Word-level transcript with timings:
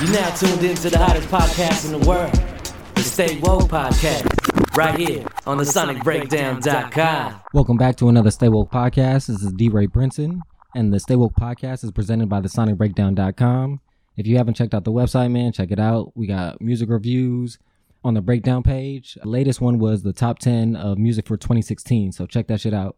You're 0.00 0.12
now 0.12 0.32
tuned 0.32 0.62
into 0.62 0.90
the 0.90 0.98
hottest 0.98 1.26
podcast 1.26 1.84
in 1.84 1.90
the 1.90 2.06
world, 2.06 2.32
the 2.94 3.02
Stay 3.02 3.40
Woke 3.40 3.64
Podcast, 3.64 4.76
right 4.76 4.96
here 4.96 5.26
on 5.44 5.58
the 5.58 5.64
SonicBreakdown.com. 5.64 7.40
Welcome 7.52 7.76
back 7.76 7.96
to 7.96 8.08
another 8.08 8.30
Stay 8.30 8.48
Woke 8.48 8.70
podcast. 8.70 9.26
This 9.26 9.42
is 9.42 9.52
D. 9.54 9.68
Ray 9.68 9.88
Brinson, 9.88 10.38
and 10.76 10.92
the 10.92 11.00
Stay 11.00 11.16
Woke 11.16 11.32
podcast 11.34 11.82
is 11.82 11.90
presented 11.90 12.28
by 12.28 12.40
the 12.40 12.48
SonicBreakdown.com. 12.48 13.80
If 14.16 14.28
you 14.28 14.36
haven't 14.36 14.54
checked 14.54 14.72
out 14.72 14.84
the 14.84 14.92
website, 14.92 15.32
man, 15.32 15.50
check 15.50 15.72
it 15.72 15.80
out. 15.80 16.16
We 16.16 16.28
got 16.28 16.60
music 16.60 16.90
reviews 16.90 17.58
on 18.04 18.14
the 18.14 18.20
breakdown 18.20 18.62
page. 18.62 19.18
The 19.20 19.28
latest 19.28 19.60
one 19.60 19.80
was 19.80 20.04
the 20.04 20.12
top 20.12 20.38
10 20.38 20.76
of 20.76 20.96
music 20.96 21.26
for 21.26 21.36
2016, 21.36 22.12
so 22.12 22.24
check 22.24 22.46
that 22.46 22.60
shit 22.60 22.72
out. 22.72 22.94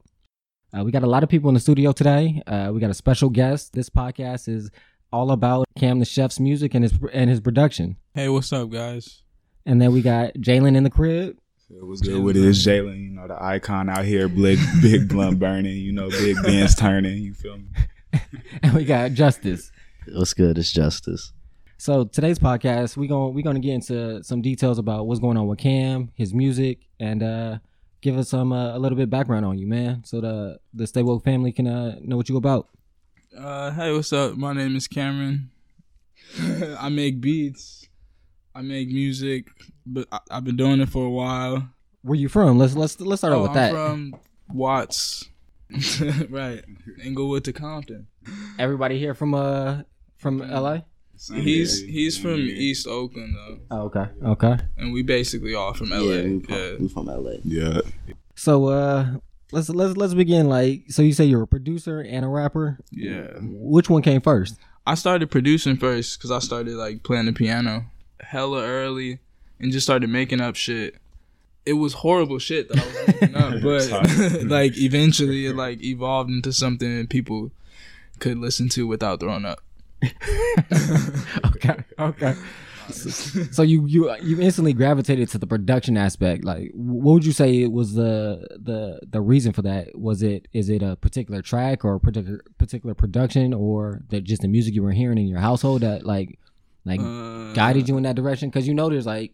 Uh, 0.77 0.85
we 0.85 0.93
got 0.93 1.03
a 1.03 1.09
lot 1.09 1.23
of 1.23 1.31
people 1.31 1.49
in 1.49 1.55
the 1.55 1.61
studio 1.61 1.93
today. 1.93 2.43
Uh, 2.47 2.73
we 2.75 2.79
got 2.79 2.91
a 2.91 2.95
special 2.95 3.31
guest. 3.31 3.73
This 3.73 3.89
podcast 3.89 4.49
is 4.49 4.71
all 5.13 5.31
about 5.33 5.67
Cam 5.77 5.99
the 5.99 6.05
Chef's 6.05 6.39
music 6.39 6.75
and 6.75 6.85
his 6.85 6.93
and 7.13 7.31
his 7.31 7.41
production. 7.41 7.97
Hey, 8.15 8.29
what's 8.29 8.53
up, 8.53 8.71
guys? 8.71 9.23
And 9.67 9.81
then 9.81 9.93
we 9.93 10.03
got 10.03 10.35
Jalen 10.35 10.77
in 10.77 10.85
the 10.85 10.91
crib. 10.91 11.39
It 11.71 11.87
was 11.87 12.01
good 12.01 12.23
with 12.23 12.37
it. 12.37 12.45
It's 12.45 12.67
Jalen, 12.67 13.01
you 13.01 13.11
know, 13.11 13.29
the 13.29 13.41
icon 13.41 13.89
out 13.89 14.05
here, 14.05 14.29
big, 14.29 14.59
big 14.83 15.09
blunt 15.09 15.39
burning, 15.39 15.77
you 15.77 15.93
know, 15.93 16.11
big 16.11 16.37
Benz 16.43 16.75
turning. 16.75 17.19
You 17.19 17.33
feel 17.33 17.59
me? 17.59 17.67
and 18.63 18.75
we 18.75 18.85
got 18.85 19.13
Justice. 19.13 19.71
What's 20.13 20.35
good? 20.35 20.59
It's 20.59 20.73
Justice. 20.73 21.33
So 21.79 22.05
today's 22.05 22.39
podcast, 22.39 22.97
we 22.97 23.07
going 23.07 23.35
we're 23.35 23.45
gonna 23.45 23.61
get 23.61 23.75
into 23.75 24.23
some 24.25 24.43
details 24.43 24.79
about 24.79 25.07
what's 25.07 25.21
going 25.21 25.37
on 25.37 25.47
with 25.47 25.59
Cam, 25.59 26.11
his 26.15 26.35
music, 26.35 26.81
and 26.99 27.23
uh, 27.23 27.59
give 28.01 28.19
us 28.19 28.29
some 28.29 28.53
uh, 28.53 28.77
a 28.77 28.79
little 28.79 28.97
bit 28.99 29.09
background 29.09 29.47
on 29.47 29.57
you, 29.57 29.67
man, 29.67 30.03
so 30.05 30.21
the 30.21 30.59
the 30.75 30.87
Stay 30.87 31.03
Woke 31.03 31.25
family 31.25 31.53
can 31.53 31.67
uh, 31.67 31.97
know 32.03 32.17
what 32.17 32.29
you 32.29 32.37
about. 32.37 32.69
Uh, 33.37 33.71
hey, 33.71 33.93
what's 33.93 34.13
up? 34.13 34.37
My 34.37 34.53
name 34.53 34.75
is 34.75 34.89
Cameron. 34.89 35.51
I 36.79 36.89
make 36.89 37.21
beats. 37.21 37.89
I 38.57 38.63
make 38.63 38.89
music, 38.89 39.47
but 39.87 40.09
I, 40.11 40.19
have 40.33 40.45
been 40.45 40.57
doing 40.57 40.81
it 40.81 40.89
for 40.89 41.07
a 41.07 41.11
while. 41.11 41.69
Where 42.03 42.19
you 42.19 42.29
from? 42.29 42.59
Let's 42.59 42.75
let's 42.75 43.01
let's 43.01 43.21
start 43.21 43.33
oh, 43.33 43.37
out 43.37 43.43
with 43.43 43.51
I'm 43.51 43.57
that. 43.57 43.73
from 43.73 44.17
Watts, 44.53 45.29
right? 46.29 46.65
Inglewood 47.05 47.45
to 47.45 47.53
Compton. 47.53 48.09
Everybody 48.59 48.99
here 48.99 49.15
from 49.15 49.35
uh 49.35 49.83
from 50.17 50.39
LA. 50.39 50.79
He's 51.33 51.83
he's 51.83 52.19
from 52.19 52.41
East 52.41 52.89
Oakland 52.89 53.37
though. 53.37 53.59
Oh, 53.71 53.83
okay, 53.83 54.07
okay. 54.25 54.57
And 54.77 54.93
we 54.93 55.03
basically 55.03 55.55
all 55.55 55.73
from 55.73 55.91
LA. 55.91 55.99
Yeah, 55.99 56.23
we 56.23 56.41
from, 56.41 56.55
yeah. 56.55 56.75
we 56.81 56.89
from 56.89 57.07
LA. 57.07 57.33
Yeah. 57.45 57.81
So 58.35 58.67
uh, 58.67 59.07
let's 59.53 59.69
let's 59.69 59.97
let's 59.97 60.15
begin. 60.15 60.49
Like, 60.49 60.85
so 60.89 61.03
you 61.03 61.13
say 61.13 61.25
you're 61.25 61.43
a 61.43 61.47
producer 61.47 62.01
and 62.01 62.25
a 62.25 62.29
rapper. 62.29 62.79
Yeah. 62.91 63.29
Which 63.41 63.91
one 63.91 64.03
came 64.03 64.21
first? 64.21 64.57
I 64.87 64.95
started 64.95 65.31
producing 65.31 65.77
first 65.77 66.19
because 66.19 66.31
I 66.31 66.39
started 66.39 66.75
like 66.75 67.03
playing 67.03 67.27
the 67.27 67.33
piano 67.33 67.87
hella 68.21 68.63
early 68.63 69.19
and 69.59 69.73
just 69.73 69.87
started 69.87 70.11
making 70.11 70.41
up 70.41 70.57
shit. 70.57 70.97
It 71.67 71.75
was 71.75 71.93
horrible 71.93 72.39
shit 72.39 72.69
that 72.69 72.79
I 72.79 72.87
was 72.87 73.07
making 73.07 73.37
up, 73.37 73.63
but 74.43 74.43
like 74.51 74.77
eventually 74.79 75.47
it 75.47 75.57
like 75.57 75.83
evolved 75.83 76.31
into 76.31 76.53
something 76.53 77.07
people 77.07 77.51
could 78.19 78.39
listen 78.39 78.69
to 78.71 78.87
without 78.87 79.21
throwing 79.21 79.45
up. 79.45 79.61
okay, 81.47 81.77
okay. 81.99 82.35
So, 83.53 83.63
you 83.63 83.87
you 83.87 84.15
you 84.23 84.41
instantly 84.41 84.73
gravitated 84.73 85.29
to 85.31 85.39
the 85.39 85.47
production 85.47 85.97
aspect. 85.97 86.45
Like, 86.45 86.71
what 86.75 87.15
would 87.15 87.25
you 87.25 87.33
say 87.33 87.67
was 87.67 87.95
the 87.95 88.47
the 88.61 89.01
the 89.09 89.21
reason 89.21 89.53
for 89.53 89.63
that? 89.63 89.99
Was 89.99 90.23
it 90.23 90.49
is 90.53 90.69
it 90.69 90.83
a 90.83 90.97
particular 90.97 91.43
track 91.43 91.85
or 91.85 91.95
a 91.95 92.01
particular 92.01 92.43
particular 92.59 92.95
production 92.95 93.53
or 93.55 94.03
that 94.11 94.25
just 94.25 94.43
the 94.43 94.49
music 94.49 94.75
you 94.75 94.83
were 94.83 94.93
hearing 94.93 95.19
in 95.19 95.27
your 95.27 95.41
household 95.41 95.83
that 95.83 96.05
like 96.05 96.39
like 96.85 97.01
Uh, 97.01 97.53
guided 97.53 97.89
you 97.89 97.97
in 97.97 98.03
that 98.05 98.17
direction? 98.17 98.49
Because 98.49 98.67
you 98.69 98.75
know 98.75 98.89
there's 98.89 99.07
like 99.07 99.33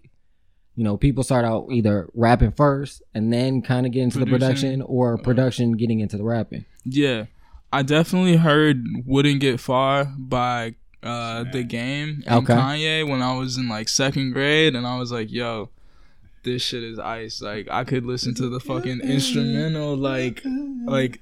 you 0.74 0.84
know 0.84 0.96
people 0.96 1.22
start 1.24 1.44
out 1.44 1.66
either 1.70 2.08
rapping 2.14 2.52
first 2.52 3.02
and 3.14 3.32
then 3.32 3.62
kind 3.62 3.86
of 3.86 3.92
get 3.92 4.02
into 4.02 4.18
the 4.18 4.26
production 4.26 4.82
or 4.82 5.16
production 5.18 5.72
getting 5.72 6.00
into 6.00 6.16
the 6.16 6.24
rapping. 6.24 6.64
Yeah, 6.84 7.26
I 7.72 7.82
definitely 7.82 8.36
heard 8.36 8.84
"Wouldn't 9.06 9.40
Get 9.40 9.58
Far" 9.60 10.04
by 10.18 10.74
uh, 11.02 11.44
the 11.52 11.62
Game 11.62 12.22
and 12.26 12.42
Okay. 12.44 12.54
Kanye 12.54 13.08
when 13.08 13.22
I 13.22 13.36
was 13.36 13.56
in 13.56 13.68
like 13.68 13.88
second 13.88 14.32
grade, 14.32 14.74
and 14.74 14.86
I 14.86 14.98
was 14.98 15.12
like, 15.12 15.30
"Yo, 15.30 15.70
this 16.42 16.62
shit 16.62 16.82
is 16.82 16.98
ice." 16.98 17.40
Like 17.40 17.68
I 17.70 17.84
could 17.84 18.04
listen 18.04 18.34
to 18.36 18.48
the 18.48 18.60
fucking 18.60 19.00
instrumental 19.00 19.96
like 19.96 20.42
like 20.84 21.20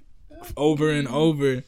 over 0.56 0.90
and 0.90 1.08
over, 1.08 1.62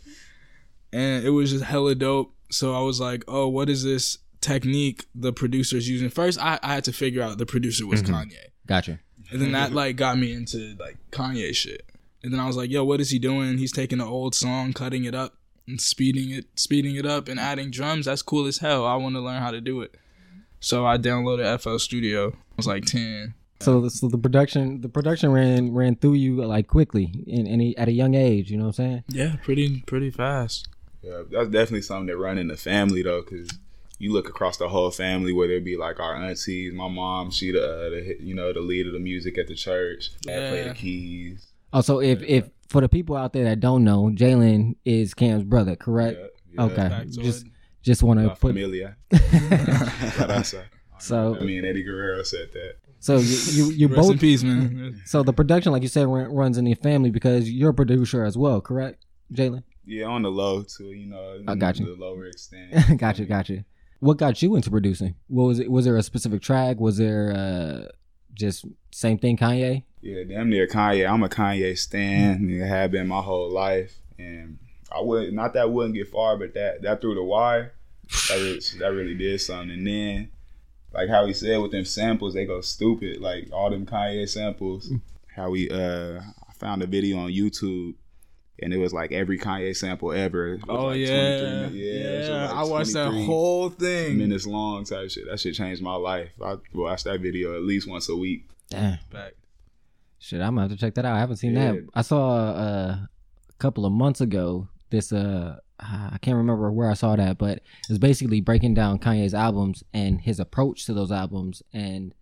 and 0.92 1.24
it 1.24 1.30
was 1.30 1.50
just 1.50 1.64
hella 1.64 1.94
dope. 1.94 2.34
So 2.50 2.74
I 2.74 2.80
was 2.80 3.00
like, 3.00 3.24
"Oh, 3.28 3.48
what 3.48 3.68
is 3.68 3.82
this 3.84 4.18
technique 4.40 5.04
the 5.14 5.32
producer's 5.32 5.88
using?" 5.88 6.08
First, 6.10 6.38
I, 6.40 6.58
I 6.62 6.74
had 6.74 6.84
to 6.84 6.92
figure 6.92 7.22
out 7.22 7.38
the 7.38 7.46
producer 7.46 7.86
was 7.86 8.02
Kanye. 8.02 8.34
Gotcha. 8.66 9.00
And 9.32 9.42
then 9.42 9.52
that 9.52 9.72
like 9.72 9.96
got 9.96 10.18
me 10.18 10.32
into 10.32 10.76
like 10.78 10.96
Kanye 11.10 11.54
shit. 11.54 11.82
And 12.22 12.32
then 12.32 12.40
I 12.40 12.46
was 12.46 12.56
like, 12.56 12.70
yo, 12.70 12.82
what 12.84 13.00
is 13.00 13.10
he 13.10 13.18
doing? 13.20 13.58
He's 13.58 13.70
taking 13.72 14.00
an 14.00 14.06
old 14.06 14.34
song, 14.34 14.72
cutting 14.72 15.04
it 15.04 15.14
up 15.14 15.34
and 15.66 15.80
speeding 15.80 16.30
it 16.30 16.46
speeding 16.58 16.96
it 16.96 17.06
up 17.06 17.28
and 17.28 17.38
adding 17.38 17.70
drums. 17.70 18.06
That's 18.06 18.22
cool 18.22 18.46
as 18.46 18.58
hell. 18.58 18.86
I 18.86 18.94
want 18.96 19.14
to 19.14 19.20
learn 19.20 19.42
how 19.42 19.50
to 19.50 19.60
do 19.60 19.80
it. 19.82 19.94
So 20.60 20.86
I 20.86 20.98
downloaded 20.98 21.60
FL 21.60 21.78
Studio. 21.78 22.30
I 22.30 22.54
was 22.56 22.66
like 22.66 22.84
10. 22.84 23.34
So, 23.60 23.88
so 23.88 24.08
the 24.08 24.18
production, 24.18 24.80
the 24.80 24.88
production 24.88 25.32
ran 25.32 25.72
ran 25.72 25.96
through 25.96 26.14
you 26.14 26.44
like 26.44 26.68
quickly 26.68 27.24
in 27.26 27.46
any 27.46 27.76
at 27.76 27.88
a 27.88 27.92
young 27.92 28.14
age. 28.14 28.50
You 28.50 28.58
know 28.58 28.66
what 28.66 28.78
I'm 28.78 28.84
saying? 28.84 29.04
Yeah, 29.08 29.36
pretty 29.42 29.82
pretty 29.86 30.10
fast. 30.10 30.68
Yeah, 31.02 31.22
that's 31.30 31.48
definitely 31.48 31.82
something 31.82 32.06
that 32.06 32.18
run 32.18 32.36
in 32.36 32.48
the 32.48 32.56
family 32.56 33.02
though, 33.02 33.22
because 33.22 33.48
you 33.98 34.12
look 34.12 34.28
across 34.28 34.58
the 34.58 34.68
whole 34.68 34.90
family, 34.90 35.32
whether 35.32 35.54
it 35.54 35.64
be 35.64 35.76
like 35.76 36.00
our 36.00 36.16
aunties, 36.16 36.72
my 36.74 36.88
mom, 36.88 37.30
she 37.30 37.52
the, 37.52 37.64
uh, 37.64 37.90
the 37.90 38.16
you 38.20 38.34
know 38.34 38.52
the 38.52 38.60
lead 38.60 38.86
of 38.86 38.92
the 38.92 38.98
music 38.98 39.38
at 39.38 39.46
the 39.46 39.54
church, 39.54 40.10
Dad 40.20 40.50
play 40.50 40.68
the 40.68 40.74
keys. 40.74 41.46
Oh, 41.72 41.80
so 41.80 42.00
if 42.00 42.22
if 42.22 42.48
for 42.68 42.80
the 42.80 42.88
people 42.88 43.16
out 43.16 43.32
there 43.32 43.44
that 43.44 43.60
don't 43.60 43.84
know, 43.84 44.10
Jalen 44.12 44.76
is 44.84 45.14
Cam's 45.14 45.44
brother, 45.44 45.76
correct? 45.76 46.18
Yeah, 46.18 46.26
yeah. 46.52 46.62
Okay, 46.64 47.06
just 47.10 47.46
just 47.82 48.02
want 48.02 48.20
to 48.20 48.30
put 48.30 48.50
familia. 48.50 48.96
What 49.10 50.30
I 50.30 50.42
say. 50.42 50.62
so 50.98 51.36
I 51.40 51.44
mean, 51.44 51.64
Eddie 51.64 51.82
Guerrero 51.82 52.22
said 52.22 52.48
that. 52.52 52.76
so 53.00 53.18
you 53.18 53.36
you, 53.52 53.70
you 53.72 53.88
Rest 53.88 53.98
in 53.98 54.14
both 54.14 54.20
peace, 54.20 54.42
man. 54.42 55.00
so 55.04 55.22
the 55.22 55.32
production 55.32 55.72
like 55.72 55.82
you 55.82 55.88
said 55.88 56.06
runs 56.08 56.58
in 56.58 56.66
your 56.66 56.76
family 56.76 57.10
because 57.10 57.50
you're 57.50 57.70
a 57.70 57.74
producer 57.74 58.24
as 58.24 58.36
well, 58.36 58.60
correct, 58.60 59.04
Jalen? 59.32 59.62
Yeah, 59.84 60.06
on 60.06 60.22
the 60.22 60.30
low 60.30 60.64
too, 60.64 60.92
you 60.92 61.06
know. 61.06 61.42
I 61.46 61.54
got 61.54 61.78
you. 61.78 61.86
The 61.86 61.92
lower 61.92 62.26
extent. 62.26 62.72
Got 62.88 62.98
gotcha, 62.98 63.24
gotcha. 63.24 63.64
What 64.00 64.18
got 64.18 64.42
you 64.42 64.56
into 64.56 64.70
producing? 64.70 65.14
What 65.28 65.44
was 65.44 65.60
it? 65.60 65.70
Was 65.70 65.84
there 65.84 65.96
a 65.96 66.02
specific 66.02 66.42
track? 66.42 66.80
Was 66.80 66.98
there 66.98 67.32
uh 67.32 67.92
just 68.34 68.66
same 68.92 69.18
thing, 69.18 69.36
Kanye? 69.36 69.84
Yeah, 70.06 70.22
damn 70.22 70.50
near 70.50 70.68
Kanye. 70.68 71.10
I'm 71.10 71.24
a 71.24 71.28
Kanye 71.28 71.76
stan. 71.76 72.48
It 72.48 72.64
have 72.64 72.92
been 72.92 73.08
my 73.08 73.20
whole 73.20 73.50
life, 73.50 73.98
and 74.16 74.58
I 74.92 75.00
would 75.00 75.32
not 75.32 75.54
that 75.54 75.72
wouldn't 75.72 75.96
get 75.96 76.08
far, 76.08 76.36
but 76.36 76.54
that 76.54 76.82
that 76.82 77.00
through 77.00 77.16
the 77.16 77.24
wire, 77.24 77.74
that 78.28 78.36
really, 78.36 78.60
that 78.78 78.92
really 78.92 79.14
did 79.14 79.40
something. 79.40 79.70
And 79.70 79.84
then, 79.84 80.28
like 80.94 81.08
how 81.08 81.26
he 81.26 81.32
said 81.32 81.60
with 81.60 81.72
them 81.72 81.84
samples, 81.84 82.34
they 82.34 82.46
go 82.46 82.60
stupid. 82.60 83.20
Like 83.20 83.48
all 83.52 83.68
them 83.68 83.84
Kanye 83.84 84.28
samples. 84.28 84.92
How 85.34 85.50
we 85.50 85.68
uh, 85.70 86.20
I 86.20 86.52
found 86.54 86.82
a 86.82 86.86
video 86.86 87.18
on 87.18 87.30
YouTube. 87.30 87.94
And 88.58 88.72
it 88.72 88.78
was 88.78 88.94
like 88.94 89.12
every 89.12 89.38
Kanye 89.38 89.76
sample 89.76 90.12
ever. 90.12 90.58
Oh 90.66 90.86
like 90.86 90.94
23 90.94 91.04
yeah, 91.04 91.10
minutes. 91.10 91.74
it 91.74 92.18
was 92.18 92.28
yeah. 92.28 92.46
like 92.46 92.50
I 92.54 92.62
watched 92.64 92.92
that 92.94 93.12
whole 93.12 93.68
thing. 93.68 94.16
minutes 94.16 94.46
long 94.46 94.84
type 94.84 95.10
shit. 95.10 95.26
That 95.28 95.38
shit 95.38 95.54
changed 95.56 95.82
my 95.82 95.96
life. 95.96 96.30
I 96.42 96.56
watch 96.72 97.04
that 97.04 97.20
video 97.20 97.54
at 97.54 97.64
least 97.64 97.86
once 97.86 98.08
a 98.08 98.16
week. 98.16 98.48
Damn. 98.70 98.98
Back. 99.12 99.34
Shit, 100.18 100.40
I'm 100.40 100.54
gonna 100.54 100.62
have 100.62 100.70
to 100.70 100.76
check 100.76 100.94
that 100.94 101.04
out. 101.04 101.14
I 101.14 101.18
haven't 101.20 101.36
seen 101.36 101.54
Yeah. 101.54 101.72
that. 101.72 101.86
I 101.94 102.02
saw 102.02 102.36
uh, 102.36 102.96
a 103.48 103.52
couple 103.58 103.84
of 103.86 103.92
months 103.92 104.20
ago 104.20 104.68
this 104.90 105.12
uh 105.12 105.58
I 105.78 106.16
can't 106.22 106.38
remember 106.38 106.72
where 106.72 106.90
I 106.90 106.94
saw 106.94 107.16
that, 107.16 107.36
but 107.36 107.60
it's 107.90 107.98
basically 107.98 108.40
breaking 108.40 108.72
down 108.74 108.98
Kanye's 108.98 109.34
albums 109.34 109.84
and 109.92 110.20
his 110.20 110.40
approach 110.40 110.86
to 110.86 110.94
those 110.94 111.12
albums. 111.12 111.62
And 111.72 112.14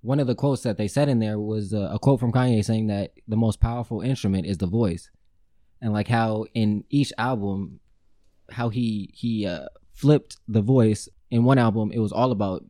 one 0.00 0.20
of 0.20 0.26
the 0.26 0.34
quotes 0.34 0.62
that 0.62 0.78
they 0.78 0.88
said 0.88 1.08
in 1.10 1.18
there 1.18 1.38
was 1.38 1.74
uh, 1.74 1.90
a 1.92 1.98
quote 1.98 2.18
from 2.18 2.32
Kanye 2.32 2.64
saying 2.64 2.86
that 2.86 3.12
the 3.26 3.36
most 3.36 3.60
powerful 3.60 4.00
instrument 4.00 4.46
is 4.46 4.56
the 4.56 4.66
voice, 4.66 5.10
and 5.82 5.92
like 5.92 6.08
how 6.08 6.46
in 6.54 6.84
each 6.88 7.12
album, 7.18 7.80
how 8.52 8.70
he 8.70 9.10
he 9.12 9.44
uh, 9.46 9.66
flipped 9.92 10.38
the 10.48 10.62
voice 10.62 11.10
in 11.30 11.44
one 11.44 11.58
album, 11.58 11.92
it 11.92 11.98
was 11.98 12.12
all 12.12 12.32
about 12.32 12.64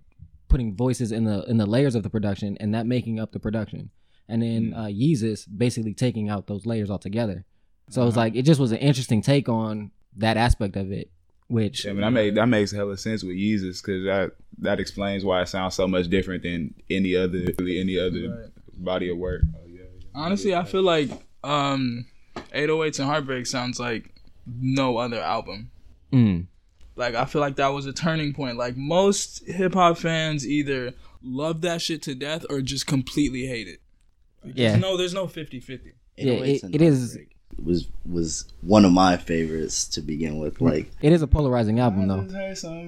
putting 0.49 0.75
voices 0.75 1.13
in 1.13 1.25
the 1.25 1.45
in 1.45 1.59
the 1.59 1.67
layers 1.67 1.95
of 1.95 2.03
the 2.03 2.11
production 2.11 2.57
and 2.59 2.75
that 2.75 2.87
making 2.87 3.21
up 3.21 3.31
the 3.33 3.39
production 3.39 3.91
and 4.29 4.43
then 4.43 4.75
uh, 4.77 4.85
Yeezus 4.87 5.47
basically 5.57 5.95
taking 5.95 6.29
out 6.29 6.47
those 6.47 6.67
layers 6.67 6.91
altogether. 6.91 7.45
So 7.91 8.07
it's 8.07 8.17
like 8.17 8.35
it 8.35 8.43
just 8.43 8.61
was 8.61 8.73
an 8.73 8.79
interesting 8.79 9.23
take 9.23 9.49
on 9.49 9.91
that 10.17 10.37
aspect 10.37 10.77
of 10.77 10.93
it, 10.93 11.11
which 11.49 11.85
Yeah, 11.85 11.93
I 11.93 11.95
mean, 11.95 12.03
that 12.03 12.11
make 12.11 12.35
that 12.35 12.47
makes 12.47 12.71
hella 12.73 12.99
sense 12.99 13.23
with 13.25 13.37
Yeezus 13.37 13.83
because 13.83 14.05
that 14.05 14.33
that 14.59 14.79
explains 14.81 15.25
why 15.25 15.41
it 15.43 15.49
sounds 15.49 15.75
so 15.75 15.89
much 15.89 16.09
different 16.09 16.43
than 16.43 16.75
any 16.91 17.17
other 17.17 17.47
really 17.59 17.81
any 17.81 17.99
other 17.99 18.51
body 18.75 19.09
of 19.11 19.17
work. 19.17 19.43
Oh, 19.55 19.61
yeah, 19.67 19.81
yeah. 19.81 20.07
Honestly, 20.15 20.55
I 20.55 20.65
feel 20.65 20.83
like 20.83 21.11
um 21.43 22.07
808s 22.55 22.99
and 22.99 23.09
Heartbreak 23.09 23.47
sounds 23.47 23.81
like 23.81 24.13
no 24.47 24.99
other 24.99 25.21
album. 25.21 25.71
mm, 26.13 26.47
Like 26.97 27.15
I 27.15 27.25
feel 27.25 27.41
like 27.41 27.57
that 27.57 27.69
was 27.69 27.87
a 27.87 27.93
turning 27.93 28.35
point. 28.35 28.59
Like 28.59 28.77
most 28.77 29.47
hip 29.47 29.73
hop 29.75 29.97
fans 29.99 30.47
either 30.47 30.93
love 31.23 31.63
that 31.63 31.81
shit 31.81 32.03
to 32.03 32.15
death 32.15 32.45
or 32.51 32.61
just 32.61 32.87
completely 32.87 33.47
hate 33.47 33.67
it. 33.69 33.81
Yeah. 34.55 34.77
No, 34.77 34.97
there's 34.97 35.15
no 35.15 35.27
50-50. 35.27 35.93
Yeah, 36.17 36.33
it- 36.33 36.65
it 36.75 36.83
is- 36.83 37.13
Heartbreak 37.13 37.35
Was 37.65 37.89
was 38.09 38.45
one 38.61 38.85
of 38.85 38.93
my 38.93 39.17
favorites 39.17 39.87
to 39.89 40.01
begin 40.03 40.39
with. 40.39 40.61
Like 40.61 40.91
It 41.03 41.13
is 41.13 41.23
a 41.23 41.27
polarizing 41.27 41.81
album 41.81 42.07
though. 42.09 42.23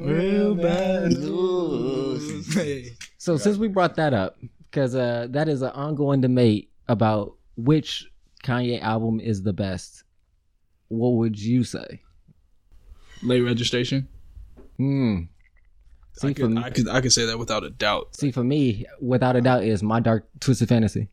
Real 0.01 0.55
bad 0.55 1.13
news. 1.13 2.55
Hey. 2.55 2.93
So 3.19 3.37
since 3.37 3.57
we 3.57 3.69
brought 3.69 3.97
that 3.97 4.15
up, 4.15 4.37
because 4.71 4.95
uh, 4.95 5.27
that 5.31 5.49
is 5.49 5.63
an 5.63 5.71
ongoing 5.71 6.21
debate 6.21 6.71
about 6.89 7.35
which 7.57 8.07
Kanye 8.45 8.81
album 8.81 9.19
is 9.21 9.43
the 9.43 9.53
best, 9.53 10.05
what 10.89 11.11
would 11.11 11.39
you 11.39 11.65
say? 11.65 12.01
Late 13.23 13.43
registration. 13.43 14.09
Hmm. 14.77 15.23
See 16.13 16.29
I 16.29 16.33
for 16.35 16.41
could, 16.43 16.51
me, 16.51 16.63
I 16.63 16.71
could 16.71 16.89
I 16.89 17.01
could 17.01 17.13
say 17.13 17.27
that 17.27 17.39
without 17.39 17.65
a 17.65 17.71
doubt. 17.71 18.15
see 18.17 18.31
for 18.31 18.45
me, 18.45 18.85
without 19.01 19.37
a 19.37 19.41
doubt, 19.41 19.65
is 19.65 19.83
my 19.83 20.01
dark 20.01 20.29
twisted 20.41 20.69
fantasy, 20.69 21.09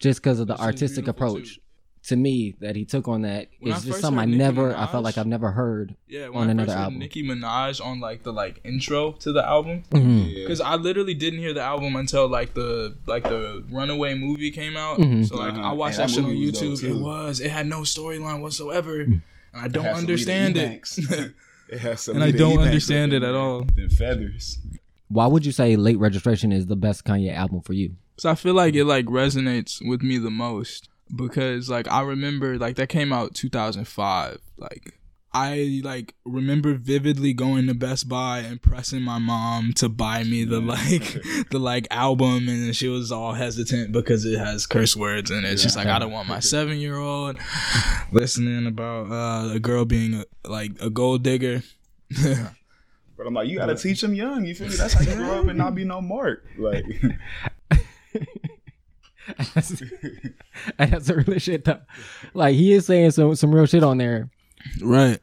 just 0.00 0.22
because 0.22 0.40
of 0.40 0.46
the 0.48 0.54
That 0.54 0.60
shit 0.60 0.74
is 0.74 0.82
artistic 0.82 1.08
approach. 1.08 1.54
too. 1.56 1.60
To 2.04 2.16
me, 2.16 2.56
that 2.60 2.76
he 2.76 2.86
took 2.86 3.08
on 3.08 3.22
that 3.22 3.48
When 3.60 3.74
I 3.74 3.78
just 3.78 4.00
something 4.00 4.18
I 4.18 4.22
heard 4.22 4.28
Nicki 4.30 4.38
never, 4.38 4.74
I 4.74 4.86
felt 4.86 5.04
like 5.04 5.18
I've 5.18 5.26
never 5.26 5.50
heard. 5.50 5.96
Yeah, 6.08 6.28
on 6.28 6.32
when 6.32 6.48
I 6.48 6.52
another 6.52 6.72
heard 6.72 6.80
album. 6.84 6.98
Nicki 7.00 7.22
Minaj 7.22 7.84
on 7.84 8.00
like 8.00 8.22
the 8.22 8.32
like 8.32 8.58
intro 8.64 9.12
to 9.20 9.32
the 9.32 9.46
album, 9.46 9.82
because 9.90 10.62
I 10.62 10.76
literally 10.76 11.12
didn't 11.12 11.40
hear 11.40 11.52
the 11.52 11.60
album 11.60 11.96
until 11.96 12.26
like 12.26 12.54
the 12.54 12.96
like 13.06 13.24
the 13.24 13.62
Runaway 13.70 14.14
movie 14.14 14.50
came 14.50 14.78
out. 14.78 14.98
Mhm. 14.98 15.28
So 15.28 15.36
like 15.36 15.52
Uh-huh. 15.52 15.60
I 15.62 15.72
watched 15.72 15.98
And 15.98 16.08
that 16.08 16.08
that 16.08 16.14
shit 16.14 16.24
on 16.24 16.30
movie 16.30 16.46
was 16.46 16.58
dope, 16.58 16.70
YouTube. 16.70 16.84
It 16.96 17.02
was 17.02 17.38
it 17.40 17.50
had 17.50 17.66
no 17.66 17.80
storyline 17.82 18.40
whatsoever, 18.40 19.04
Mm. 19.04 19.20
and 19.52 19.62
I 19.62 19.68
don't 19.68 19.84
It 19.84 19.92
understand 19.94 20.56
it. 20.56 20.80
It 21.68 21.78
has 21.80 22.08
And 22.08 22.24
I 22.24 22.30
don't 22.30 22.58
understand 22.60 23.12
it 23.12 23.22
at 23.22 23.34
all. 23.34 23.64
Them 23.76 23.90
feathers. 23.90 24.58
Why 25.08 25.26
would 25.26 25.44
you 25.46 25.52
say 25.52 25.76
Late 25.76 25.98
Registration 25.98 26.50
is 26.50 26.66
the 26.66 26.76
best 26.76 27.04
Kanye 27.04 27.32
album 27.32 27.60
for 27.60 27.74
you? 27.74 27.94
So 28.20 28.28
I 28.28 28.34
feel 28.34 28.52
like 28.52 28.74
it 28.74 28.84
like 28.84 29.06
resonates 29.06 29.80
with 29.80 30.02
me 30.02 30.18
the 30.18 30.30
most 30.30 30.90
because 31.16 31.70
like 31.70 31.90
I 31.90 32.02
remember 32.02 32.58
like 32.58 32.76
that 32.76 32.90
came 32.90 33.14
out 33.14 33.34
2005. 33.34 34.38
Like 34.58 34.98
I 35.32 35.80
like 35.82 36.14
remember 36.26 36.74
vividly 36.74 37.32
going 37.32 37.66
to 37.68 37.74
Best 37.74 38.10
Buy 38.10 38.40
and 38.40 38.60
pressing 38.60 39.00
my 39.00 39.16
mom 39.16 39.72
to 39.76 39.88
buy 39.88 40.24
me 40.24 40.44
the 40.44 40.60
like 40.60 41.16
the 41.50 41.58
like 41.58 41.88
album 41.90 42.46
and 42.50 42.76
she 42.76 42.88
was 42.88 43.10
all 43.10 43.32
hesitant 43.32 43.90
because 43.90 44.26
it 44.26 44.38
has 44.38 44.66
curse 44.66 44.94
words 44.94 45.30
in 45.30 45.46
it. 45.46 45.58
She's 45.58 45.74
like 45.74 45.86
I 45.86 45.98
don't 45.98 46.12
want 46.12 46.28
my 46.28 46.40
7-year-old 46.40 47.38
listening 48.12 48.66
about 48.66 49.10
uh, 49.10 49.54
a 49.54 49.58
girl 49.58 49.86
being 49.86 50.12
a, 50.12 50.24
like 50.46 50.72
a 50.78 50.90
gold 50.90 51.22
digger. 51.22 51.62
But 53.16 53.26
I'm 53.26 53.34
like, 53.34 53.48
you 53.48 53.58
gotta 53.58 53.74
teach 53.74 54.00
them 54.00 54.14
young. 54.14 54.46
You 54.46 54.54
feel 54.54 54.68
me? 54.68 54.76
That's 54.76 54.94
how 54.94 55.02
you 55.02 55.14
grow 55.14 55.40
up 55.40 55.48
and 55.48 55.58
not 55.58 55.74
be 55.74 55.84
no 55.84 56.00
mark. 56.00 56.42
Like, 56.56 56.86
And 60.78 60.90
that's 60.92 61.08
a 61.08 61.16
real 61.16 61.38
shit 61.38 61.64
though. 61.64 61.80
Like 62.34 62.54
he 62.54 62.72
is 62.72 62.86
saying 62.86 63.12
some 63.12 63.34
some 63.36 63.54
real 63.54 63.66
shit 63.66 63.82
on 63.82 63.98
there. 63.98 64.30
right. 64.82 65.18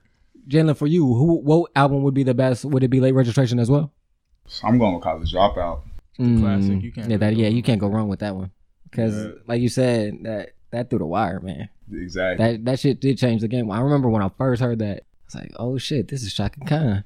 Jalen, 0.47 0.77
for 0.77 0.87
you, 0.87 1.05
who 1.05 1.39
what 1.41 1.71
album 1.75 2.03
would 2.03 2.13
be 2.13 2.23
the 2.23 2.33
best? 2.33 2.63
Would 2.63 2.83
it 2.83 2.87
be 2.87 3.01
Late 3.01 3.13
Registration 3.13 3.59
as 3.59 3.69
well? 3.69 3.91
I'm 4.63 4.77
going 4.77 4.95
with 4.95 5.03
college 5.03 5.33
dropout. 5.33 5.81
classic. 6.15 6.71
Mm. 6.71 6.81
You 6.81 6.91
can't 6.93 7.09
Yeah, 7.09 7.17
that 7.17 7.35
yeah, 7.35 7.49
you 7.49 7.61
can't 7.61 7.81
go 7.81 7.87
wrong 7.89 8.07
with 8.07 8.19
that 8.19 8.33
one. 8.35 8.51
Because 8.89 9.15
Yeah. 9.25 9.31
like 9.45 9.61
you 9.61 9.67
said, 9.69 10.19
that 10.23 10.51
that 10.71 10.89
through 10.89 10.99
the 10.99 11.05
wire, 11.05 11.41
man. 11.41 11.67
Exactly. 11.91 12.45
That 12.45 12.65
that 12.65 12.79
shit 12.79 13.01
did 13.01 13.17
change 13.17 13.41
the 13.41 13.49
game. 13.49 13.69
I 13.69 13.81
remember 13.81 14.09
when 14.09 14.21
I 14.23 14.29
first 14.37 14.61
heard 14.61 14.79
that, 14.79 14.99
I 14.99 15.03
was 15.25 15.35
like, 15.35 15.51
oh 15.57 15.77
shit, 15.77 16.07
this 16.07 16.23
is 16.23 16.33
Chaka 16.33 16.61
Khan. 16.65 17.03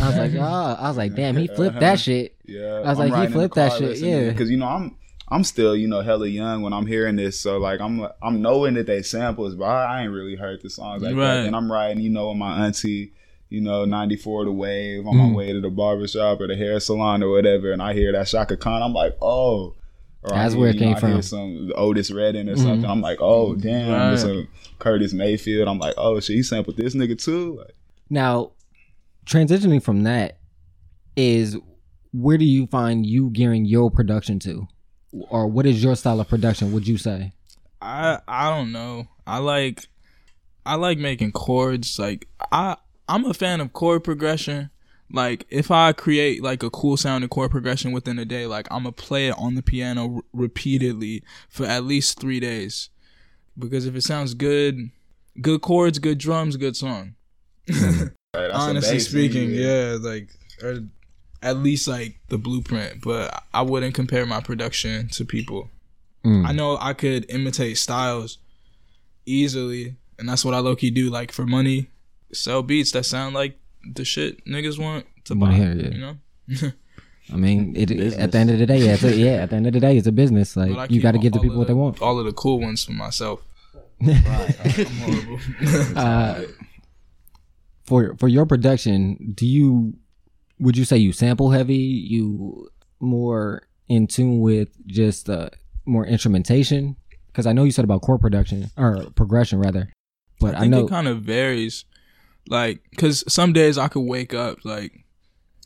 I 0.00 0.06
was 0.08 0.16
like, 0.16 0.32
oh, 0.34 0.40
I 0.78 0.88
was 0.88 0.96
like, 0.96 1.14
damn, 1.14 1.36
he 1.36 1.46
flipped 1.46 1.80
that 1.80 1.98
shit. 2.00 2.36
Yeah, 2.44 2.82
I 2.84 2.90
was 2.90 2.98
like, 2.98 3.14
he 3.14 3.32
flipped 3.32 3.54
that 3.56 3.72
shit, 3.72 3.98
yeah. 3.98 4.28
because 4.28 4.50
you 4.50 4.56
know 4.56 4.66
I'm 4.66 4.96
I'm 5.28 5.44
still 5.44 5.74
you 5.74 5.88
know 5.88 6.00
hella 6.02 6.26
young 6.26 6.62
when 6.62 6.72
I'm 6.72 6.86
hearing 6.86 7.16
this, 7.16 7.40
so 7.40 7.58
like 7.58 7.80
I'm 7.80 8.06
I'm 8.22 8.42
knowing 8.42 8.74
that 8.74 8.86
they 8.86 9.02
samples, 9.02 9.54
but 9.54 9.64
I, 9.64 9.84
I 9.98 10.02
ain't 10.02 10.12
really 10.12 10.36
heard 10.36 10.60
the 10.62 10.70
songs 10.70 11.02
like 11.02 11.14
Right. 11.16 11.36
that. 11.38 11.46
And 11.46 11.56
I'm 11.56 11.70
riding, 11.72 12.02
you 12.02 12.10
know, 12.10 12.28
with 12.28 12.36
my 12.38 12.66
auntie, 12.66 13.12
you 13.48 13.60
know, 13.62 13.84
94 13.84 14.44
the 14.46 14.52
wave 14.52 15.06
on 15.06 15.16
my 15.16 15.24
Mm. 15.24 15.34
way 15.34 15.52
to 15.52 15.60
the 15.60 15.70
barbershop 15.70 16.40
or 16.40 16.48
the 16.48 16.56
hair 16.56 16.78
salon 16.80 17.22
or 17.22 17.30
whatever, 17.30 17.72
and 17.72 17.80
I 17.82 17.94
hear 17.94 18.12
that 18.12 18.26
Chaka 18.26 18.56
Khan, 18.56 18.82
I'm 18.82 18.92
like, 18.92 19.16
oh. 19.22 19.74
Or 20.24 20.30
That's 20.34 20.52
hear, 20.54 20.60
where 20.60 20.70
it 20.70 20.78
came 20.78 20.90
know, 20.92 20.96
I 20.96 21.00
hear 21.00 21.10
from. 21.14 21.22
Some 21.22 21.72
Otis 21.74 22.12
Redding 22.12 22.48
or 22.48 22.54
Mhm. 22.54 22.58
something. 22.62 22.88
I'm 22.88 23.00
like, 23.00 23.18
oh 23.20 23.56
damn, 23.56 23.90
Right. 23.90 24.10
this 24.10 24.22
a 24.24 24.44
Curtis 24.78 25.12
Mayfield. 25.12 25.66
I'm 25.66 25.80
like, 25.80 25.94
oh 25.96 26.20
shit, 26.20 26.36
he 26.36 26.42
sampled 26.44 26.76
this 26.76 26.94
nigga 26.94 27.18
too. 27.20 27.56
Like, 27.58 27.74
Now, 28.08 28.52
transitioning 29.26 29.82
from 29.82 30.02
that 30.04 30.38
is 31.16 31.56
where 32.12 32.38
do 32.38 32.44
you 32.44 32.66
find 32.66 33.06
you 33.06 33.30
gearing 33.30 33.64
your 33.64 33.90
production 33.90 34.38
to, 34.40 34.68
or 35.12 35.46
what 35.46 35.66
is 35.66 35.82
your 35.82 35.96
style 35.96 36.20
of 36.20 36.28
production? 36.28 36.72
Would 36.72 36.86
you 36.86 36.98
say? 36.98 37.32
I 37.80 38.20
I 38.28 38.50
don't 38.50 38.72
know. 38.72 39.08
I 39.26 39.38
like 39.38 39.86
I 40.64 40.76
like 40.76 40.98
making 40.98 41.32
chords. 41.32 41.98
Like 41.98 42.28
I 42.50 42.76
I'm 43.08 43.24
a 43.24 43.34
fan 43.34 43.60
of 43.60 43.72
chord 43.72 44.04
progression. 44.04 44.70
Like 45.10 45.46
if 45.50 45.70
I 45.70 45.92
create 45.92 46.42
like 46.42 46.62
a 46.62 46.70
cool 46.70 46.96
sounding 46.96 47.28
chord 47.28 47.50
progression 47.50 47.92
within 47.92 48.18
a 48.18 48.24
day, 48.24 48.46
like 48.46 48.68
I'm 48.70 48.84
gonna 48.84 48.92
play 48.92 49.28
it 49.28 49.34
on 49.36 49.54
the 49.54 49.62
piano 49.62 50.16
r- 50.16 50.22
repeatedly 50.32 51.22
for 51.48 51.66
at 51.66 51.84
least 51.84 52.20
three 52.20 52.40
days. 52.40 52.88
Because 53.58 53.84
if 53.84 53.94
it 53.94 54.02
sounds 54.02 54.32
good, 54.32 54.90
good 55.40 55.60
chords, 55.60 55.98
good 55.98 56.18
drums, 56.18 56.56
good 56.56 56.76
song. 56.76 57.16
right, 58.34 58.50
Honestly 58.50 58.94
bass, 58.94 59.08
speaking, 59.08 59.50
nigga. 59.50 60.00
yeah, 60.02 60.10
like 60.10 60.28
or 60.62 60.84
at 61.42 61.56
least 61.58 61.88
like 61.88 62.16
the 62.28 62.38
blueprint. 62.38 63.02
But 63.02 63.42
I 63.52 63.62
wouldn't 63.62 63.94
compare 63.94 64.26
my 64.26 64.40
production 64.40 65.08
to 65.08 65.24
people. 65.24 65.70
Mm. 66.24 66.46
I 66.46 66.52
know 66.52 66.78
I 66.80 66.92
could 66.92 67.26
imitate 67.30 67.78
styles 67.78 68.38
easily, 69.26 69.96
and 70.18 70.28
that's 70.28 70.44
what 70.44 70.54
I 70.54 70.58
low 70.58 70.76
key 70.76 70.90
do. 70.90 71.10
Like 71.10 71.32
for 71.32 71.46
money, 71.46 71.88
sell 72.32 72.62
beats 72.62 72.92
that 72.92 73.04
sound 73.04 73.34
like 73.34 73.58
the 73.94 74.04
shit 74.04 74.44
niggas 74.46 74.78
want 74.78 75.06
to 75.24 75.34
buy. 75.34 75.50
Wanna 75.50 75.56
hear, 75.56 75.74
yeah. 75.74 75.88
You 75.88 75.98
know, 76.00 76.72
I 77.32 77.36
mean, 77.36 77.74
it, 77.76 77.88
Business. 77.88 78.14
at 78.16 78.32
the 78.32 78.38
end 78.38 78.50
of 78.50 78.58
the 78.58 78.66
day, 78.66 78.78
yeah, 78.78 78.94
it's 78.94 79.02
a, 79.04 79.14
yeah. 79.16 79.42
At 79.42 79.50
the 79.50 79.56
end 79.56 79.66
of 79.66 79.72
the 79.72 79.80
day, 79.80 79.96
it's 79.96 80.06
a 80.06 80.12
business. 80.12 80.56
Like 80.56 80.90
you 80.90 81.00
got 81.00 81.12
to 81.12 81.18
give 81.18 81.32
the 81.32 81.40
people 81.40 81.56
of 81.56 81.58
what 81.58 81.68
they 81.68 81.74
want. 81.74 82.00
All 82.02 82.18
of 82.18 82.24
the 82.24 82.32
cool 82.32 82.60
ones 82.60 82.84
for 82.84 82.92
myself. 82.92 83.42
right. 84.00 84.56
I'm 84.64 84.86
horrible. 84.96 85.38
Uh, 85.96 86.42
for 87.84 88.14
for 88.18 88.28
your 88.28 88.46
production, 88.46 89.32
do 89.34 89.46
you 89.46 89.94
would 90.58 90.76
you 90.76 90.84
say 90.84 90.96
you 90.96 91.12
sample 91.12 91.50
heavy? 91.50 91.76
You 91.76 92.68
more 93.00 93.62
in 93.88 94.06
tune 94.06 94.40
with 94.40 94.68
just 94.86 95.28
uh, 95.28 95.50
more 95.84 96.06
instrumentation? 96.06 96.96
Because 97.28 97.46
I 97.46 97.52
know 97.52 97.64
you 97.64 97.72
said 97.72 97.84
about 97.84 98.02
chord 98.02 98.20
production 98.20 98.70
or 98.76 99.06
progression 99.16 99.58
rather, 99.58 99.90
but 100.40 100.54
I 100.54 100.58
I, 100.58 100.60
think 100.60 100.70
know 100.70 100.86
it 100.86 100.90
kind 100.90 101.08
of 101.08 101.22
varies. 101.22 101.84
Like, 102.48 102.82
cause 102.98 103.24
some 103.32 103.52
days 103.52 103.78
I 103.78 103.88
could 103.88 104.00
wake 104.00 104.34
up 104.34 104.64
like 104.64 105.04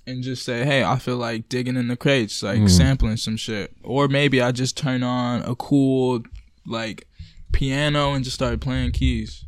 and 0.06 0.22
just 0.22 0.44
say, 0.44 0.64
"Hey, 0.64 0.84
I 0.84 0.98
feel 0.98 1.16
like 1.16 1.48
digging 1.48 1.76
in 1.76 1.88
the 1.88 1.96
crates, 1.96 2.42
like 2.42 2.60
Mhm. 2.60 2.70
sampling 2.70 3.16
some 3.16 3.36
shit," 3.36 3.74
or 3.82 4.06
maybe 4.08 4.40
I 4.40 4.52
just 4.52 4.76
turn 4.76 5.02
on 5.02 5.42
a 5.42 5.54
cool 5.56 6.22
like 6.66 7.08
piano 7.52 8.12
and 8.12 8.24
just 8.24 8.34
start 8.36 8.60
playing 8.60 8.92
keys 8.92 9.44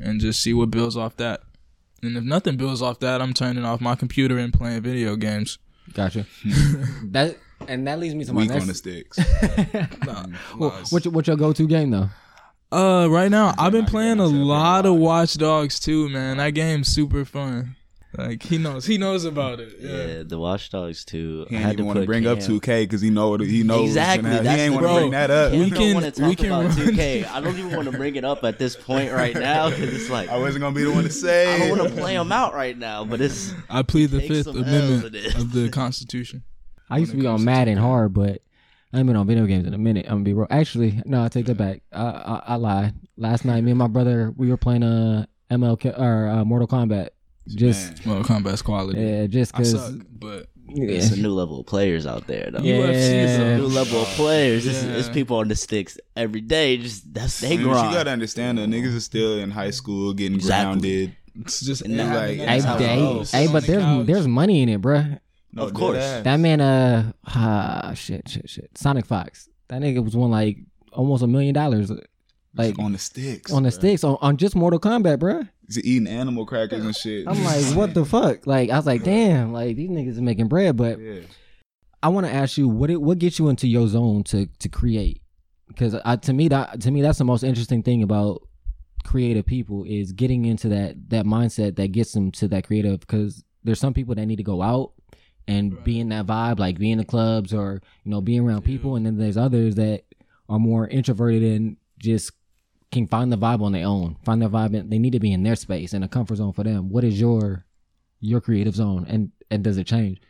and 0.00 0.20
just 0.20 0.40
see 0.42 0.54
what 0.54 0.70
builds 0.70 0.96
off 0.96 1.16
that. 1.16 1.42
And 2.04 2.16
if 2.16 2.24
nothing 2.24 2.56
builds 2.56 2.82
off 2.82 3.00
that, 3.00 3.20
I'm 3.20 3.32
turning 3.34 3.64
off 3.64 3.80
my 3.80 3.94
computer 3.94 4.38
and 4.38 4.52
playing 4.52 4.82
video 4.82 5.16
games. 5.16 5.58
gotcha. 5.92 6.26
that 7.04 7.36
and 7.68 7.86
that 7.86 7.98
leads 7.98 8.14
me 8.14 8.24
to 8.24 8.32
my 8.32 8.42
Weak 8.42 8.50
on 8.50 8.66
the 8.66 8.74
sticks. 8.74 9.18
Nah, 10.06 10.26
Well, 10.58 10.70
what's 10.90 11.04
your, 11.04 11.12
what's 11.12 11.28
your 11.28 11.36
go 11.36 11.52
to 11.52 11.66
game 11.66 11.90
though? 11.90 12.08
Uh, 12.72 13.06
right 13.08 13.30
now 13.30 13.54
I've 13.56 13.72
been 13.72 13.86
playing 13.86 14.18
a 14.18 14.26
lot 14.26 14.80
of 14.84 14.94
involved. 14.94 15.02
Watch 15.02 15.34
Dogs 15.34 15.78
too, 15.80 16.08
man. 16.08 16.38
That 16.38 16.50
game's 16.50 16.88
super 16.88 17.24
fun. 17.24 17.76
Like 18.16 18.42
he 18.44 18.58
knows, 18.58 18.86
he 18.86 18.96
knows 18.96 19.24
about 19.24 19.58
it. 19.60 19.74
Yeah. 19.80 19.90
Yeah, 20.06 20.22
the 20.24 20.38
Watch 20.38 20.70
Dogs 20.70 21.04
too. 21.04 21.46
He 21.50 21.56
I 21.56 21.60
had 21.60 21.72
even 21.72 21.76
to 21.78 21.84
want 21.84 21.96
to 21.96 22.00
put 22.02 22.06
bring 22.06 22.26
up 22.26 22.38
2K 22.38 22.82
because 22.82 23.00
he 23.00 23.10
know 23.10 23.30
what 23.30 23.40
he 23.40 23.62
knows. 23.62 23.88
Exactly. 23.88 24.30
He 24.30 24.36
ain't 24.36 24.74
the 24.76 24.80
want 24.82 24.86
to 24.86 24.92
bring 25.00 25.10
that 25.10 25.30
up. 25.30 25.50
Cam 25.52 25.60
We 25.60 25.70
don't 25.70 25.78
can- 25.78 25.94
want 25.94 26.14
to 26.14 26.22
we 26.22 26.28
talk 26.28 26.38
can 26.38 26.46
about 26.46 26.64
run- 26.64 26.76
2K. 26.88 27.26
I 27.30 27.40
don't 27.40 27.58
even 27.58 27.74
want 27.74 27.90
to 27.90 27.96
bring 27.96 28.16
it 28.16 28.24
up 28.24 28.44
at 28.44 28.58
this 28.58 28.76
point 28.76 29.12
right 29.12 29.34
now 29.34 29.68
because 29.70 29.92
it's 29.94 30.10
like 30.10 30.28
I 30.28 30.38
wasn't 30.38 30.62
gonna 30.62 30.74
be 30.76 30.84
the 30.84 30.92
one 30.92 31.04
to 31.04 31.10
say. 31.26 31.54
I 31.54 31.58
don't 31.68 31.78
want 31.78 31.90
to 31.90 32.00
play 32.00 32.14
him 32.14 32.30
out 32.30 32.54
right 32.54 32.76
now. 32.78 33.04
But 33.04 33.20
it's 33.20 33.52
I 33.68 33.82
plead 33.82 34.10
the 34.10 34.20
Fifth 34.20 34.46
Amendment 34.46 35.34
of 35.36 35.52
the 35.52 35.68
Constitution. 35.70 36.44
I 36.90 36.98
used 36.98 37.10
to 37.12 37.16
be 37.16 37.26
on 37.26 37.34
comes 37.36 37.42
to 37.42 37.46
Madden 37.46 37.78
hard, 37.78 38.12
but 38.14 38.42
I 38.92 38.98
ain't 38.98 39.06
been 39.08 39.16
on 39.16 39.26
video 39.26 39.46
games 39.46 39.66
in 39.66 39.74
a 39.74 39.78
minute. 39.78 40.04
I'm 40.06 40.12
gonna 40.16 40.24
be 40.24 40.34
real. 40.34 40.46
Actually, 40.50 41.02
no, 41.04 41.24
I 41.24 41.28
take 41.28 41.46
that 41.46 41.56
back. 41.56 41.82
I, 41.92 42.02
I, 42.04 42.42
I 42.46 42.54
lied. 42.56 42.94
Last 43.16 43.44
night, 43.44 43.64
me 43.64 43.70
and 43.72 43.78
my 43.78 43.88
brother, 43.88 44.32
we 44.36 44.50
were 44.50 44.56
playing 44.56 44.84
uh 44.84 45.26
ML 45.50 45.98
or 45.98 46.28
uh, 46.28 46.44
Mortal 46.44 46.68
Kombat. 46.68 47.08
Just 47.48 48.06
Well, 48.06 48.24
combat's 48.24 48.62
quality. 48.62 49.00
yeah, 49.00 49.26
just 49.26 49.52
cause 49.52 49.72
suck, 49.72 49.94
but 50.18 50.46
it's 50.68 51.10
a 51.12 51.20
new 51.20 51.32
level 51.32 51.60
of 51.60 51.66
players 51.66 52.06
out 52.06 52.26
there. 52.26 52.48
Though. 52.52 52.60
Yeah. 52.62 52.76
UFC 52.78 52.94
is 53.24 53.38
Yeah. 53.38 53.44
a 53.44 53.56
New 53.58 53.66
level 53.66 54.00
of 54.02 54.08
players. 54.08 54.66
It's, 54.66 54.82
Yeah. 54.82 54.96
it's 54.96 55.08
people 55.10 55.36
on 55.36 55.48
the 55.48 55.54
sticks 55.56 55.98
every 56.16 56.40
day. 56.40 56.78
Just 56.78 57.12
that's 57.12 57.40
they 57.40 57.50
mean, 57.56 57.66
but 57.66 57.72
grind. 57.72 57.90
you 57.90 57.96
gotta 57.98 58.10
understand 58.10 58.58
that 58.58 58.68
niggas 58.70 58.96
are 58.96 59.00
still 59.00 59.38
in 59.38 59.50
high 59.50 59.70
school 59.70 60.14
getting 60.14 60.36
Exactly. 60.36 60.64
grounded. 60.64 61.16
It's 61.40 61.60
just 61.60 61.82
And 61.82 61.98
then, 61.98 62.14
like, 62.14 62.38
that 62.38 62.48
Hey, 62.48 62.60
That's 62.60 63.30
hey, 63.32 63.46
hey, 63.46 63.52
but 63.52 63.66
there's 63.66 63.82
couch. 63.82 64.06
there's 64.06 64.28
money 64.28 64.62
in 64.62 64.68
it, 64.68 64.80
bruh. 64.80 65.18
No, 65.52 65.64
Of 65.64 65.74
course. 65.74 65.98
That 65.98 66.38
man, 66.38 66.60
uh, 66.60 67.12
ah, 67.26 67.92
shit, 67.94 68.28
shit, 68.28 68.48
shit. 68.48 68.70
Sonic 68.76 69.04
Fox. 69.04 69.48
That 69.68 69.82
nigga 69.82 70.02
was 70.02 70.16
won 70.16 70.30
like 70.30 70.58
almost 70.92 71.22
a 71.22 71.26
million 71.26 71.52
dollars, 71.54 71.90
like 72.56 72.78
on 72.78 72.92
the 72.92 72.98
sticks. 72.98 73.52
on 73.52 73.62
the 73.62 73.70
bruh. 73.70 73.72
sticks 73.72 74.04
on, 74.04 74.16
on 74.20 74.36
just 74.36 74.54
Mortal 74.54 74.80
Kombat, 74.80 75.18
bruh. 75.18 75.48
He's 75.66 75.78
eating 75.84 76.08
animal 76.08 76.44
crackers 76.46 76.84
and 76.84 76.94
shit. 76.94 77.26
I'm 77.26 77.42
like, 77.42 77.64
what 77.76 77.94
the 77.94 78.04
fuck? 78.04 78.46
Like, 78.46 78.70
I 78.70 78.76
was 78.76 78.86
like, 78.86 79.02
damn, 79.02 79.52
like 79.52 79.76
these 79.76 79.90
niggas 79.90 80.10
is 80.10 80.20
making 80.20 80.48
bread. 80.48 80.76
But 80.76 80.98
Yeah. 80.98 81.20
I 82.02 82.08
want 82.08 82.26
to 82.26 82.32
ask 82.32 82.58
you, 82.58 82.68
what 82.68 82.90
it, 82.90 83.00
what 83.00 83.18
gets 83.18 83.38
you 83.38 83.48
into 83.48 83.66
your 83.66 83.88
zone 83.88 84.24
to 84.24 84.46
to 84.46 84.68
create? 84.68 85.22
Because 85.68 85.96
to 86.22 86.32
me, 86.32 86.48
that 86.48 86.82
to 86.82 86.90
me, 86.90 87.00
that's 87.00 87.18
the 87.18 87.24
most 87.24 87.42
interesting 87.42 87.82
thing 87.82 88.02
about 88.02 88.46
creative 89.04 89.46
people 89.46 89.84
is 89.84 90.12
getting 90.12 90.44
into 90.44 90.68
that 90.68 91.10
that 91.10 91.24
mindset 91.24 91.76
that 91.76 91.92
gets 91.92 92.12
them 92.12 92.30
to 92.32 92.48
that 92.48 92.66
creative. 92.66 93.00
Because 93.00 93.42
there's 93.64 93.80
some 93.80 93.94
people 93.94 94.14
that 94.14 94.26
need 94.26 94.36
to 94.36 94.42
go 94.42 94.60
out 94.60 94.92
and 95.48 95.82
be 95.82 95.98
in 95.98 96.10
that 96.10 96.26
vibe, 96.26 96.58
like 96.58 96.78
be 96.78 96.92
in 96.92 96.98
the 96.98 97.04
clubs 97.06 97.54
or 97.54 97.80
you 98.04 98.10
know 98.10 98.20
be 98.20 98.38
around 98.38 98.62
people, 98.62 98.96
and 98.96 99.06
then 99.06 99.16
there's 99.16 99.38
others 99.38 99.76
that 99.76 100.02
are 100.50 100.58
more 100.58 100.86
introverted 100.86 101.42
and 101.42 101.78
just 101.98 102.32
can 102.94 103.06
find 103.06 103.30
the 103.30 103.36
vibe 103.36 103.62
on 103.62 103.72
their 103.72 103.86
own, 103.86 104.16
find 104.24 104.40
their 104.40 104.48
vibe. 104.48 104.74
And 104.78 104.90
they 104.90 104.98
need 104.98 105.12
to 105.12 105.20
be 105.20 105.32
in 105.32 105.42
their 105.42 105.56
space 105.56 105.92
and 105.92 106.02
a 106.02 106.08
comfort 106.08 106.36
zone 106.36 106.52
for 106.52 106.64
them. 106.64 106.88
What 106.88 107.04
is 107.04 107.20
your 107.20 107.66
your 108.20 108.40
creative 108.40 108.74
zone, 108.74 109.04
and 109.08 109.32
and 109.50 109.62
does 109.62 109.76
it 109.76 109.86
change? 109.86 110.20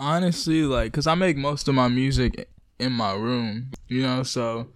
honestly 0.00 0.62
like 0.62 0.90
because 0.90 1.06
i 1.06 1.14
make 1.14 1.36
most 1.36 1.68
of 1.68 1.74
my 1.74 1.86
music 1.86 2.48
in 2.78 2.90
my 2.90 3.12
room 3.12 3.70
you 3.86 4.02
know 4.02 4.22
so 4.22 4.68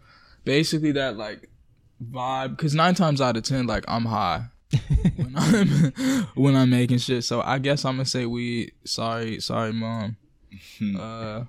basically 0.45 0.93
that 0.93 1.17
like 1.17 1.49
vibe 2.13 2.51
because 2.51 2.75
nine 2.75 2.95
times 2.95 3.21
out 3.21 3.37
of 3.37 3.43
ten 3.43 3.67
like 3.67 3.85
i'm 3.89 4.05
high 4.05 4.45
when 5.17 5.33
i'm 5.35 5.69
when 6.35 6.55
i'm 6.55 6.69
making 6.69 6.99
shit 6.99 7.25
so 7.25 7.41
i 7.41 7.59
guess 7.59 7.87
i'm 7.87 7.95
gonna 7.95 8.05
say 8.05 8.27
we 8.27 8.71
sorry 8.85 9.41
sorry 9.41 9.73
mom 9.73 10.17
uh 11.01 11.43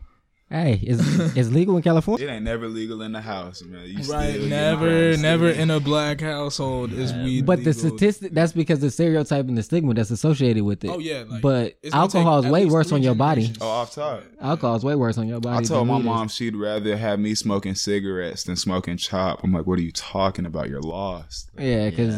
Hey, 0.56 0.80
it's 0.84 1.02
it's 1.36 1.50
legal 1.50 1.76
in 1.76 1.84
California. 1.84 2.26
It 2.30 2.32
ain't 2.32 2.46
never 2.46 2.70
legal 2.70 3.02
in 3.02 3.12
the 3.12 3.20
house, 3.20 3.62
man. 3.62 3.86
You 3.88 3.98
right 4.10 4.36
still 4.36 4.48
never 4.48 4.88
getting 5.10 5.22
never 5.22 5.50
in 5.50 5.70
a 5.70 5.82
black 5.82 6.22
household 6.22 6.94
is 6.94 7.12
weed 7.14 7.46
But 7.46 7.66
the 7.66 7.74
statistic 7.74 8.32
that's 8.32 8.54
because 8.54 8.80
the 8.80 8.90
stereotype 8.90 9.48
and 9.50 9.58
the 9.58 9.64
stigma 9.64 9.94
that's 9.94 10.12
associated 10.12 10.64
with 10.64 10.86
it. 10.86 10.92
oh 10.92 11.00
yeah 11.00 11.24
like, 11.28 11.42
but 11.42 11.76
alcohol 11.92 12.40
is 12.40 12.50
way 12.50 12.66
worse 12.66 12.94
on 12.94 13.04
your 13.04 13.16
body. 13.16 13.42
generations. 13.48 13.58
Oh, 13.62 13.68
off 13.68 13.94
top. 13.94 14.24
Alcohol 14.40 14.76
is 14.78 14.84
way 14.86 14.96
worse 14.96 15.18
on 15.18 15.28
your 15.28 15.42
body. 15.42 15.58
I 15.66 15.68
told 15.68 15.82
than 15.82 15.88
my 15.88 15.94
weed 15.96 16.00
is. 16.00 16.06
mom 16.06 16.28
she'd 16.30 16.56
rather 16.56 16.96
have 16.96 17.20
me 17.20 17.36
smoking 17.36 17.76
cigarettes 17.76 18.46
than 18.46 18.56
smoking 18.56 18.96
chop. 18.96 19.44
I'm 19.44 19.52
like, 19.52 19.66
what 19.68 19.78
are 19.78 19.82
you 19.84 19.92
talking 19.92 20.46
about? 20.46 20.70
You're 20.70 20.80
lost. 20.82 21.50
Yeah, 21.60 21.90
because 21.90 22.16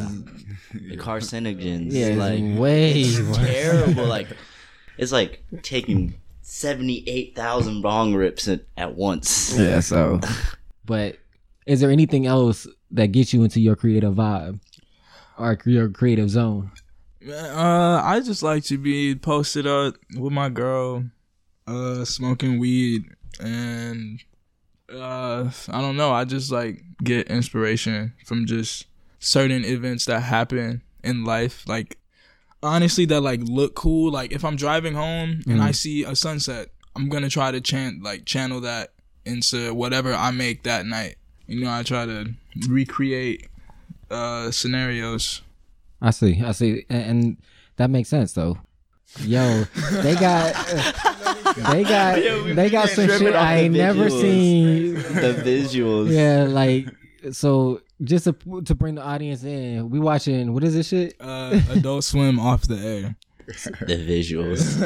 The 0.73 0.97
carcinogens. 1.07 1.91
yeah, 1.91 2.05
it's 2.07 2.19
like 2.19 2.59
way 2.59 3.03
worse. 3.03 3.37
terrible. 3.37 4.05
like 4.05 4.27
it's 4.99 5.11
like 5.11 5.43
taking 5.63 6.13
seventy 6.47 7.03
eight 7.07 7.35
thousand 7.35 7.81
bong 7.81 8.15
rips 8.15 8.47
at, 8.47 8.61
at 8.77 8.95
once. 8.95 9.57
Yeah, 9.57 9.81
so. 9.81 10.19
But 10.85 11.17
is 11.65 11.81
there 11.81 11.91
anything 11.91 12.27
else 12.27 12.65
that 12.91 13.07
gets 13.07 13.33
you 13.33 13.43
into 13.43 13.59
your 13.59 13.75
creative 13.75 14.15
vibe 14.15 14.61
or 15.37 15.57
your 15.65 15.89
creative 15.89 16.29
zone? 16.29 16.71
Uh, 17.29 18.01
I 18.01 18.21
just 18.21 18.41
like 18.41 18.63
to 18.65 18.77
be 18.77 19.13
posted 19.13 19.67
up 19.67 19.95
with 20.15 20.31
my 20.31 20.47
girl, 20.47 21.03
uh, 21.67 22.05
smoking 22.05 22.57
weed, 22.57 23.03
and 23.41 24.23
uh, 24.89 25.51
I 25.67 25.81
don't 25.81 25.97
know. 25.97 26.13
I 26.13 26.23
just 26.23 26.53
like 26.53 26.81
get 27.03 27.27
inspiration 27.27 28.13
from 28.25 28.45
just 28.45 28.85
certain 29.19 29.65
events 29.65 30.05
that 30.05 30.21
happen 30.21 30.83
in 31.03 31.25
life. 31.25 31.67
Like 31.67 31.97
honestly, 32.63 33.05
that 33.05 33.21
like 33.21 33.41
look 33.43 33.75
cool. 33.75 34.11
Like 34.11 34.31
if 34.31 34.43
I'm 34.43 34.55
driving 34.55 34.93
home 34.93 35.41
and 35.47 35.61
I 35.61 35.71
see 35.71 36.03
a 36.03 36.15
sunset, 36.15 36.69
I'm 36.95 37.09
gonna 37.09 37.29
try 37.29 37.51
to 37.51 37.61
chant 37.61 38.03
like 38.03 38.25
channel 38.25 38.61
that 38.61 38.93
into 39.25 39.73
whatever 39.73 40.13
I 40.13 40.31
make 40.31 40.63
that 40.63 40.85
night. 40.85 41.15
You 41.47 41.61
know, 41.61 41.71
I 41.71 41.83
try 41.83 42.05
to 42.05 42.33
recreate 42.67 43.47
uh 44.09 44.51
scenarios. 44.51 45.41
I 46.01 46.11
see, 46.11 46.41
I 46.43 46.51
see, 46.51 46.85
and, 46.89 47.03
and 47.05 47.37
that 47.77 47.89
makes 47.89 48.09
sense 48.09 48.33
though. 48.33 48.59
Yo, 49.21 49.63
they 50.01 50.15
got, 50.15 50.53
they 51.71 51.83
got, 51.83 52.15
they 52.55 52.69
got 52.69 52.89
some 52.89 53.07
shit 53.07 53.33
I 53.35 53.55
the 53.55 53.61
ain't 53.61 53.73
never 53.73 54.09
seen. 54.09 54.95
the 54.95 55.41
visuals. 55.45 56.11
Yeah, 56.11 56.43
like 56.43 56.87
so. 57.33 57.81
Just 58.03 58.25
to, 58.25 58.61
to 58.65 58.75
bring 58.75 58.95
the 58.95 59.01
audience 59.03 59.43
in, 59.43 59.89
we 59.89 59.99
watching 59.99 60.53
what 60.53 60.63
is 60.63 60.75
this 60.75 60.87
shit? 60.89 61.15
uh, 61.19 61.59
Adult 61.71 62.03
Swim 62.03 62.39
off 62.39 62.67
the 62.67 62.77
air. 62.77 63.15
The 63.47 63.95
visuals. 63.97 64.77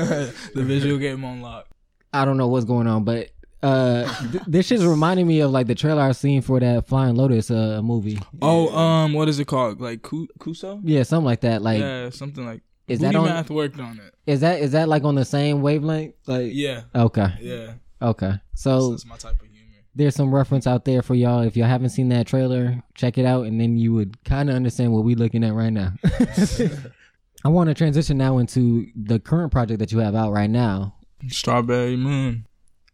the 0.54 0.64
visual 0.64 0.98
game 0.98 1.26
on 1.26 1.42
lock. 1.42 1.68
I 2.14 2.26
don't 2.26 2.38
know 2.38 2.48
what's 2.48 2.66
going 2.66 2.88
on, 2.88 3.04
but 3.04 3.30
uh, 3.64 4.06
th- 4.32 4.44
this 4.48 4.68
shit's 4.68 4.84
reminding 4.86 5.28
me 5.28 5.40
of 5.42 5.52
like 5.52 5.68
the 5.68 5.76
trailer 5.76 6.02
I 6.02 6.12
seen 6.14 6.42
for 6.42 6.60
that 6.60 6.88
Flying 6.88 7.16
Lotus 7.16 7.52
uh 7.52 7.82
movie. 7.84 8.20
Oh, 8.42 8.74
um, 8.76 9.14
what 9.14 9.28
is 9.30 9.40
it 9.40 9.46
called? 9.46 9.82
Like 9.82 10.02
Ku- 10.04 10.28
Kuso? 10.40 10.80
Yeah, 10.84 11.04
something 11.04 11.26
like 11.26 11.42
that. 11.42 11.62
Like, 11.62 11.80
yeah, 11.80 12.10
something 12.12 12.46
like. 12.46 12.62
is 12.88 13.00
Booty 13.00 13.12
that 13.14 13.18
on? 13.18 13.26
Math 13.26 13.50
worked 13.50 13.80
on 13.80 14.00
it. 14.00 14.14
Is 14.26 14.42
that 14.42 14.62
is 14.62 14.72
that 14.74 14.88
like 14.90 15.04
on 15.04 15.16
the 15.16 15.26
same 15.26 15.62
wavelength? 15.62 16.16
Like, 16.28 16.52
Yeah, 16.54 16.84
okay, 16.96 17.28
yeah. 17.42 17.74
okay. 18.02 18.34
So 18.56 18.92
That's 18.92 19.06
my 19.06 19.18
type 19.18 19.34
of 19.42 19.48
humor. 19.48 19.51
There's 19.96 20.16
some 20.16 20.34
reference 20.34 20.66
out 20.68 20.86
there 20.86 21.02
for 21.02 21.16
y'all. 21.16 21.42
If 21.42 21.58
y'all 21.58 21.68
haven't 21.68 21.90
seen 21.90 22.10
that 22.10 22.28
trailer, 22.28 22.82
check 22.96 23.18
it 23.18 23.26
out, 23.26 23.46
and 23.46 23.60
then 23.60 23.78
you 23.78 23.94
would 23.94 24.24
kind 24.24 24.50
of 24.50 24.56
understand 24.56 24.94
what 24.94 25.04
we're 25.04 25.16
looking 25.18 25.44
at 25.44 25.54
right 25.54 25.70
now. 25.74 25.94
I 27.44 27.50
want 27.50 27.70
to 27.70 27.74
transition 27.74 28.18
now 28.18 28.38
into 28.38 28.88
the 28.96 29.20
current 29.20 29.52
project 29.52 29.80
that 29.80 29.92
you 29.92 29.98
have 30.00 30.16
out 30.16 30.32
right 30.32 30.50
now, 30.50 30.96
Strawberry 31.28 31.98
Moon. 31.98 32.46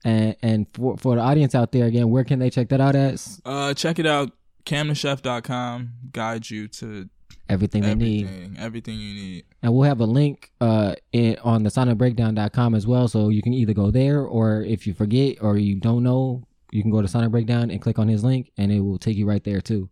and 0.06 0.36
and 0.42 0.68
for 0.74 0.98
for 0.98 1.16
the 1.16 1.22
audience 1.22 1.54
out 1.54 1.72
there 1.72 1.86
again, 1.86 2.10
where 2.10 2.24
can 2.24 2.40
they 2.40 2.50
check 2.50 2.70
that 2.70 2.80
out 2.82 2.96
at? 2.96 3.26
Uh, 3.46 3.74
check 3.74 4.00
it 4.00 4.06
out. 4.06 4.32
CamTheChef.com 4.66 5.92
guides 6.12 6.52
you 6.52 6.68
to 6.68 7.10
Everything 7.50 7.82
they 7.82 7.96
need. 7.96 8.26
everything, 8.28 8.56
everything 8.58 9.00
you 9.00 9.14
need. 9.14 9.46
And 9.64 9.74
we'll 9.74 9.84
have 9.88 10.02
a 10.02 10.06
link 10.06 10.52
uh 10.60 10.96
in, 11.14 11.38
on 11.44 11.64
the 11.64 11.70
sonicbreakdown.com 11.70 12.76
as 12.76 12.86
well. 12.86 13.08
So 13.08 13.30
you 13.30 13.42
can 13.42 13.54
either 13.54 13.74
go 13.74 13.92
there 13.92 14.22
or 14.22 14.64
if 14.64 14.86
you 14.86 14.94
forget 14.94 15.38
or 15.42 15.58
you 15.58 15.76
don't 15.76 16.04
know, 16.04 16.44
you 16.72 16.82
can 16.82 16.92
go 16.92 17.02
to 17.02 17.08
Sonic 17.08 17.32
Breakdown 17.32 17.72
and 17.72 17.82
click 17.82 18.00
on 18.00 18.08
his 18.08 18.24
link 18.24 18.52
and 18.58 18.72
it 18.72 18.82
will 18.82 18.98
take 18.98 19.18
you 19.18 19.26
right 19.28 19.44
there 19.44 19.62
too. 19.62 19.90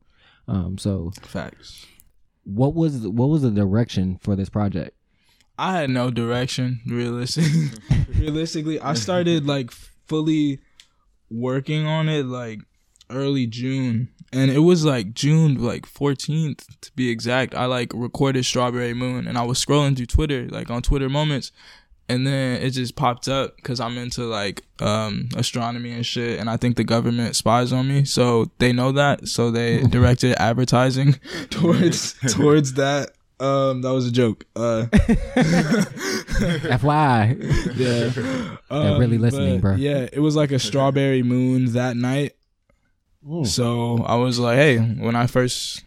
Um 0.47 0.77
so 0.77 1.11
Facts. 1.21 1.85
what 2.43 2.73
was 2.73 3.07
what 3.07 3.29
was 3.29 3.41
the 3.41 3.51
direction 3.51 4.19
for 4.21 4.35
this 4.35 4.49
project? 4.49 4.95
I 5.57 5.77
had 5.77 5.89
no 5.89 6.11
direction, 6.11 6.81
realistically. 6.85 7.69
realistically, 8.19 8.79
I 8.79 8.93
started 8.93 9.47
like 9.47 9.71
fully 9.71 10.59
working 11.29 11.85
on 11.85 12.09
it 12.09 12.25
like 12.25 12.59
early 13.09 13.47
June. 13.47 14.09
And 14.33 14.51
it 14.51 14.59
was 14.59 14.83
like 14.83 15.13
June 15.13 15.55
like 15.63 15.83
14th 15.83 16.65
to 16.81 16.91
be 16.93 17.09
exact. 17.09 17.55
I 17.55 17.65
like 17.65 17.91
recorded 17.95 18.43
Strawberry 18.43 18.93
Moon 18.93 19.27
and 19.27 19.37
I 19.37 19.43
was 19.43 19.63
scrolling 19.63 19.95
through 19.95 20.07
Twitter, 20.07 20.47
like 20.49 20.69
on 20.69 20.81
Twitter 20.81 21.07
moments. 21.07 21.53
And 22.07 22.25
then 22.27 22.61
it 22.61 22.69
just 22.71 22.95
popped 22.95 23.27
up 23.27 23.55
because 23.55 23.79
I'm 23.79 23.97
into 23.97 24.25
like 24.25 24.63
um, 24.79 25.29
astronomy 25.35 25.91
and 25.91 26.05
shit. 26.05 26.39
And 26.39 26.49
I 26.49 26.57
think 26.57 26.77
the 26.77 26.83
government 26.83 27.35
spies 27.35 27.73
on 27.73 27.87
me. 27.87 28.05
So 28.05 28.51
they 28.59 28.71
know 28.73 28.91
that. 28.91 29.27
So 29.27 29.49
they 29.49 29.81
directed 29.89 30.35
advertising 30.39 31.13
towards 31.49 32.13
towards 32.31 32.73
that. 32.73 33.11
Um, 33.39 33.81
that 33.81 33.91
was 33.91 34.07
a 34.07 34.11
joke. 34.11 34.45
Uh, 34.55 34.85
FYI. 36.65 37.35
yeah. 37.75 38.09
They're 38.69 38.99
really 38.99 39.17
listening, 39.17 39.59
bro. 39.59 39.75
Yeah, 39.75 40.07
it 40.13 40.19
was 40.19 40.35
like 40.35 40.51
a 40.51 40.59
strawberry 40.59 41.23
moon 41.23 41.73
that 41.73 41.97
night. 41.97 42.33
So 43.43 44.03
I 44.03 44.15
was 44.15 44.37
like, 44.37 44.57
hey, 44.57 44.77
when 44.77 45.15
I 45.15 45.25
first 45.27 45.83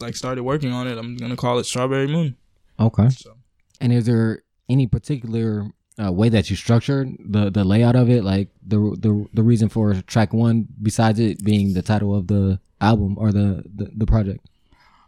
like 0.00 0.14
started 0.16 0.44
working 0.44 0.72
on 0.72 0.86
it, 0.86 0.96
I'm 0.96 1.16
gonna 1.16 1.36
call 1.36 1.58
it 1.58 1.64
Strawberry 1.64 2.06
Moon. 2.06 2.36
Okay. 2.78 3.08
So 3.10 3.34
And 3.80 3.92
is 3.92 4.06
there 4.06 4.42
any 4.68 4.86
particular 4.86 5.66
uh, 6.02 6.12
way 6.12 6.28
that 6.28 6.50
you 6.50 6.56
structured 6.56 7.08
the 7.18 7.50
the 7.50 7.64
layout 7.64 7.96
of 7.96 8.10
it, 8.10 8.24
like 8.24 8.48
the 8.66 8.78
the 8.98 9.26
the 9.32 9.42
reason 9.42 9.68
for 9.68 9.94
track 10.02 10.32
one, 10.32 10.68
besides 10.82 11.18
it 11.18 11.44
being 11.44 11.74
the 11.74 11.82
title 11.82 12.14
of 12.14 12.26
the 12.26 12.60
album 12.80 13.16
or 13.18 13.32
the 13.32 13.64
the, 13.74 13.90
the 13.96 14.06
project? 14.06 14.46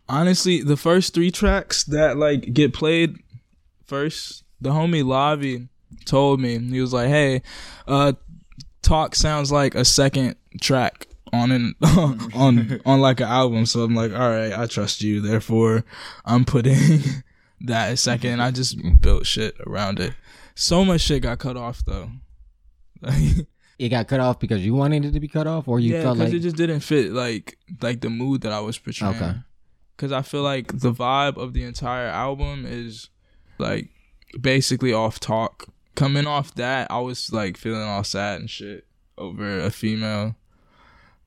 honestly, 0.08 0.62
the 0.62 0.76
first 0.76 1.14
three 1.14 1.30
tracks 1.30 1.84
that 1.84 2.16
like 2.16 2.52
get 2.52 2.72
played 2.72 3.16
first, 3.84 4.44
the 4.60 4.70
homie 4.70 5.04
Lavi 5.04 5.68
told 6.04 6.40
me 6.40 6.58
he 6.58 6.80
was 6.80 6.92
like, 6.92 7.08
hey, 7.08 7.42
uh, 7.86 8.12
talk 8.82 9.14
sounds 9.14 9.52
like 9.52 9.74
a 9.74 9.84
second 9.84 10.36
track 10.60 11.06
on 11.32 11.50
an 11.52 11.74
on 12.34 12.80
on 12.84 13.00
like 13.00 13.20
an 13.20 13.28
album. 13.28 13.66
So 13.66 13.82
I'm 13.82 13.94
like, 13.94 14.12
all 14.12 14.30
right, 14.30 14.52
I 14.52 14.66
trust 14.66 15.02
you. 15.02 15.20
Therefore, 15.20 15.84
I'm 16.24 16.44
putting 16.44 17.00
that 17.62 17.90
as 17.90 18.00
second. 18.00 18.40
I 18.40 18.50
just 18.50 18.78
mm-hmm. 18.78 18.94
built 18.94 19.26
shit 19.26 19.56
around 19.66 20.00
it. 20.00 20.14
So 20.54 20.84
much 20.84 21.02
shit 21.02 21.22
got 21.22 21.38
cut 21.38 21.56
off 21.56 21.84
though. 21.84 22.10
It 23.78 23.90
got 23.90 24.08
cut 24.08 24.18
off 24.18 24.40
because 24.40 24.66
you 24.66 24.74
wanted 24.74 25.04
it 25.04 25.12
to 25.12 25.20
be 25.20 25.28
cut 25.28 25.46
off, 25.46 25.68
or 25.68 25.78
you 25.78 25.94
yeah, 25.94 26.02
felt 26.02 26.18
like 26.18 26.32
it 26.32 26.40
just 26.40 26.56
didn't 26.56 26.80
fit 26.80 27.12
like 27.12 27.56
like 27.80 28.00
the 28.00 28.10
mood 28.10 28.40
that 28.40 28.52
I 28.52 28.58
was 28.58 28.76
portraying. 28.76 29.14
Okay. 29.14 29.34
because 29.96 30.10
I 30.10 30.22
feel 30.22 30.42
like 30.42 30.80
the 30.80 30.92
vibe 30.92 31.36
of 31.36 31.52
the 31.52 31.62
entire 31.62 32.08
album 32.08 32.64
is 32.66 33.08
like 33.58 33.88
basically 34.40 34.92
off 34.92 35.20
talk. 35.20 35.66
Coming 35.94 36.26
off 36.26 36.54
that, 36.56 36.90
I 36.90 36.98
was 36.98 37.32
like 37.32 37.56
feeling 37.56 37.82
all 37.82 38.02
sad 38.02 38.40
and 38.40 38.50
shit 38.50 38.84
over 39.16 39.60
a 39.60 39.70
female. 39.70 40.34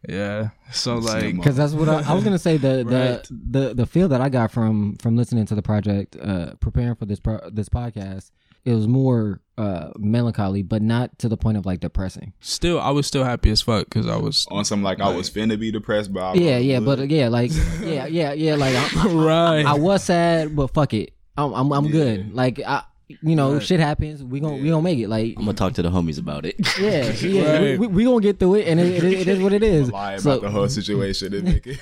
Yeah, 0.09 0.49
so 0.71 0.97
like 0.97 1.35
because 1.35 1.55
that's 1.55 1.73
what 1.73 1.87
I, 1.87 2.01
I 2.09 2.13
was 2.13 2.23
gonna 2.23 2.39
say. 2.39 2.57
The 2.57 2.83
Right. 2.85 3.23
the 3.29 3.67
the 3.67 3.73
the 3.75 3.85
feel 3.85 4.07
that 4.09 4.19
I 4.21 4.29
got 4.29 4.51
from 4.51 4.95
from 4.97 5.15
listening 5.15 5.45
to 5.45 5.55
the 5.55 5.61
project, 5.61 6.15
uh, 6.19 6.55
preparing 6.59 6.95
for 6.95 7.05
this 7.05 7.19
pro- 7.19 7.47
this 7.51 7.69
podcast, 7.69 8.31
it 8.65 8.73
was 8.73 8.87
more 8.87 9.41
uh 9.59 9.91
melancholy, 9.99 10.63
but 10.63 10.81
not 10.81 11.19
to 11.19 11.29
the 11.29 11.37
point 11.37 11.57
of 11.57 11.67
like 11.67 11.81
depressing. 11.81 12.33
still, 12.39 12.79
I 12.79 12.89
was 12.89 13.05
still 13.05 13.23
happy 13.23 13.51
as 13.51 13.61
fuck 13.61 13.85
because 13.85 14.07
I 14.07 14.15
was 14.17 14.47
On 14.49 14.65
some 14.65 14.81
like 14.81 14.99
I 14.99 15.13
was 15.15 15.29
finna 15.29 15.59
be 15.59 15.71
depressed, 15.71 16.11
but 16.11 16.23
I 16.23 16.33
Yeah, 16.33 16.57
yeah, 16.57 16.79
good. 16.79 16.85
but 16.85 16.99
uh, 16.99 17.03
yeah, 17.03 17.27
like 17.27 17.51
yeah, 17.83 18.05
yeah, 18.07 18.33
yeah, 18.33 18.55
like 18.55 18.75
I, 18.75 19.07
right. 19.07 19.65
I 19.65 19.73
was 19.73 20.03
sad, 20.03 20.55
but 20.55 20.73
fuck 20.73 20.95
it, 20.95 21.13
I'm 21.37 21.53
I'm, 21.53 21.71
I'm 21.71 21.85
Yeah. 21.85 21.91
good. 21.91 22.33
Like 22.33 22.59
I, 22.65 22.83
you 23.21 23.35
know, 23.35 23.53
Right. 23.53 23.63
shit 23.63 23.79
happens. 23.79 24.23
We 24.23 24.39
gon' 24.39 24.61
we 24.61 24.69
gonna 24.69 24.81
make 24.81 24.99
it. 24.99 25.07
Like 25.09 25.35
I'm 25.37 25.45
gonna 25.45 25.53
talk 25.53 25.73
to 25.73 25.81
the 25.81 25.89
homies 25.89 26.19
about 26.19 26.45
it. 26.45 26.55
yeah, 26.79 27.11
yeah, 27.27 27.51
Right. 27.53 27.79
we, 27.79 27.87
we, 27.87 27.87
we 27.87 28.03
gonna 28.03 28.21
get 28.21 28.39
through 28.39 28.55
it, 28.55 28.67
and 28.67 28.79
it, 28.79 29.03
it, 29.03 29.13
it 29.21 29.27
is 29.27 29.39
what 29.39 29.53
it 29.53 29.63
is. 29.63 29.91
lie 29.93 30.13
about 30.13 30.41
the 30.41 30.49
whole 30.49 30.67
situation 30.69 31.33
and 31.33 31.43
make 31.43 31.63
it 31.65 31.75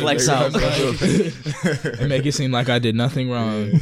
Flex 0.00 0.28
out. 0.28 0.54
and 2.00 2.08
make 2.08 2.24
it 2.26 2.32
seem 2.32 2.52
like 2.52 2.68
I 2.68 2.78
did 2.78 2.94
nothing 2.94 3.30
wrong. 3.30 3.72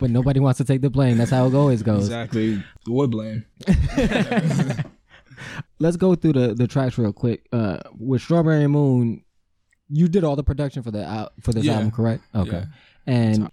but 0.00 0.10
nobody 0.10 0.40
wants 0.40 0.58
to 0.58 0.64
take 0.64 0.80
the 0.82 0.90
blame. 0.90 1.18
That's 1.18 1.30
how 1.30 1.46
it 1.46 1.54
always 1.54 1.82
goes. 1.82 2.04
Exactly. 2.04 2.62
What 2.86 3.10
blame? 3.10 3.44
let's 5.78 5.96
go 5.96 6.14
through 6.14 6.32
the 6.34 6.54
the 6.54 6.66
tracks 6.66 6.98
real 6.98 7.12
quick. 7.12 7.46
Uh, 7.52 7.78
with 7.98 8.22
Strawberry 8.22 8.66
Moon, 8.66 9.22
you 9.88 10.08
did 10.08 10.24
all 10.24 10.36
the 10.36 10.44
production 10.44 10.82
for 10.82 10.90
the 10.90 11.04
al- 11.04 11.30
for 11.40 11.52
this 11.52 11.64
Yeah. 11.64 11.74
album, 11.74 11.90
correct? 11.90 12.22
Okay. 12.34 12.50
Yeah. 12.52 12.64
And 13.06 13.50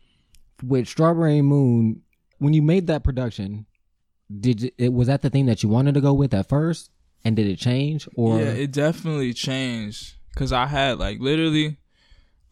with 0.63 0.87
Strawberry 0.87 1.41
Moon, 1.41 2.01
when 2.39 2.53
you 2.53 2.61
made 2.61 2.87
that 2.87 3.03
production, 3.03 3.65
did 4.39 4.61
you, 4.61 4.71
it 4.77 4.93
was 4.93 5.07
that 5.07 5.21
the 5.21 5.29
thing 5.29 5.45
that 5.45 5.63
you 5.63 5.69
wanted 5.69 5.93
to 5.95 6.01
go 6.01 6.13
with 6.13 6.33
at 6.33 6.49
first, 6.49 6.89
and 7.23 7.35
did 7.35 7.47
it 7.47 7.57
change 7.57 8.07
or? 8.15 8.39
yeah, 8.39 8.51
it 8.51 8.71
definitely 8.71 9.33
changed 9.33 10.15
because 10.33 10.51
I 10.51 10.65
had 10.65 10.97
like 10.97 11.19
literally 11.19 11.77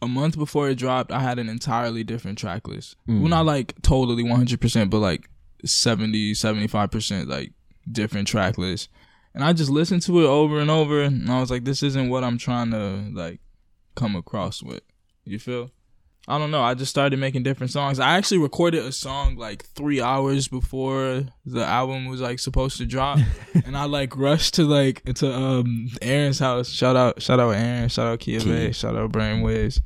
a 0.02 0.08
month 0.08 0.38
before 0.38 0.68
it 0.68 0.76
dropped, 0.76 1.12
I 1.12 1.20
had 1.20 1.38
an 1.38 1.48
entirely 1.48 2.04
different 2.04 2.38
track 2.38 2.66
list. 2.66 2.96
Mm. 3.08 3.20
Well, 3.20 3.28
not 3.28 3.46
like 3.46 3.80
totally 3.82 4.24
100%, 4.24 4.90
but 4.90 4.98
like 4.98 5.28
70, 5.64 6.32
75% 6.32 7.26
like 7.26 7.52
different 7.90 8.28
track 8.28 8.58
list. 8.58 8.88
And 9.34 9.44
I 9.44 9.52
just 9.52 9.70
listened 9.70 10.02
to 10.02 10.20
it 10.20 10.26
over 10.26 10.58
and 10.58 10.70
over, 10.70 11.02
and 11.02 11.30
I 11.30 11.40
was 11.40 11.50
like, 11.50 11.64
this 11.64 11.82
isn't 11.82 12.08
what 12.08 12.24
I'm 12.24 12.38
trying 12.38 12.70
to 12.72 13.10
like 13.12 13.40
come 13.94 14.16
across 14.16 14.62
with. 14.62 14.82
You 15.24 15.38
feel? 15.38 15.70
I 16.30 16.38
don't 16.38 16.52
know. 16.52 16.62
I 16.62 16.74
just 16.74 16.90
started 16.90 17.18
making 17.18 17.42
different 17.42 17.72
songs. 17.72 17.98
I 17.98 18.16
actually 18.16 18.38
recorded 18.38 18.84
a 18.84 18.92
song 18.92 19.34
like 19.34 19.64
three 19.64 20.00
hours 20.00 20.46
before 20.46 21.24
the 21.44 21.64
album 21.64 22.06
was 22.06 22.20
like 22.20 22.38
supposed 22.38 22.76
to 22.76 22.86
drop, 22.86 23.18
and 23.64 23.76
I 23.76 23.86
like 23.86 24.16
rushed 24.16 24.54
to 24.54 24.62
like 24.62 25.02
to 25.16 25.34
um 25.34 25.88
Aaron's 26.00 26.38
house. 26.38 26.70
Shout 26.70 26.94
out, 26.94 27.20
shout 27.20 27.40
out 27.40 27.50
Aaron. 27.50 27.88
Shout 27.88 28.06
out 28.06 28.20
Kia 28.20 28.38
Key. 28.38 28.48
Bay. 28.48 28.70
Shout 28.70 28.94
out 28.94 29.10
Brainwaves. 29.10 29.80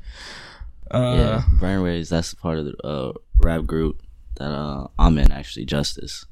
Uh, 0.91 1.15
yeah, 1.17 1.43
Brainwaves. 1.59 2.11
That's 2.11 2.35
part 2.35 2.59
of 2.59 2.67
the 2.67 2.87
uh, 2.87 3.13
rap 3.39 3.65
group 3.65 4.03
that 4.37 4.53
uh, 4.53 4.89
I'm 4.99 5.17
in. 5.17 5.33
Actually, 5.33 5.65
Justice. 5.65 6.27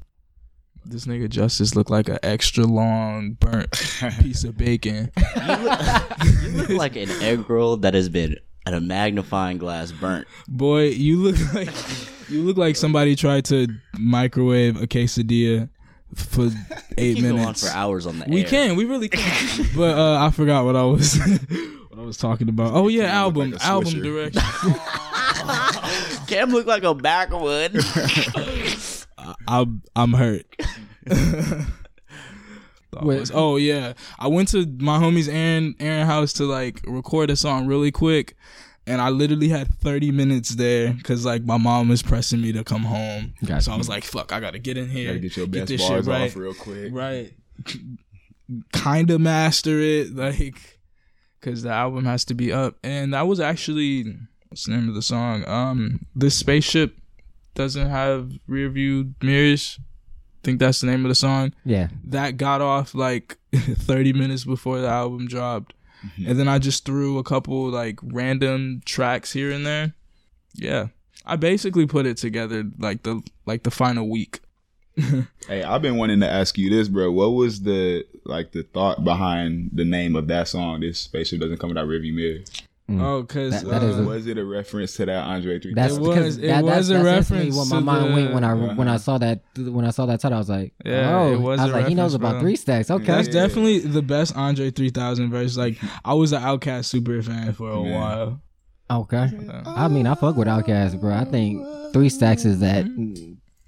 This 0.85 1.05
nigga 1.05 1.27
Justice 1.27 1.75
looked 1.75 1.89
like 1.89 2.07
an 2.07 2.19
extra 2.21 2.65
long 2.65 3.31
burnt 3.39 3.71
piece 4.21 4.43
of 4.43 4.57
bacon. 4.59 5.11
You 5.43 6.51
look 6.51 6.69
like 6.69 6.97
an 6.97 7.09
egg 7.09 7.49
roll 7.49 7.77
that 7.77 7.95
has 7.95 8.09
been 8.09 8.35
at 8.65 8.73
a 8.73 8.79
magnifying 8.81 9.57
glass 9.57 9.91
burnt. 9.91 10.27
Boy, 10.47 10.89
you 10.89 11.17
look 11.17 11.35
like 11.53 11.69
you 12.29 12.41
look 12.43 12.57
like 12.57 12.75
somebody 12.75 13.15
tried 13.15 13.45
to 13.45 13.67
microwave 13.99 14.81
a 14.81 14.87
quesadilla 14.87 15.69
for 16.15 16.49
eight 16.97 17.17
You 17.17 17.23
can 17.23 17.31
go 17.31 17.35
on 17.37 17.41
minutes. 17.41 17.67
for 17.69 17.75
hours 17.75 18.05
on 18.05 18.19
the 18.19 18.25
We 18.29 18.41
air. 18.43 18.47
can, 18.49 18.75
we 18.75 18.85
really 18.85 19.09
can. 19.09 19.67
but 19.75 19.97
uh, 19.97 20.19
I 20.25 20.29
forgot 20.31 20.65
what 20.65 20.75
I 20.75 20.83
was 20.83 21.15
what 21.89 21.99
I 21.99 22.03
was 22.03 22.17
talking 22.17 22.49
about. 22.49 22.73
Oh 22.73 22.87
yeah, 22.87 23.07
Cam 23.07 23.15
album, 23.15 23.51
like 23.51 23.65
album 23.65 23.93
swisher. 23.93 24.03
direction. 24.31 24.41
Cam 26.27 26.51
look 26.51 26.65
like 26.67 26.83
a 26.83 26.93
backwood. 26.95 27.75
I'm 29.47 29.81
I'm 29.95 30.13
hurt. 30.13 30.45
Thought 32.93 33.05
Wait. 33.05 33.19
was- 33.19 33.31
oh 33.33 33.57
yeah, 33.57 33.93
I 34.19 34.27
went 34.27 34.49
to 34.49 34.65
my 34.79 34.99
homie's 34.99 35.27
Aaron 35.27 35.75
Aaron 35.79 36.05
house 36.05 36.33
to 36.33 36.45
like 36.45 36.79
record 36.85 37.29
a 37.29 37.35
song 37.35 37.67
really 37.67 37.91
quick, 37.91 38.35
and 38.85 39.01
I 39.01 39.09
literally 39.09 39.49
had 39.49 39.73
30 39.79 40.11
minutes 40.11 40.55
there 40.55 40.93
because 40.93 41.25
like 41.25 41.43
my 41.43 41.57
mom 41.57 41.89
was 41.89 42.01
pressing 42.01 42.41
me 42.41 42.51
to 42.53 42.63
come 42.63 42.83
home. 42.83 43.33
Gotcha. 43.45 43.63
So 43.63 43.71
I 43.73 43.77
was 43.77 43.89
like, 43.89 44.03
"Fuck, 44.03 44.31
I 44.31 44.39
gotta 44.39 44.59
get 44.59 44.77
in 44.77 44.89
here, 44.89 45.17
get 45.17 45.37
your 45.37 45.47
best 45.47 45.67
this 45.67 45.81
bars 45.87 46.05
shit 46.05 46.11
right, 46.13 46.29
off 46.29 46.35
real 46.35 46.53
quick. 46.53 46.91
right, 46.93 47.33
kind 48.71 49.09
of 49.09 49.21
master 49.21 49.79
it, 49.79 50.15
like, 50.15 50.79
because 51.39 51.63
the 51.63 51.71
album 51.71 52.05
has 52.05 52.25
to 52.25 52.33
be 52.33 52.51
up." 52.51 52.75
And 52.83 53.13
that 53.13 53.27
was 53.27 53.39
actually 53.39 54.15
what's 54.49 54.65
the 54.65 54.71
name 54.71 54.87
of 54.87 54.93
the 54.93 55.01
song? 55.01 55.43
Um, 55.47 56.05
this 56.13 56.37
spaceship 56.37 56.95
doesn't 57.55 57.89
have 57.89 58.31
rear 58.45 58.69
view 58.69 59.15
mirrors. 59.19 59.79
Think 60.43 60.59
that's 60.59 60.81
the 60.81 60.87
name 60.87 61.05
of 61.05 61.09
the 61.09 61.15
song. 61.15 61.53
yeah. 61.65 61.87
That 62.05 62.37
got 62.37 62.61
off 62.61 62.93
like 62.93 63.37
30 63.55 64.13
minutes 64.13 64.43
before 64.43 64.79
the 64.81 64.87
album 64.87 65.27
dropped. 65.27 65.73
Mm-hmm. 66.05 66.29
And 66.31 66.39
then 66.39 66.47
I 66.47 66.59
just 66.59 66.85
threw 66.85 67.17
a 67.17 67.23
couple 67.23 67.69
like 67.69 67.99
random 68.03 68.81
tracks 68.85 69.31
here 69.31 69.51
and 69.51 69.65
there. 69.65 69.93
Yeah. 70.53 70.87
I 71.25 71.37
basically 71.37 71.85
put 71.87 72.05
it 72.05 72.17
together 72.17 72.65
like 72.77 73.03
the 73.03 73.21
like 73.45 73.63
the 73.63 73.71
final 73.71 74.09
week. 74.09 74.41
Hey, 75.47 75.61
I've 75.61 75.81
been 75.81 75.97
wanting 75.97 76.21
to 76.21 76.29
ask 76.29 76.57
you 76.57 76.69
this, 76.69 76.87
bro. 76.87 77.11
What 77.11 77.29
was 77.31 77.63
the 77.63 78.05
like 78.25 78.51
the 78.53 78.63
thought 78.63 79.03
behind 79.03 79.71
the 79.73 79.83
name 79.83 80.15
of 80.15 80.27
that 80.27 80.47
song? 80.47 80.79
This 80.79 80.99
spaceship 81.01 81.41
doesn't 81.41 81.57
come 81.57 81.69
without 81.69 81.87
rearview 81.87 82.13
mirror. 82.13 82.39
Mm. 82.89 83.01
Oh, 83.01 83.23
cause 83.23 83.63
That- 83.63 83.69
that 83.69 83.83
is 83.83 83.97
uh, 83.97 84.03
was 84.03 84.27
it 84.27 84.37
a 84.37 84.43
reference 84.43 84.93
to 84.97 85.05
that 85.05 85.23
Andre 85.23 85.57
three? 85.59 85.73
That's 85.73 85.95
It 85.95 85.99
because 86.01 86.25
was- 86.25 86.37
it 86.39 86.47
that, 86.47 86.63
was 86.65 86.73
that's, 86.73 86.89
a 86.89 86.93
that's 87.03 87.05
reference 87.31 87.55
what 87.55 87.67
my 87.69 87.77
to 87.79 87.81
mind 87.85 88.13
went 88.13 88.33
when 88.33 88.43
I 88.43 88.55
the- 88.55 88.73
when 88.75 88.87
I 88.89 88.97
saw 88.97 89.17
that 89.19 89.41
when 89.57 89.85
I 89.85 89.89
saw 89.91 90.05
that 90.05 90.19
title. 90.19 90.35
I 90.35 90.39
was 90.39 90.49
like, 90.49 90.73
Yeah, 90.83 91.17
oh, 91.17 91.33
it 91.33 91.39
was 91.39 91.59
I 91.61 91.63
was 91.63 91.71
a 91.71 91.75
like, 91.77 91.87
he 91.87 91.95
knows 91.95 92.13
reference, 92.13 92.31
about 92.33 92.41
three 92.41 92.55
stacks. 92.57 92.91
Okay, 92.91 93.05
that's 93.05 93.27
Yeah. 93.29 93.33
definitely 93.47 93.79
the 93.79 94.01
best 94.01 94.35
Andre 94.35 94.69
3000 94.69 95.29
verse. 95.31 95.55
Like 95.55 95.77
I 96.03 96.13
was 96.13 96.33
an 96.33 96.41
Outkast 96.41 96.85
super 96.85 97.21
fan 97.21 97.53
for 97.53 97.71
a 97.71 97.81
Man. 97.83 97.93
while. 97.93 98.41
okay. 98.91 99.29
Yeah. 99.31 99.63
I 99.65 99.87
mean, 99.87 100.05
I 100.05 100.15
fuck 100.15 100.35
with 100.35 100.49
Outkast, 100.49 100.99
bro. 100.99 101.13
I 101.15 101.23
think 101.23 101.65
three 101.93 102.09
stacks 102.09 102.43
is 102.43 102.59
that. 102.59 102.85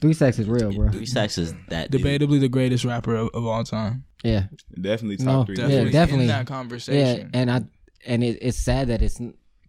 Three 0.01 0.13
stacks 0.13 0.37
is 0.39 0.47
real, 0.49 0.73
bro. 0.73 0.89
Three 0.89 1.05
Stacks 1.05 1.37
is 1.37 1.53
that 1.69 1.89
dude. 1.89 2.01
Debatably 2.01 2.39
the 2.41 2.49
greatest 2.49 2.83
rapper 2.83 3.15
of, 3.15 3.29
of 3.33 3.45
all 3.45 3.63
time. 3.63 4.03
Yeah, 4.25 4.47
Definitely 4.79 5.17
top 5.17 5.25
No, 5.25 5.43
three. 5.45 5.55
Yeah, 5.55 5.61
Definitely, 5.67 5.91
definitely. 5.91 6.23
in 6.25 6.27
that 6.29 6.47
conversation. 6.47 6.99
yeah, 6.99 7.05
conversation. 7.15 7.31
and 7.33 7.51
I 7.51 7.61
and 8.05 8.23
it, 8.23 8.37
it's 8.41 8.57
sad 8.57 8.87
that 8.89 9.01
it's 9.01 9.19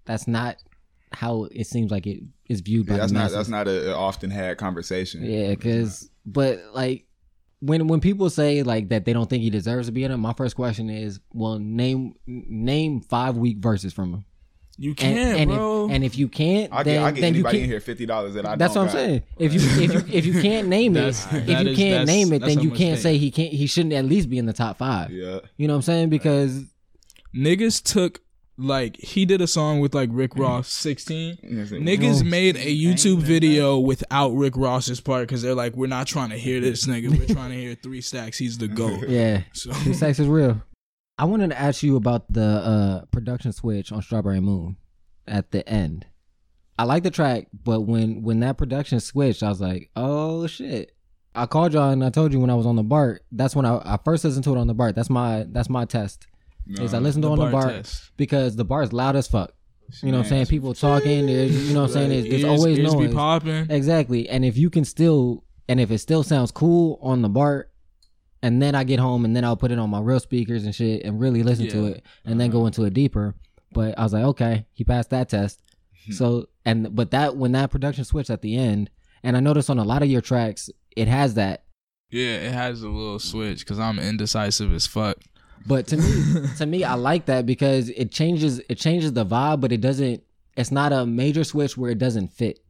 that's 0.04 0.26
not 0.28 0.56
how 1.12 1.44
it 1.50 1.66
seems 1.66 1.90
like 1.90 2.06
it 2.06 2.20
is 2.48 2.60
viewed 2.60 2.86
by 2.86 2.94
Yeah, 2.94 2.98
that's 3.00 3.12
the 3.12 3.14
not 3.18 3.22
masses. 3.24 3.36
that's 3.36 3.48
not 3.48 3.68
a, 3.68 3.92
a 3.92 3.94
often 3.96 4.30
had 4.30 4.58
conversation. 4.58 5.24
Yeah, 5.24 5.50
because 5.50 6.10
but 6.24 6.60
like 6.74 7.06
when 7.60 7.86
when 7.88 8.00
people 8.00 8.28
say 8.30 8.62
like 8.62 8.90
that 8.90 9.04
they 9.04 9.12
don't 9.12 9.28
think 9.30 9.42
he 9.42 9.50
deserves 9.50 9.86
to 9.88 9.92
be 9.92 10.04
in 10.04 10.12
it, 10.12 10.16
my 10.18 10.32
first 10.34 10.56
question 10.56 10.90
is, 10.90 11.20
well, 11.32 11.58
name 11.58 12.14
name 12.26 13.00
five 13.00 13.36
weak 13.36 13.58
verses 13.58 13.92
from 13.94 14.12
him. 14.12 14.24
you 14.76 14.94
can't, 14.94 15.38
and 15.40 15.50
bro. 15.50 15.86
if, 15.86 15.92
and 15.92 16.04
if 16.04 16.18
you 16.18 16.28
can't, 16.28 16.70
I 16.72 16.82
then 16.82 16.94
get, 17.00 17.02
I 17.04 17.10
get 17.12 17.20
then 17.22 17.32
you 17.34 17.38
anybody 17.38 17.58
in 17.58 17.62
can't. 17.62 17.70
here 17.70 17.80
fifty 17.80 18.04
dollars 18.04 18.34
that 18.34 18.44
I 18.44 18.56
That's 18.56 18.74
don't 18.74 18.86
what 18.86 18.94
I'm 18.94 19.00
got. 19.00 19.06
saying. 19.06 19.22
If 19.38 19.54
you 19.54 19.60
if 19.84 19.92
you 19.94 20.14
if 20.14 20.26
you 20.26 20.42
can't 20.42 20.68
name 20.76 20.96
it, 20.96 21.00
That's- 21.14 21.32
if 21.32 21.48
you 21.48 21.70
is- 21.70 21.78
can't 21.78 22.06
name 22.06 22.32
it, 22.34 22.40
then 22.42 22.60
you 22.60 22.70
can't 22.72 23.00
say 23.00 23.16
he 23.16 23.30
can't. 23.30 23.52
He 23.54 23.66
shouldn't 23.66 23.94
at 23.94 24.04
least 24.04 24.28
be 24.28 24.36
in 24.38 24.44
the 24.46 24.52
top 24.52 24.76
five. 24.76 25.10
Yeah. 25.10 25.38
You 25.56 25.66
know 25.66 25.72
what 25.74 25.78
I'm 25.78 25.82
saying? 25.82 26.10
Because 26.10 26.62
Niggas 27.34 27.82
took 27.82 28.20
like 28.58 28.96
he 28.96 29.24
did 29.24 29.40
a 29.40 29.46
song 29.46 29.80
with 29.80 29.94
like 29.94 30.08
Rick 30.12 30.36
Ross 30.36 30.68
16. 30.68 31.36
Niggas 31.36 31.70
Niggas 31.70 32.24
made 32.24 32.56
a 32.56 32.74
YouTube 32.74 33.18
video 33.18 33.78
without 33.78 34.30
Rick 34.30 34.56
Ross's 34.56 35.00
part 35.00 35.28
because 35.28 35.42
they're 35.42 35.54
like, 35.54 35.74
we're 35.74 35.86
not 35.86 36.06
trying 36.06 36.30
to 36.30 36.38
hear 36.38 36.60
this 36.60 36.86
nigga. 36.88 37.10
We're 37.10 37.32
trying 37.34 37.50
to 37.50 37.56
hear 37.56 37.74
three 37.74 38.00
stacks. 38.00 38.38
He's 38.38 38.58
the 38.58 38.68
goat. 38.68 39.04
yeah, 39.08 39.42
So 39.52 39.72
Three 39.72 39.94
Stacks 39.94 40.18
is 40.18 40.28
real. 40.28 40.62
I 41.18 41.24
wanted 41.24 41.50
to 41.50 41.58
ask 41.58 41.82
you 41.82 41.96
about 41.96 42.30
the 42.32 42.42
uh, 42.42 43.04
production 43.06 43.52
switch 43.52 43.90
on 43.92 44.02
Strawberry 44.02 44.40
Moon 44.40 44.76
at 45.26 45.50
the 45.50 45.66
end. 45.68 46.06
I 46.78 46.84
like 46.84 47.04
the 47.04 47.10
track, 47.10 47.46
but 47.64 47.82
when 47.82 48.22
when 48.22 48.40
that 48.40 48.58
production 48.58 49.00
switched, 49.00 49.42
I 49.42 49.48
was 49.48 49.60
like, 49.60 49.90
oh 49.96 50.46
shit. 50.46 50.92
I 51.34 51.44
called 51.44 51.74
y'all 51.74 51.90
and 51.90 52.02
I 52.02 52.08
told 52.08 52.32
you 52.32 52.40
when 52.40 52.48
I 52.48 52.54
was 52.54 52.64
on 52.64 52.76
the 52.76 52.82
BART. 52.82 53.22
That's 53.30 53.54
when 53.54 53.66
I, 53.66 53.76
I 53.84 53.98
first 54.02 54.24
listened 54.24 54.44
to 54.44 54.54
it 54.54 54.58
on 54.58 54.66
the 54.66 54.74
BART. 54.74 54.94
That's 54.94 55.10
my 55.10 55.46
that's 55.48 55.68
my 55.68 55.84
test. 55.84 56.26
Is 56.68 56.94
I 56.94 56.98
listened 56.98 57.22
to 57.22 57.30
on 57.30 57.38
the 57.38 57.46
bar 57.46 57.70
test. 57.70 58.10
because 58.16 58.56
the 58.56 58.64
bar 58.64 58.82
is 58.82 58.92
loud 58.92 59.14
as 59.16 59.28
fuck. 59.28 59.52
You 60.02 60.10
know 60.10 60.18
what 60.18 60.24
I'm 60.24 60.30
saying? 60.30 60.46
People 60.46 60.74
talking. 60.74 61.28
You 61.28 61.72
know 61.72 61.82
what 61.82 61.86
I'm 61.88 61.92
saying? 61.92 62.08
There's, 62.10 62.24
there's 62.28 62.42
Ears- 62.42 62.60
always 62.60 62.78
ears 62.78 62.92
noise. 62.92 63.08
be 63.08 63.14
popping. 63.14 63.70
Exactly. 63.70 64.28
And 64.28 64.44
if 64.44 64.56
you 64.56 64.68
can 64.68 64.84
still, 64.84 65.44
and 65.68 65.78
if 65.78 65.90
it 65.92 65.98
still 65.98 66.24
sounds 66.24 66.50
cool 66.50 66.98
on 67.02 67.22
the 67.22 67.28
bar, 67.28 67.68
and 68.42 68.60
then 68.60 68.74
I 68.74 68.82
get 68.84 68.98
home 68.98 69.24
and 69.24 69.34
then 69.34 69.44
I'll 69.44 69.56
put 69.56 69.70
it 69.72 69.78
on 69.78 69.88
my 69.90 70.00
real 70.00 70.20
speakers 70.20 70.64
and 70.64 70.74
shit 70.74 71.04
and 71.04 71.18
really 71.20 71.42
listen 71.42 71.68
to 71.68 71.86
it 71.86 72.04
and 72.24 72.38
then 72.40 72.50
go 72.50 72.66
into 72.66 72.84
it 72.84 72.94
deeper. 72.94 73.34
But 73.72 73.98
I 73.98 74.02
was 74.02 74.12
like, 74.12 74.24
okay, 74.24 74.66
he 74.72 74.84
passed 74.84 75.10
that 75.10 75.28
test. 75.28 75.62
Hmm. 76.06 76.12
so 76.12 76.46
and 76.64 76.94
but 76.94 77.10
that 77.12 77.36
when 77.36 77.52
that 77.52 77.70
production 77.70 78.04
switched 78.04 78.30
at 78.30 78.42
the 78.42 78.56
end, 78.56 78.90
and 79.22 79.36
I 79.36 79.40
noticed 79.40 79.70
on 79.70 79.78
a 79.78 79.84
lot 79.84 80.02
of 80.02 80.08
your 80.10 80.20
tracks, 80.20 80.68
it 80.96 81.08
has 81.08 81.34
that. 81.34 81.64
Yeah, 82.10 82.36
it 82.36 82.52
has 82.52 82.82
a 82.82 82.88
little 82.88 83.18
switch 83.18 83.60
because 83.60 83.78
I'm 83.78 83.98
indecisive 83.98 84.72
as 84.72 84.86
fuck. 84.86 85.16
But 85.66 85.86
to 85.88 85.96
me, 85.96 86.48
to 86.58 86.66
me, 86.66 86.84
I 86.84 86.94
like 86.94 87.26
that 87.26 87.46
because 87.46 87.88
it 87.90 88.10
changes 88.10 88.60
it 88.68 88.76
changes 88.76 89.12
the 89.12 89.24
vibe, 89.24 89.60
but 89.60 89.72
it 89.72 89.80
doesn't. 89.80 90.22
It's 90.56 90.70
not 90.70 90.92
a 90.92 91.04
major 91.04 91.44
switch 91.44 91.76
where 91.76 91.90
it 91.90 91.98
doesn't 91.98 92.28
fit. 92.28 92.60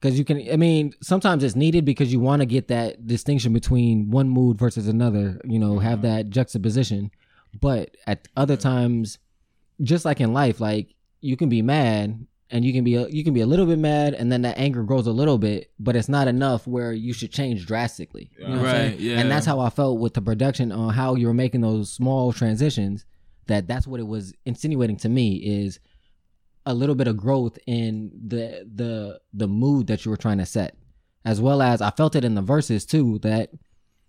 Because 0.00 0.18
you 0.18 0.24
can, 0.24 0.50
I 0.50 0.56
mean, 0.56 0.94
sometimes 1.02 1.44
it's 1.44 1.56
needed 1.56 1.84
because 1.84 2.10
you 2.10 2.20
want 2.20 2.40
to 2.40 2.46
get 2.46 2.68
that 2.68 3.06
distinction 3.06 3.52
between 3.52 4.10
one 4.10 4.30
mood 4.30 4.58
versus 4.58 4.88
another. 4.88 5.40
You 5.44 5.58
know, 5.58 5.78
have 5.78 5.98
mm-hmm. 5.98 6.08
that 6.08 6.30
juxtaposition. 6.30 7.10
But 7.60 7.96
at 8.06 8.28
other 8.36 8.56
times, 8.56 9.18
just 9.82 10.04
like 10.04 10.20
in 10.20 10.32
life, 10.32 10.60
like 10.60 10.94
you 11.20 11.36
can 11.36 11.48
be 11.48 11.62
mad 11.62 12.26
and 12.50 12.64
you 12.64 12.72
can 12.72 12.84
be 12.84 12.96
a, 12.96 13.08
you 13.08 13.22
can 13.22 13.32
be 13.32 13.40
a 13.40 13.46
little 13.46 13.66
bit 13.66 13.78
mad, 13.78 14.14
and 14.14 14.30
then 14.30 14.42
that 14.42 14.58
anger 14.58 14.82
grows 14.82 15.06
a 15.06 15.12
little 15.12 15.38
bit, 15.38 15.70
but 15.78 15.96
it's 15.96 16.08
not 16.08 16.28
enough 16.28 16.66
where 16.66 16.92
you 16.92 17.12
should 17.12 17.32
change 17.32 17.66
drastically. 17.66 18.30
You 18.38 18.48
know 18.48 18.62
Right, 18.62 18.98
yeah. 18.98 19.18
And 19.18 19.30
that's 19.30 19.46
how 19.46 19.60
I 19.60 19.70
felt 19.70 20.00
with 20.00 20.14
the 20.14 20.22
production 20.22 20.72
on 20.72 20.92
how 20.92 21.14
you 21.14 21.26
were 21.26 21.34
making 21.34 21.60
those 21.60 21.92
small 21.92 22.32
transitions. 22.32 23.04
That 23.46 23.66
that's 23.66 23.86
what 23.86 24.00
it 24.00 24.06
was 24.06 24.32
insinuating 24.44 24.96
to 24.98 25.08
me 25.08 25.36
is 25.36 25.80
a 26.66 26.74
little 26.74 26.94
bit 26.94 27.08
of 27.08 27.16
growth 27.16 27.58
in 27.66 28.10
the 28.26 28.68
the 28.72 29.20
the 29.32 29.48
mood 29.48 29.86
that 29.86 30.04
you 30.04 30.10
were 30.10 30.16
trying 30.16 30.38
to 30.38 30.46
set, 30.46 30.76
as 31.24 31.40
well 31.40 31.62
as 31.62 31.80
I 31.80 31.90
felt 31.90 32.16
it 32.16 32.24
in 32.24 32.34
the 32.34 32.42
verses 32.42 32.84
too 32.84 33.18
that 33.20 33.50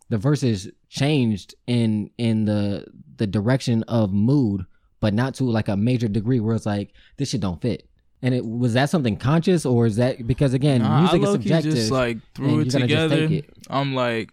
the 0.10 0.18
verses 0.18 0.70
changed 0.90 1.56
in 1.68 2.10
in 2.18 2.46
the 2.46 2.86
the 3.16 3.28
direction 3.28 3.84
of 3.84 4.12
mood, 4.14 4.66
but 5.00 5.14
not 5.14 5.36
to 5.36 5.44
like 5.46 5.70
a 5.70 5.78
major 5.78 6.08
degree 6.08 6.40
where 6.40 6.56
it's 6.56 6.66
like 6.66 6.92
this 7.18 7.30
shit 7.30 7.42
don't 7.42 7.62
fit. 7.62 7.88
And 8.24 8.36
it 8.36 8.46
was 8.46 8.74
that 8.74 8.90
something 8.90 9.18
conscious 9.18 9.66
or 9.66 9.86
is 9.88 9.96
that 9.96 10.28
because 10.28 10.54
again 10.54 10.82
Nah, 10.82 11.00
music 11.02 11.22
I 11.22 11.26
is 11.26 11.32
subjective. 11.32 11.74
just 11.74 11.92
like 11.92 12.18
threw 12.36 12.60
it 12.62 12.70
together. 12.70 13.24
it. 13.24 13.50
I'm 13.70 13.96
like, 13.96 14.30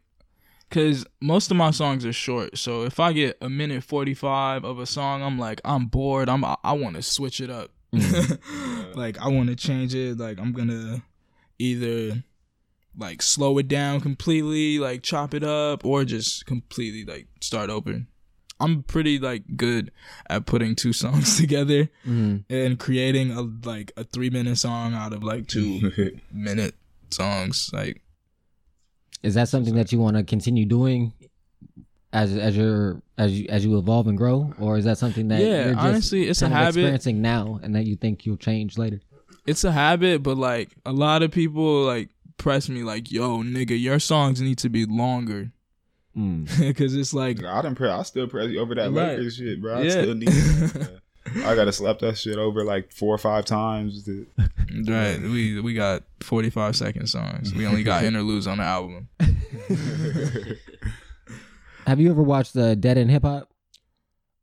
cause 0.71 1.07
most 1.23 1.51
of 1.51 1.57
my 1.57 1.71
songs 1.71 2.05
are 2.05 2.13
short. 2.13 2.59
So 2.59 2.83
if 2.83 3.01
I 3.01 3.13
get 3.15 3.39
a 3.41 3.49
minute 3.49 3.83
forty 3.83 4.13
five 4.15 4.65
of 4.65 4.79
a 4.79 4.85
song, 4.87 5.23
I'm 5.23 5.39
like, 5.39 5.61
I'm 5.65 5.87
bored. 5.87 6.29
I'm 6.29 6.45
I, 6.45 6.73
want 6.73 6.97
to 6.97 7.03
switch 7.03 7.41
it 7.41 7.49
up. 7.49 7.71
Mm. 7.95 8.95
like 8.95 9.19
I 9.19 9.29
want 9.29 9.49
to 9.49 9.57
change 9.57 9.95
it. 9.95 10.19
Like 10.19 10.39
I'm 10.39 10.53
gonna 10.53 11.03
either 11.59 12.23
like 12.97 13.23
slow 13.23 13.57
it 13.59 13.69
down 13.69 14.01
completely, 14.01 14.79
like 14.79 15.03
chop 15.03 15.33
it 15.33 15.45
up, 15.45 15.85
or 15.85 16.05
just 16.05 16.45
completely 16.47 17.05
like 17.11 17.27
start 17.41 17.71
over. 17.71 18.03
I'm 18.61 18.83
pretty 18.83 19.19
like 19.19 19.57
good 19.57 19.91
at 20.29 20.47
putting 20.47 20.75
two 20.75 20.93
songs 20.93 21.37
together 21.41 21.89
Mhm. 22.07 22.45
and 22.51 22.79
creating 22.79 23.31
a 23.31 23.43
like 23.69 23.93
a 23.97 24.05
three 24.05 24.31
minute 24.31 24.57
song 24.59 24.95
out 24.95 25.13
of 25.13 25.23
like 25.23 25.47
two 25.47 25.93
minute 26.33 26.75
songs. 27.11 27.71
Like 27.73 28.03
Is 29.23 29.35
that 29.35 29.49
something 29.49 29.75
that 29.75 29.93
you 29.93 29.99
want 29.99 30.17
to 30.17 30.23
continue 30.25 30.65
doing 30.67 31.13
as 32.13 32.37
as 32.37 32.57
your 32.57 33.03
as 33.19 33.39
you 33.39 33.47
as 33.49 33.65
you 33.65 33.77
evolve 33.79 34.07
and 34.07 34.17
grow, 34.17 34.53
or 34.59 34.79
is 34.79 34.85
that 34.87 34.99
something 34.99 35.29
that 35.29 35.41
Yeah, 35.41 35.65
you're 35.67 35.75
just 35.75 35.85
honestly, 35.87 36.29
it's 36.29 36.43
a 36.43 36.49
habit. 36.49 36.69
experiencing 36.79 37.21
now 37.21 37.61
and 37.63 37.75
that 37.75 37.85
you 37.87 37.97
think 37.97 38.25
you'll 38.27 38.37
change 38.39 38.79
later? 38.79 39.01
it's 39.47 39.65
a 39.65 39.73
habit, 39.73 40.23
but 40.23 40.37
like 40.37 40.71
a 40.85 40.93
lot 40.93 41.23
of 41.23 41.31
people 41.31 41.85
like 41.85 42.11
press 42.39 42.69
me 42.69 42.83
like, 42.83 43.11
"Yo, 43.11 43.43
nigga, 43.43 43.81
your 43.81 43.99
songs 43.99 44.41
need 44.41 44.59
to 44.59 44.69
be 44.69 44.85
longer," 44.85 45.53
Mm. 46.17 46.49
because 46.69 46.95
it's 46.95 47.15
like, 47.15 47.43
I 47.45 47.63
done 47.63 47.75
press. 47.75 47.93
I 47.93 48.03
still 48.03 48.27
press 48.29 48.49
you 48.49 48.61
over 48.61 48.75
that 48.75 48.91
Right. 48.93 49.17
Lakers 49.19 49.37
shit, 49.37 49.61
bro. 49.61 49.79
I 49.79 49.83
Yeah. 49.83 49.91
still 49.91 50.15
need. 50.15 50.29
It. 50.31 51.01
I 51.45 51.55
gotta 51.55 51.73
slap 51.73 51.99
that 51.99 52.17
shit 52.17 52.39
over 52.39 52.65
like 52.65 52.91
four 52.91 53.15
or 53.15 53.19
five 53.19 53.45
times. 53.45 54.05
to- 54.05 54.27
right, 54.87 55.21
we 55.21 55.61
we 55.61 55.75
got 55.75 56.05
forty 56.21 56.49
five 56.49 56.75
second 56.75 57.07
songs. 57.09 57.55
We 57.55 57.67
only 57.67 57.83
got 57.83 58.03
interludes 58.05 58.47
on 58.47 58.59
the 58.59 58.65
album. 58.65 59.09
Have 61.87 62.01
you 62.01 62.11
ever 62.11 62.23
watched 62.23 62.55
the 62.55 62.77
Dead 62.77 62.99
End 62.99 63.11
Hip 63.11 63.23
Hop? 63.25 63.49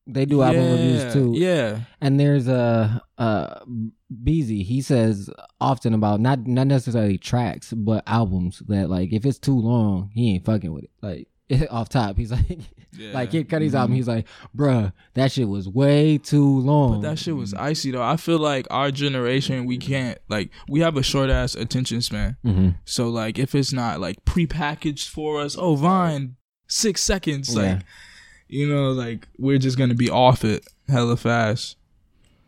They 0.07 0.25
do 0.25 0.43
album 0.43 0.71
reviews 0.71 1.11
too. 1.13 1.31
Yeah, 1.35 1.79
And 2.01 2.19
there's 2.19 2.47
a 2.47 3.01
uh 3.17 3.59
Beezy. 4.23 4.61
He 4.63 4.81
says 4.81 5.29
often 5.59 5.95
about 5.95 6.19
not 6.19 6.45
not 6.45 6.67
necessarily 6.67 7.17
tracks, 7.17 7.73
but 7.73 8.03
albums 8.05 8.61
that 8.67 8.89
like 8.89 9.11
if 9.11 9.25
it's 9.25 9.39
too 9.39 9.57
long, 9.59 10.11
he 10.13 10.35
ain't 10.35 10.45
fucking 10.45 10.71
with 10.71 10.83
it. 10.83 10.91
Like 11.01 11.27
off 11.69 11.89
top, 11.89 12.17
he's 12.17 12.31
like, 12.31 12.59
yeah. 12.93 13.13
like 13.13 13.31
Kid 13.31 13.49
Cudi's 13.49 13.75
album. 13.75 13.95
He's 13.95 14.07
like, 14.07 14.25
bruh, 14.55 14.91
that 15.13 15.31
shit 15.31 15.47
was 15.47 15.67
way 15.69 16.17
too 16.17 16.59
long. 16.61 17.01
But 17.01 17.09
that 17.09 17.19
shit 17.19 17.35
was 17.35 17.53
icy 17.53 17.91
though. 17.91 18.01
I 18.03 18.17
feel 18.17 18.39
like 18.39 18.67
our 18.71 18.91
generation, 18.91 19.65
we 19.65 19.77
can't 19.77 20.17
like 20.29 20.49
we 20.67 20.79
have 20.81 20.97
a 20.97 21.03
short 21.03 21.29
ass 21.29 21.55
attention 21.55 22.01
span. 22.01 22.37
hmm 22.43 22.69
So 22.85 23.09
like 23.09 23.37
if 23.37 23.53
it's 23.55 23.73
not 23.73 23.99
like 23.99 24.23
prepackaged 24.25 25.07
for 25.09 25.41
us, 25.41 25.55
oh 25.57 25.75
Vine, 25.75 26.35
six 26.67 27.01
seconds, 27.01 27.55
like 27.55 27.65
Yeah. 27.65 27.79
you 28.47 28.67
know, 28.67 28.91
like 28.91 29.27
we're 29.37 29.59
just 29.59 29.77
gonna 29.77 29.93
be 29.95 30.09
off 30.09 30.43
it 30.43 30.65
hella 30.87 31.17
fast. 31.17 31.77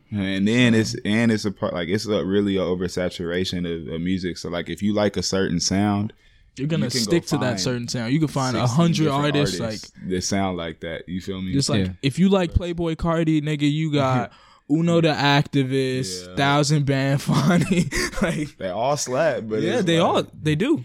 And 0.09 0.47
then 0.47 0.73
it's 0.73 0.95
and 1.03 1.31
it's 1.31 1.43
a 1.43 1.51
part 1.51 1.73
like 1.73 1.89
it's 1.89 2.05
a 2.07 2.23
really 2.25 2.55
a 2.55 2.61
oversaturation 2.61 3.59
of, 3.87 3.93
of 3.93 4.01
music. 4.01 4.37
So 4.37 4.49
like 4.49 4.69
if 4.69 4.81
you 4.81 4.93
like 4.93 5.17
a 5.17 5.23
certain 5.23 5.59
sound, 5.59 6.13
You're 6.57 6.67
gonna 6.67 6.85
You 6.85 6.91
can 6.91 6.99
go 6.99 7.03
stick 7.03 7.25
to 7.27 7.37
that 7.39 7.59
certain 7.59 7.87
sound. 7.87 8.11
You 8.13 8.19
can 8.19 8.27
find 8.27 8.57
a 8.57 8.61
60 8.61 8.75
hundred 8.75 9.03
different 9.03 9.25
artists, 9.25 9.59
like 9.59 9.79
that 10.09 10.21
sound 10.23 10.57
like 10.57 10.79
that. 10.81 11.07
You 11.07 11.21
feel 11.21 11.41
me? 11.41 11.53
just 11.53 11.69
like 11.69 11.85
Yeah. 11.85 11.93
if 12.01 12.17
you 12.19 12.29
like 12.29 12.53
Playboi 12.53 12.95
Carti, 12.95 13.41
nigga, 13.41 13.71
you 13.71 13.91
got 14.03 14.31
Uno 14.69 14.99
the 15.01 15.09
Activist, 15.09 16.27
Yeah. 16.27 16.35
Thouxanbanfauni, 16.35 18.21
like 18.21 18.57
they 18.57 18.69
all 18.69 18.97
slap, 18.97 19.43
but 19.47 19.61
yeah, 19.61 19.81
they 19.81 19.99
like- 20.01 20.25
all 20.25 20.31
they 20.41 20.55
do. 20.55 20.83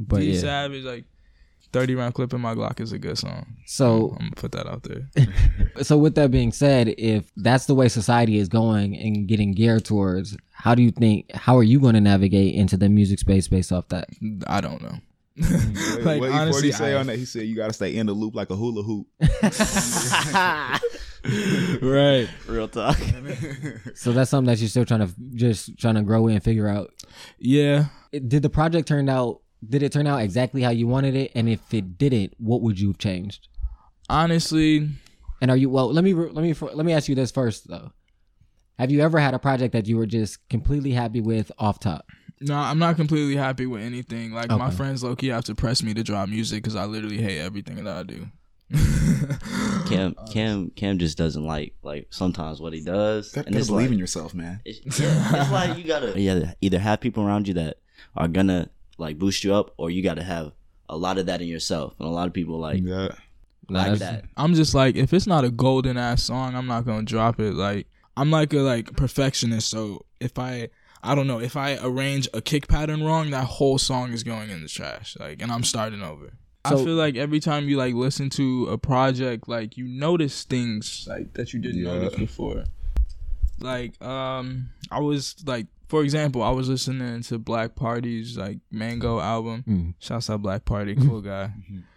But 0.00 0.20
D 0.20 0.32
yeah. 0.32 0.40
Savage, 0.40 0.84
like 0.84 1.04
thirty 1.72 1.94
round 1.94 2.14
clip 2.14 2.32
in 2.32 2.40
my 2.40 2.54
Glock 2.54 2.80
is 2.80 2.92
a 2.92 2.98
good 2.98 3.18
song. 3.18 3.56
So 3.66 4.12
I'm 4.18 4.26
gonna 4.26 4.30
put 4.36 4.52
that 4.52 4.66
out 4.66 4.82
there. 4.84 5.08
so 5.82 5.96
with 5.98 6.14
that 6.16 6.30
being 6.30 6.52
said, 6.52 6.94
if 6.98 7.30
that's 7.36 7.66
the 7.66 7.74
way 7.74 7.88
society 7.88 8.38
is 8.38 8.48
going 8.48 8.96
and 8.96 9.26
getting 9.28 9.52
geared 9.52 9.84
towards, 9.84 10.36
how 10.52 10.74
do 10.74 10.82
you 10.82 10.90
think? 10.90 11.32
How 11.34 11.56
are 11.56 11.62
you 11.62 11.80
going 11.80 11.94
to 11.94 12.00
navigate 12.00 12.54
into 12.54 12.76
the 12.76 12.88
music 12.88 13.18
space 13.18 13.48
based 13.48 13.72
off 13.72 13.88
that? 13.88 14.08
I 14.46 14.60
don't 14.60 14.82
know. 14.82 14.96
What, 15.36 15.50
like 16.02 16.20
what 16.20 16.30
honestly, 16.32 16.68
he 16.68 16.72
say 16.72 16.94
I- 16.94 17.00
on 17.00 17.06
that? 17.06 17.16
He 17.16 17.24
said 17.24 17.42
you 17.42 17.54
gotta 17.54 17.72
stay 17.72 17.94
in 17.94 18.06
the 18.06 18.12
loop 18.12 18.34
like 18.34 18.50
a 18.50 18.56
hula 18.56 18.82
hoop. 18.82 19.06
right. 21.82 22.28
Real 22.46 22.68
talk. 22.68 22.98
So 23.94 24.12
that's 24.12 24.30
something 24.30 24.46
that 24.46 24.58
you're 24.58 24.68
still 24.68 24.84
trying 24.84 25.06
to 25.06 25.12
just 25.34 25.76
trying 25.78 25.96
to 25.96 26.02
grow 26.02 26.26
in, 26.28 26.34
and 26.36 26.44
figure 26.44 26.68
out. 26.68 26.92
Yeah. 27.38 27.86
It- 28.12 28.28
Did 28.28 28.42
the 28.42 28.50
project 28.50 28.88
turn 28.88 29.08
out? 29.08 29.40
Did 29.66 29.82
it 29.82 29.92
turn 29.92 30.06
out 30.06 30.20
exactly 30.20 30.62
how 30.62 30.70
you 30.70 30.86
wanted 30.86 31.14
it? 31.14 31.32
And 31.34 31.48
if 31.48 31.72
it 31.74 31.98
didn't, 31.98 32.34
what 32.38 32.62
would 32.62 32.78
you 32.78 32.88
have 32.88 32.98
changed? 32.98 33.48
Honestly, 34.08 34.88
And 35.40 35.50
are 35.50 35.56
you 35.56 35.68
well? 35.70 35.92
Let 35.92 36.04
me 36.04 36.14
let 36.14 36.42
me 36.42 36.54
let 36.54 36.86
me 36.86 36.92
ask 36.92 37.08
you 37.08 37.14
this 37.14 37.30
first 37.30 37.68
though. 37.68 37.92
Have 38.78 38.90
you 38.90 39.00
ever 39.00 39.18
had 39.18 39.34
a 39.34 39.38
project 39.38 39.72
that 39.72 39.86
you 39.86 39.96
were 39.96 40.06
just 40.06 40.48
completely 40.48 40.92
happy 40.92 41.20
with 41.20 41.50
off 41.58 41.80
top? 41.80 42.06
no, 42.40 42.54
I'm 42.56 42.78
not 42.78 42.94
completely 42.96 43.34
happy 43.36 43.66
with 43.66 43.82
anything. 43.82 44.32
Like 44.32 44.50
my 44.50 44.70
friends, 44.70 45.02
low 45.02 45.16
key, 45.16 45.28
have 45.28 45.44
to 45.46 45.54
press 45.54 45.82
me 45.82 45.92
to 45.94 46.04
draw 46.04 46.24
music 46.26 46.62
because 46.62 46.76
I 46.76 46.84
literally 46.84 47.18
hate 47.18 47.40
everything 47.40 47.82
that 47.84 47.96
I 47.96 48.02
do. 48.04 48.28
Cam 49.88 50.14
Cam 50.30 50.70
Cam 50.70 50.98
just 50.98 51.18
doesn't 51.18 51.44
like 51.44 51.74
like 51.82 52.06
sometimes 52.10 52.60
what 52.60 52.72
he 52.72 52.80
does. 52.82 53.32
Gotta 53.32 53.48
and 53.48 53.56
it's 53.56 53.68
believe 53.68 53.86
like, 53.88 53.94
in 53.94 53.98
yourself, 53.98 54.34
man. 54.34 54.60
It's, 54.64 55.00
yeah, 55.00 55.42
it's 55.42 55.50
like 55.50 55.78
you 55.78 55.84
gotta 55.84 56.12
yeah, 56.20 56.52
either 56.60 56.78
have 56.78 57.00
people 57.00 57.24
around 57.26 57.48
you 57.48 57.54
that 57.54 57.78
are 58.16 58.28
gonna 58.28 58.68
like 58.98 59.18
boost 59.18 59.44
you 59.44 59.54
up, 59.54 59.72
or 59.78 59.90
you 59.90 60.02
gotta 60.02 60.22
have 60.22 60.52
a 60.88 60.96
lot 60.96 61.18
of 61.18 61.26
that 61.26 61.40
in 61.40 61.48
yourself. 61.48 61.94
And 61.98 62.08
a 62.08 62.10
lot 62.12 62.26
of 62.26 62.32
people 62.34 62.58
like 62.58 62.82
Yeah. 62.84 63.08
Like 63.70 63.98
that's- 63.98 63.98
that. 64.00 64.24
I'm 64.36 64.54
just 64.54 64.74
like, 64.74 64.96
if 64.96 65.12
it's 65.12 65.26
not 65.26 65.44
a 65.44 65.50
golden 65.50 65.96
ass 65.96 66.22
song, 66.22 66.54
I'm 66.54 66.66
not 66.66 66.84
gonna 66.86 67.02
drop 67.04 67.38
it. 67.40 67.54
Like 67.54 67.86
I'm 68.16 68.30
like 68.30 68.52
a 68.52 68.58
like 68.58 68.96
perfectionist, 68.96 69.68
so 69.70 70.04
if 70.20 70.38
I 70.38 70.68
I 71.02 71.14
don't 71.14 71.28
know 71.28 71.38
if 71.40 71.56
I 71.56 71.78
arrange 71.80 72.28
a 72.34 72.40
kick 72.40 72.66
pattern 72.66 73.04
wrong, 73.04 73.30
that 73.30 73.44
whole 73.44 73.78
song 73.78 74.12
is 74.12 74.24
going 74.24 74.50
in 74.50 74.62
the 74.62 74.68
trash. 74.68 75.16
Like, 75.20 75.40
and 75.40 75.52
I'm 75.52 75.62
starting 75.62 76.02
over. 76.02 76.32
I 76.64 76.70
feel 76.74 76.96
like 76.96 77.14
every 77.16 77.38
time 77.40 77.68
you 77.68 77.76
like 77.76 77.94
listen 77.94 78.28
to 78.30 78.66
a 78.66 78.76
project, 78.78 79.48
like 79.48 79.76
you 79.76 79.86
notice 79.86 80.42
things 80.44 81.06
like 81.08 81.34
that 81.34 81.52
you 81.52 81.60
didn't 81.60 81.82
Yeah. 81.84 81.94
notice 81.98 82.18
before. 82.18 82.64
Like, 83.60 84.00
um, 84.02 84.70
I 84.90 85.00
was 85.00 85.34
like, 85.46 85.66
for 85.88 86.02
example, 86.02 86.42
I 86.42 86.50
was 86.50 86.68
listening 86.68 87.22
to 87.24 87.38
Black 87.38 87.74
Party's 87.74 88.36
like 88.36 88.58
Mango 88.70 89.20
album. 89.20 89.64
Mm. 89.66 89.94
Shouts 89.98 90.30
out 90.30 90.42
Black 90.42 90.64
Party, 90.64 90.94
cool 90.94 91.20
guy. 91.20 91.50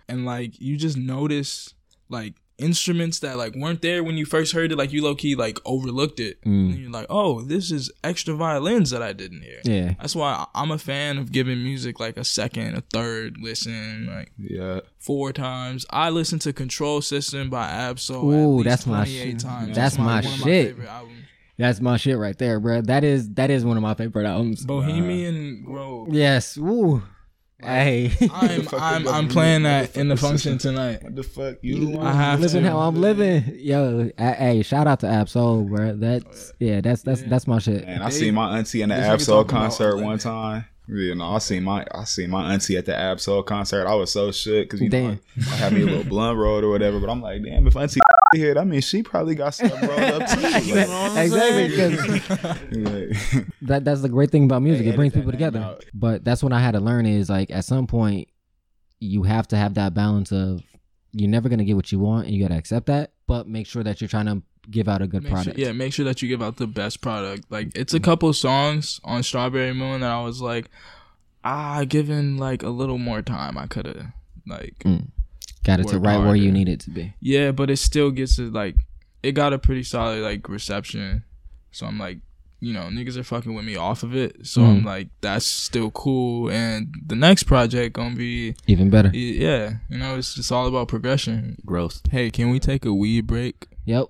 and 0.08 0.26
like 0.26 0.60
you 0.60 0.78
just 0.78 0.98
notice 0.98 1.74
like 2.10 2.34
instruments 2.58 3.20
that 3.22 3.38
like 3.38 3.56
weren't 3.56 3.82
there 3.82 4.04
when 4.04 4.18
you 4.18 4.26
first 4.26 4.54
heard 4.54 4.72
it, 4.72 4.78
like 4.78 4.92
you 4.92 5.04
low 5.04 5.16
key 5.16 5.34
like 5.36 5.58
overlooked 5.66 6.20
it. 6.20 6.40
Mm. 6.44 6.72
And 6.72 6.78
you're 6.78 6.92
like, 6.92 7.08
oh, 7.10 7.42
this 7.42 7.72
is 7.72 7.92
extra 8.04 8.36
violins 8.36 8.92
that 8.92 9.02
I 9.02 9.14
didn't 9.14 9.42
hear. 9.42 9.60
Yeah. 9.64 9.94
That's 10.00 10.16
why 10.16 10.46
I'm 10.54 10.70
a 10.72 10.78
fan 10.78 11.18
of 11.18 11.32
giving 11.32 11.64
music 11.64 12.00
like 12.00 12.18
a 12.18 12.24
second, 12.24 12.76
a 12.76 12.82
third 12.82 13.38
listen, 13.42 14.08
like 14.08 14.32
Yeah. 14.38 14.82
four 15.00 15.34
times. 15.34 15.86
I 15.90 16.12
listen 16.12 16.38
to 16.40 16.54
Control 16.54 17.02
System 17.02 17.50
by 17.50 17.68
Ab-Soul. 17.68 18.32
Ooh, 18.32 18.64
that's 18.64 18.86
my 18.86 19.06
shit. 19.06 19.40
times. 19.40 19.76
That's 19.76 19.98
my 19.98 20.20
of 20.20 20.26
shit. 20.26 20.76
Favorite 21.62 21.68
albums. 21.68 21.78
That's 21.78 21.82
my 21.82 21.98
shit 21.98 22.18
right 22.18 22.38
there, 22.38 22.60
bro. 22.60 22.82
That 22.82 23.04
is 23.04 23.30
that 23.36 23.50
is 23.50 23.66
one 23.66 23.78
of 23.78 23.84
my 23.84 23.94
favorite 23.94 24.26
albums. 24.26 24.66
Bohemian 24.66 25.64
Grove. 25.64 26.10
Yes. 26.12 26.58
Woo. 26.58 27.04
Hey. 27.64 28.12
I'm 28.34 28.68
I'm 28.74 29.08
I'm 29.08 29.28
playing 29.28 29.64
that 29.64 29.96
in 29.96 30.08
the 30.08 30.18
function 30.18 30.58
tonight. 30.58 31.04
What 31.04 31.16
the 31.16 31.24
fuck 31.24 31.58
you? 31.62 32.00
I 32.00 32.14
have 32.14 32.40
living 32.40 32.64
to. 32.64 32.70
how 32.70 32.80
I'm 32.80 33.00
living. 33.00 33.44
Yo, 33.56 34.10
hey, 34.18 34.64
shout 34.64 34.88
out 34.88 35.02
to 35.02 35.08
Ab-Soul, 35.08 35.64
bro. 35.64 35.96
That's 35.96 36.54
yeah, 36.60 36.82
that's 36.82 37.04
that's 37.04 37.22
that's 37.24 37.48
my 37.48 37.60
shit. 37.60 37.86
Man, 37.86 38.02
I 38.02 38.10
seen 38.10 38.34
my 38.34 38.58
auntie 38.58 38.82
in 38.82 38.90
the 38.90 38.96
Ab-Soul 38.96 39.46
concert 39.46 39.98
one 39.98 40.18
time. 40.18 40.66
You 40.88 41.16
know, 41.16 41.36
I 41.36 41.38
seen 41.38 41.64
my 41.64 41.86
I 41.92 42.04
seen 42.04 42.32
my 42.32 42.52
auntie 42.54 42.76
at 42.78 42.86
the 42.86 42.96
Ab-Soul 42.96 43.44
concert. 43.44 43.88
I 43.88 43.94
was 43.94 44.12
so 44.12 44.32
shook 44.32 44.66
because 44.66 44.82
you 44.82 44.90
know 44.90 45.18
Damn. 45.38 45.48
I, 45.48 45.54
I 45.54 45.56
had 45.58 45.74
me 45.74 45.84
a 45.84 45.86
little 45.86 46.04
blunt 46.10 46.38
rolled 46.38 46.64
or 46.64 46.70
whatever. 46.70 47.00
But 47.00 47.10
I'm 47.10 47.22
like, 47.22 47.44
damn, 47.44 47.68
if 47.68 47.76
auntie 47.78 48.02
here, 48.34 48.54
that 48.54 48.66
means 48.68 48.84
she 48.86 49.04
probably 49.04 49.36
got 49.36 49.54
something 49.54 49.80
rolled 49.88 50.00
up 50.22 50.30
too. 50.30 50.42
Like, 50.42 51.26
exactly, 51.26 51.68
because 51.68 52.00
like, 52.72 53.48
that 53.64 53.86
that's 53.86 54.02
the 54.02 54.10
great 54.10 54.32
thing 54.32 54.44
about 54.46 54.62
music. 54.62 54.86
They 54.86 54.92
It 54.94 54.96
brings 54.96 55.14
people 55.14 55.32
together. 55.32 55.60
out. 55.60 55.86
But 55.94 56.24
that's 56.24 56.42
what 56.44 56.54
I 56.54 56.60
had 56.60 56.72
to 56.74 56.80
learn 56.80 57.06
is 57.06 57.30
like 57.30 57.52
at 57.52 57.66
some 57.66 57.88
point 57.88 58.28
you 59.00 59.24
have 59.24 59.48
to 59.50 59.58
have 59.58 59.74
that 59.76 59.94
balance 59.94 60.32
of 60.32 60.62
you're 61.12 61.30
never 61.30 61.50
gonna 61.50 61.64
get 61.66 61.76
what 61.76 61.92
you 61.92 62.00
want 62.00 62.26
and 62.28 62.36
you 62.36 62.42
gotta 62.42 62.58
accept 62.58 62.86
that, 62.88 63.12
but 63.28 63.48
make 63.48 63.68
sure 63.68 63.84
that 63.84 64.00
you're 64.02 64.08
trying 64.08 64.28
to 64.28 64.42
give 64.70 64.88
out 64.88 65.02
a 65.02 65.08
good 65.08 65.24
Make 65.24 65.30
sure, 65.32 65.36
product. 65.38 65.58
yeah, 65.58 65.72
make 65.72 65.92
sure 65.92 66.06
that 66.06 66.22
you 66.22 66.28
give 66.30 66.42
out 66.42 66.58
the 66.58 66.68
best 66.68 67.02
product. 67.02 67.46
Like 67.52 67.72
it's 67.76 67.94
a 67.94 68.00
couple 68.00 68.32
songs 68.34 69.02
on 69.04 69.24
Strawberry 69.24 69.74
Moon 69.74 70.02
that 70.02 70.12
I 70.12 70.22
was 70.24 70.40
like, 70.42 70.70
ah, 71.44 71.84
given 71.88 72.38
like 72.38 72.62
a 72.64 72.70
little 72.70 73.00
more 73.00 73.22
time, 73.24 73.58
I 73.58 73.66
could 73.68 73.88
have 73.88 74.06
like 74.48 74.84
Got 75.64 75.80
it 75.80 75.88
to 75.90 75.96
Work 75.98 76.06
right 76.06 76.18
where 76.18 76.36
you 76.36 76.52
need 76.52 76.68
it 76.70 76.80
to 76.82 76.90
be. 76.90 77.14
yeah, 77.22 77.52
but 77.52 77.70
it 77.70 77.78
still 77.78 78.10
gets 78.12 78.40
it 78.40 78.52
like 78.54 78.76
it 79.24 79.34
got 79.34 79.54
a 79.54 79.60
pretty 79.60 79.84
solid 79.84 80.22
like 80.22 80.50
reception. 80.50 81.24
So 81.72 81.86
I'm 81.86 82.00
like, 82.00 82.18
you 82.60 82.74
know, 82.74 82.90
niggas 82.92 83.18
are 83.18 83.24
fucking 83.24 83.54
with 83.54 83.66
me 83.66 83.76
off 83.76 84.04
of 84.04 84.16
it. 84.16 84.46
So 84.46 84.62
I'm 84.64 84.82
Mhm. 84.82 84.86
like, 84.86 85.10
that's 85.22 85.46
still 85.46 85.90
cool. 85.92 86.50
And 86.50 86.94
the 87.06 87.16
next 87.16 87.44
project 87.44 87.94
gonna 87.96 88.16
be 88.16 88.56
Even 88.68 88.90
better. 88.90 89.10
yeah, 89.14 89.76
you 89.90 89.98
know, 89.98 90.16
it's 90.18 90.34
just 90.36 90.52
all 90.52 90.68
about 90.68 90.88
progression. 90.88 91.58
Growth. 91.66 92.02
Hey, 92.12 92.30
can 92.32 92.50
we 92.50 92.60
take 92.60 92.86
a 92.86 92.94
weed 92.94 93.28
break? 93.28 93.68
Yep. 93.86 94.08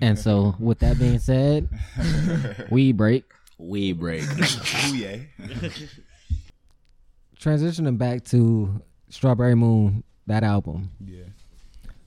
And 0.00 0.18
so 0.18 0.54
with 0.60 0.78
that 0.80 0.98
being 0.98 1.18
said, 1.18 1.68
we 2.70 2.92
break. 2.92 3.24
We 3.58 3.92
break. 3.92 4.22
Ooh, 4.22 4.96
yeah. 4.96 5.16
Transitioning 7.40 7.98
back 7.98 8.24
to 8.26 8.82
Strawberry 9.10 9.54
Moon, 9.54 10.02
that 10.28 10.44
album. 10.44 10.90
yeah. 11.04 11.24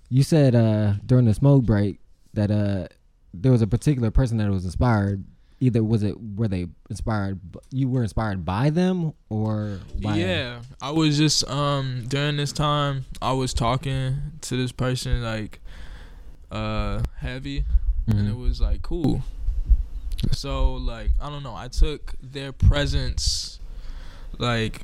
You 0.09 0.23
said 0.23 0.55
uh 0.55 0.93
during 1.05 1.25
the 1.25 1.33
smoke 1.33 1.63
break 1.63 1.99
that 2.33 2.51
uh 2.51 2.87
there 3.33 3.51
was 3.51 3.61
a 3.61 3.67
particular 3.67 4.11
person 4.11 4.37
that 4.37 4.49
was 4.49 4.65
inspired. 4.65 5.23
Either 5.59 5.83
was 5.83 6.03
it 6.03 6.15
were 6.35 6.47
they 6.47 6.67
inspired? 6.89 7.39
You 7.69 7.87
were 7.87 8.01
inspired 8.03 8.43
by 8.43 8.71
them 8.71 9.13
or 9.29 9.79
by 10.01 10.17
yeah 10.17 10.61
i 10.81 10.89
was 10.91 11.17
just 11.17 11.47
um 11.47 12.03
during 12.07 12.35
this 12.37 12.51
time 12.51 13.05
i 13.21 13.31
was 13.31 13.53
talking 13.53 14.17
to 14.41 14.57
this 14.57 14.71
person 14.71 15.21
like 15.23 15.59
uh 16.51 17.01
heavy 17.17 17.63
and 18.07 18.27
it 18.27 18.35
was 18.35 18.59
like 18.59 18.81
cool 18.81 19.21
so 20.31 20.73
like 20.73 21.11
i 21.21 21.29
don't 21.29 21.43
know 21.43 21.55
i 21.55 21.67
took 21.67 22.15
their 22.21 22.51
presence 22.51 23.59
like 24.37 24.81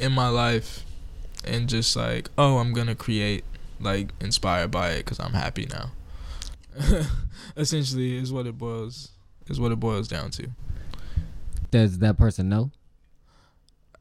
in 0.00 0.12
my 0.12 0.28
life 0.28 0.84
and 1.46 1.68
just 1.68 1.96
like 1.96 2.30
oh 2.38 2.58
i'm 2.58 2.72
gonna 2.72 2.94
create 2.94 3.44
like 3.80 4.10
inspired 4.20 4.70
by 4.70 4.90
it 4.90 4.98
because 5.04 5.20
i'm 5.20 5.32
happy 5.32 5.66
now 5.66 5.90
essentially 7.56 8.16
is 8.16 8.32
what 8.32 8.46
it 8.46 8.56
boils 8.58 9.10
is 9.48 9.60
what 9.60 9.72
it 9.72 9.80
boils 9.80 10.08
down 10.08 10.30
to 10.30 10.48
Does 11.70 11.98
that 11.98 12.16
person 12.16 12.48
know? 12.48 12.70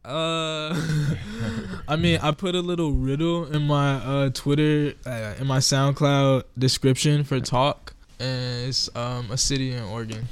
Uh, 0.03 0.69
I 1.87 1.95
mean, 1.97 2.19
I 2.21 2.31
put 2.31 2.53
a 2.53 2.61
little 2.61 2.91
riddle 2.91 3.45
in 3.45 3.63
my 3.63 3.95
uh 3.95 4.29
Twitter, 4.29 4.93
uh, 5.05 5.33
in 5.39 5.47
my 5.47 5.57
SoundCloud 5.57 6.43
description 6.57 7.23
for 7.23 7.39
talk, 7.39 7.95
and 8.19 8.67
it's 8.69 8.95
um 8.95 9.31
a 9.31 9.37
city 9.37 9.71
in 9.73 9.83
Oregon. 9.83 10.25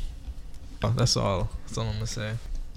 Oh, 0.84 0.94
that's 0.96 1.18
all. 1.18 1.50
That's 1.66 1.78
all 1.78 1.88
I'm 1.88 1.94
gonna 1.94 2.08
say. 2.08 2.34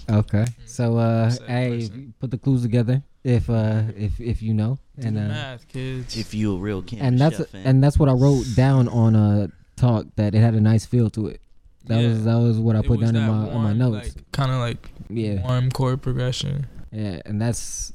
Okay. 0.09 0.45
So 0.65 0.97
uh 0.97 1.31
hey, 1.45 1.89
put 2.19 2.31
the 2.31 2.37
clues 2.37 2.63
together 2.63 3.03
if 3.35 3.49
uh 3.49 3.83
if 3.95 4.19
if 4.21 4.41
you 4.41 4.53
know. 4.53 4.79
And 4.97 5.17
uh 5.17 5.21
math, 5.27 5.67
kids. 5.67 6.17
if 6.17 6.33
you 6.33 6.55
a 6.55 6.57
real 6.59 6.81
camp 6.81 7.03
and 7.03 7.19
that's 7.19 7.37
chef, 7.37 7.53
man. 7.53 7.67
and 7.67 7.83
that's 7.83 7.97
what 7.99 8.09
I 8.09 8.13
wrote 8.13 8.45
down 8.55 8.87
on 8.87 9.15
a 9.15 9.49
talk 9.75 10.05
that 10.15 10.33
it 10.33 10.39
had 10.39 10.53
a 10.55 10.61
nice 10.61 10.85
feel 10.85 11.09
to 11.11 11.27
it. 11.27 11.41
That 11.85 12.01
Yeah. 12.01 12.07
was 12.09 12.23
that 12.23 12.35
was 12.39 12.57
what 12.59 12.75
I 12.75 12.79
It 12.79 12.85
put 12.87 12.99
down 13.01 13.09
in 13.09 13.15
that 13.15 13.27
my 13.31 13.49
on 13.51 13.63
my 13.63 13.73
notes. 13.73 14.15
like, 14.15 14.31
kind 14.31 14.51
of 14.51 14.59
like 14.59 14.89
yeah. 15.09 15.41
warm 15.43 15.69
chord 15.71 16.01
progression. 16.01 16.67
Yeah, 16.91 17.21
and 17.25 17.39
that's 17.41 17.93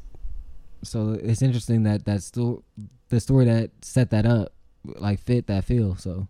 so 0.83 1.13
it's 1.13 1.43
interesting 1.43 1.83
that 1.85 2.05
that 2.05 2.23
sto- 2.23 2.63
the 3.09 3.19
story 3.21 3.45
that 3.47 3.71
set 3.83 4.11
that 4.11 4.27
up 4.27 4.53
like 5.07 5.19
fit 5.21 5.47
that 5.47 5.65
feel. 5.65 5.97
So, 5.97 6.29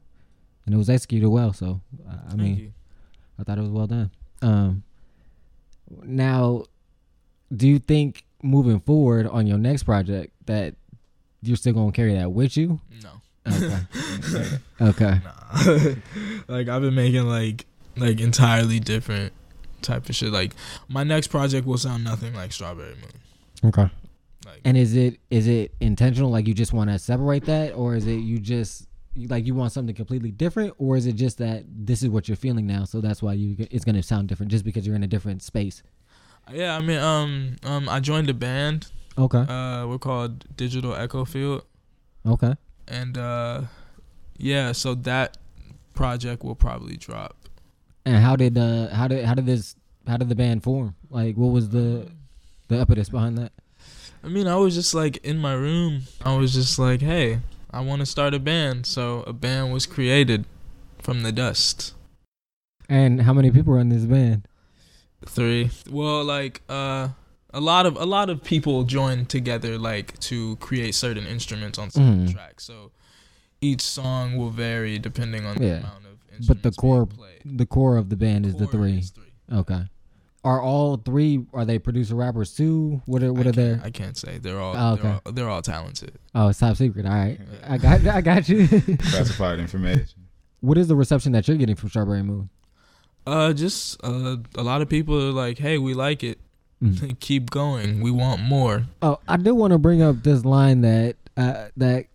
and 0.65 0.75
it 0.75 0.79
was 0.79 0.89
executed 0.91 1.29
well. 1.29 1.53
So, 1.53 1.81
I- 2.09 2.13
I 2.13 2.17
Thank 2.29 2.41
mean, 2.41 2.57
you. 2.57 2.73
I 3.39 3.43
thought 3.45 3.59
it 3.59 3.63
was 3.63 3.71
well 3.71 3.87
done. 3.87 4.11
Um, 4.43 4.83
now, 6.05 6.65
do 7.55 7.69
you 7.69 7.79
think 7.79 8.25
moving 8.43 8.81
forward 8.81 9.27
on 9.27 9.47
your 9.47 9.59
next 9.59 9.85
project 9.85 10.33
that 10.47 10.75
you're 11.43 11.57
still 11.57 11.73
gonna 11.73 11.93
carry 11.93 12.15
that 12.15 12.33
with 12.33 12.57
you? 12.57 12.81
no. 13.03 13.11
Okay. 13.47 13.79
okay. 14.81 15.21
Nah. 15.25 15.95
like 16.49 16.69
I've 16.69 16.83
been 16.83 16.95
making 16.95 17.27
like 17.27 17.67
like 17.97 18.21
entirely 18.21 18.81
different 18.81 19.33
type 19.83 20.09
of 20.09 20.15
shit. 20.15 20.33
Like 20.33 20.53
my 20.89 21.05
next 21.05 21.29
project 21.29 21.67
will 21.67 21.79
sound 21.79 22.05
nothing 22.05 22.35
like 22.35 22.53
Strawberry 22.53 22.95
Moon. 22.95 23.71
Okay. 23.71 23.91
Like 24.47 24.61
And 24.65 24.77
is 24.77 24.95
it 24.97 25.19
is 25.31 25.49
it 25.49 25.73
intentional? 25.81 26.31
Like 26.31 26.47
you 26.47 26.55
just 26.55 26.73
want 26.73 26.91
to 26.91 26.99
separate 26.99 27.45
that, 27.47 27.75
or 27.75 27.95
is 27.95 28.07
it 28.07 28.17
you 28.17 28.39
just 28.39 28.87
like 29.29 29.47
you 29.47 29.55
want 29.55 29.73
something 29.73 29.95
completely 29.95 30.31
different, 30.31 30.75
or 30.79 30.97
is 30.97 31.07
it 31.07 31.15
just 31.15 31.39
that 31.39 31.65
this 31.69 32.03
is 32.03 32.09
what 32.09 32.29
you're 32.29 32.37
feeling 32.37 32.67
now, 32.67 32.85
so 32.85 33.01
that's 33.01 33.23
why 33.23 33.35
you 33.35 33.57
it's 33.71 33.85
gonna 33.85 34.03
sound 34.03 34.29
different 34.29 34.51
just 34.51 34.65
because 34.65 34.87
you're 34.87 34.97
in 34.97 35.03
a 35.03 35.09
different 35.09 35.43
space? 35.43 35.83
Yeah, 36.51 36.77
I 36.77 36.81
mean 36.81 36.99
um 36.99 37.57
um 37.63 37.89
I 37.89 38.01
joined 38.01 38.31
a 38.31 38.35
band. 38.35 38.91
Okay. 39.17 39.39
Uh 39.39 39.87
we're 39.87 39.99
called 39.99 40.45
Digital 40.57 40.95
Echo 40.95 41.25
Field. 41.25 41.63
Okay. 42.27 42.55
And 42.89 43.19
uh 43.19 43.63
yeah, 44.39 44.73
so 44.73 44.95
that 44.95 45.37
project 45.95 46.43
will 46.43 46.55
probably 46.55 46.97
drop. 46.97 47.37
And 48.05 48.17
how 48.17 48.37
did 48.37 48.59
uh 48.59 48.89
how 48.89 49.09
did 49.09 49.25
how 49.25 49.35
did 49.35 49.47
this 49.47 49.77
how 50.07 50.17
did 50.17 50.29
the 50.29 50.35
band 50.35 50.63
form? 50.63 50.95
Like 51.11 51.37
what 51.37 51.53
was 51.53 51.69
the 51.71 52.11
the 52.69 52.81
impetus 52.81 53.09
behind 53.09 53.39
that? 53.39 53.53
I 54.25 54.29
mean, 54.29 54.47
I 54.47 54.57
was 54.57 54.75
just 54.75 54.95
like 54.95 55.19
in 55.19 55.39
my 55.39 55.55
room. 55.55 56.03
I 56.25 56.37
was 56.37 56.55
just 56.55 56.79
like, 56.79 57.01
"Hey, 57.01 57.41
I 57.73 57.81
want 57.81 58.01
to 58.01 58.07
start 58.07 58.35
a 58.35 58.39
band." 58.39 58.87
So 58.87 59.25
a 59.27 59.33
band 59.33 59.73
was 59.73 59.85
created 59.85 60.45
from 61.01 61.23
the 61.23 61.33
dust. 61.33 61.95
And 62.89 63.23
how 63.23 63.33
many 63.33 63.51
people 63.51 63.75
are 63.75 63.81
in 63.81 63.89
this 63.89 64.05
band? 64.05 64.47
Three. 65.27 65.71
Well, 65.91 66.25
like 66.25 66.63
uh 66.69 67.09
a 67.55 67.61
lot 67.61 67.87
of 67.87 67.97
a 67.97 68.05
lot 68.07 68.31
of 68.31 68.43
people 68.43 68.85
join 68.85 69.27
together 69.27 69.79
like 69.79 70.19
to 70.21 70.57
create 70.57 70.95
certain 70.95 71.27
instruments 71.27 71.79
on 71.79 71.91
certain 71.91 72.27
Mhm. 72.29 72.33
tracks. 72.33 72.65
So 72.65 72.91
each 73.61 73.83
song 73.83 74.37
will 74.37 74.51
vary 74.51 74.99
depending 74.99 75.45
on 75.47 75.57
the 75.57 75.65
Yeah. 75.67 75.73
amount 75.79 76.05
of 76.07 76.13
instruments 76.33 76.47
But 76.49 76.63
the 76.63 76.73
core 76.73 77.07
played. 77.07 77.43
the 77.45 77.67
core 77.67 77.97
of 77.97 78.09
the 78.09 78.17
band 78.17 78.47
is 78.47 78.57
the 78.57 78.67
three. 78.67 78.99
is 78.99 79.11
three. 79.11 79.25
Okay. 79.53 79.83
Are 80.45 80.61
all 80.61 80.97
three 80.97 81.45
are 81.55 81.65
they 81.65 81.79
producer 81.79 82.15
rappers 82.17 82.53
too? 82.55 83.01
What 83.07 83.23
are 83.23 83.33
what 83.33 83.47
I 83.47 83.51
are 83.51 83.53
their 83.53 83.75
can't- 83.77 83.87
I 83.87 83.91
can't 83.91 84.17
say 84.17 84.39
they're 84.39 84.59
all, 84.61 84.75
Oh, 84.77 84.97
they're 84.97 85.11
okay. 85.13 85.21
all 85.27 85.33
they're 85.33 85.49
all 85.51 85.63
talented. 85.63 86.19
Oh, 86.35 86.49
it's 86.49 86.59
top 86.59 86.77
secret. 86.77 87.07
All 87.07 87.13
right. 87.13 87.39
I 87.65 87.79
got 87.79 88.05
I 88.07 88.21
got 88.23 88.49
you. 88.49 88.67
Classified 88.67 89.61
information. 89.61 90.21
what 90.61 90.79
is 90.79 90.89
the 90.89 90.97
reception 90.97 91.33
that 91.33 91.47
you're 91.47 91.57
getting 91.59 91.77
from 91.77 91.91
Strawberry 91.91 92.23
Moon? 92.25 92.49
Uh, 93.27 93.53
just 93.53 94.03
uh, 94.05 94.37
a 94.57 94.63
lot 94.63 94.83
of 94.83 94.89
people 94.89 95.17
are 95.17 95.33
like, 95.33 95.59
"Hey, 95.59 95.79
we 95.79 95.95
like 95.95 96.23
it. 96.25 96.39
Mm. 96.83 97.19
Keep 97.21 97.51
going. 97.51 98.01
We 98.01 98.11
want 98.11 98.43
more." 98.43 98.85
Oh, 99.01 99.19
I 99.29 99.37
do 99.37 99.55
want 99.55 99.73
to 99.73 99.79
bring 99.79 100.03
up 100.03 100.23
this 100.23 100.45
line 100.45 100.81
that 100.83 101.17
uh, 101.37 101.69
that 101.77 102.07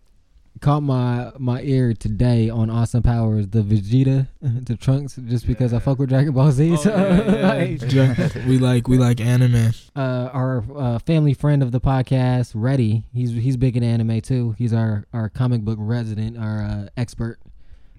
caught 0.60 0.82
my 0.82 1.30
my 1.38 1.62
ear 1.62 1.94
today 1.94 2.50
on 2.50 2.70
Austin 2.70 3.02
Powers, 3.02 3.48
the 3.48 3.62
Vegeta, 3.62 4.26
the 4.40 4.76
Trunks, 4.76 5.16
just 5.26 5.46
because 5.46 5.72
I 5.72 5.78
fuck 5.78 5.98
with 5.98 6.08
Dragon 6.08 6.32
Ball 6.32 6.50
Z. 6.52 6.72
Oh, 6.72 6.76
so, 6.76 6.90
yeah, 6.90 7.62
yeah. 7.88 8.46
we 8.46 8.58
like 8.58 8.88
we 8.88 8.98
like 8.98 9.20
anime. 9.20 9.72
uh, 9.96 10.30
our 10.32 10.64
uh, 10.76 10.98
family 10.98 11.34
friend 11.34 11.62
of 11.62 11.72
the 11.72 11.80
podcast, 11.80 12.52
Reddy, 12.54 13.04
he's 13.12 13.30
he's 13.30 13.56
big 13.56 13.76
in 13.76 13.82
anime 13.82 14.20
too. 14.20 14.54
He's 14.58 14.72
our 14.72 15.06
our 15.12 15.28
comic 15.28 15.62
book 15.62 15.78
resident, 15.80 16.36
our 16.36 16.62
uh, 16.62 16.88
expert. 16.96 17.38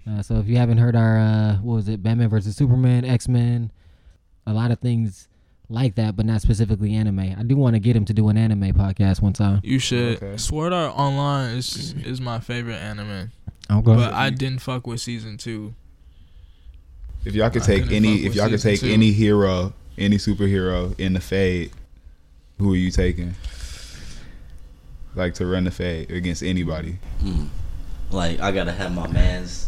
Uh, 0.08 0.22
so 0.22 0.36
if 0.36 0.48
you 0.48 0.58
haven't 0.58 0.78
heard 0.78 0.96
our 0.96 1.18
uh, 1.20 1.56
what 1.58 1.76
was 1.76 1.90
it, 1.90 2.02
Batman 2.04 2.30
versus 2.30 2.56
Superman, 2.56 3.06
X 3.06 3.28
Men, 3.28 3.72
a 4.46 4.54
lot 4.54 4.72
of 4.72 4.80
things 4.80 5.28
like 5.70 5.96
that, 5.96 6.16
but 6.16 6.26
not 6.26 6.42
specifically 6.42 6.94
anime. 6.96 7.20
I 7.20 7.44
do 7.44 7.56
want 7.56 7.76
to 7.76 7.80
get 7.80 7.96
him 7.96 8.06
to 8.06 8.14
do 8.14 8.28
an 8.30 8.38
anime 8.38 8.74
podcast 8.74 9.22
one 9.22 9.34
time. 9.34 9.60
You 9.64 9.78
should. 9.80 10.22
Okay. 10.24 10.38
Sword 10.38 10.74
Art 10.74 10.98
Online 10.98 11.58
is 11.58 11.94
is 12.04 12.20
my 12.20 12.40
favorite 12.40 12.78
anime, 12.78 13.32
Okay. 13.70 13.96
but 13.96 14.14
I 14.14 14.30
didn't 14.32 14.60
fuck 14.60 14.88
with 14.88 15.00
season 15.02 15.38
two. 15.38 15.74
If 17.26 17.36
y'all 17.36 17.50
could 17.50 17.64
I 17.64 17.66
take 17.66 17.92
any, 17.92 18.26
if 18.26 18.34
y'all 18.36 18.50
could 18.50 18.62
take 18.62 18.80
two. 18.80 18.88
any 18.90 19.12
hero, 19.12 19.74
any 19.98 20.16
superhero 20.18 20.98
in 21.00 21.14
the 21.14 21.20
fade, 21.20 21.72
who 22.58 22.74
are 22.74 22.78
you 22.78 22.90
taking? 22.92 23.36
Like 25.16 25.34
to 25.36 25.46
run 25.46 25.66
the 25.66 25.72
fade 25.72 26.10
against 26.12 26.42
anybody? 26.44 26.98
Mm. 27.22 27.50
Like 28.12 28.40
I 28.40 28.52
gotta 28.52 28.72
have 28.72 28.94
my 28.96 29.08
man's 29.08 29.68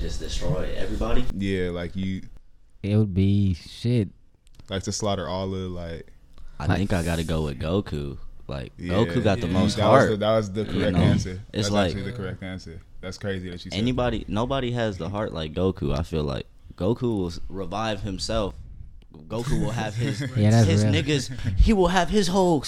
just 0.00 0.20
destroy 0.20 0.72
everybody. 0.76 1.24
Yeah, 1.36 1.70
like 1.70 1.94
you 1.96 2.22
It 2.82 2.96
would 2.96 3.14
be 3.14 3.54
shit. 3.54 4.08
like 4.68 4.82
to 4.84 4.92
slaughter 4.92 5.28
all 5.28 5.54
of 5.54 5.70
like. 5.72 6.06
I 6.58 6.66
Like- 6.66 6.78
think 6.78 6.92
I 6.92 7.02
gotta 7.02 7.24
go 7.24 7.42
with 7.44 7.58
Goku. 7.58 8.18
Like 8.48 8.72
Yeah, 8.76 8.94
Goku 8.94 9.22
got 9.22 9.40
the 9.40 9.46
most 9.46 9.76
that 9.76 9.84
Was 9.88 9.98
heart. 10.00 10.10
the, 10.10 10.16
that 10.18 10.36
was 10.36 10.52
the 10.52 10.64
You 10.64 10.72
correct 10.80 10.96
know, 10.96 11.02
answer. 11.02 11.30
it's 11.52 11.68
That's 11.68 11.70
like- 11.70 11.86
actually 11.90 12.10
the 12.10 12.16
correct 12.16 12.42
answer. 12.42 12.80
That's 13.00 13.16
crazy 13.16 13.48
that 13.50 13.64
you 13.64 13.70
said. 13.70 13.78
Anybody, 13.78 14.24
nobody 14.28 14.72
has 14.72 14.98
the 14.98 15.08
heart 15.08 15.32
like 15.32 15.54
Goku. 15.54 15.96
I 15.98 16.02
feel 16.02 16.24
like 16.24 16.46
Goku 16.76 17.02
will 17.02 17.32
revive 17.48 18.02
himself. 18.02 18.54
Goku 19.28 19.60
will 19.62 19.70
have 19.70 19.94
his 19.94 20.20
Yeah, 20.36 20.50
that's 20.50 20.68
his 20.68 20.84
real. 20.84 20.92
niggas. 20.94 21.56
He 21.58 21.72
will 21.72 21.88
have 21.88 22.10
his 22.10 22.28
whole 22.28 22.62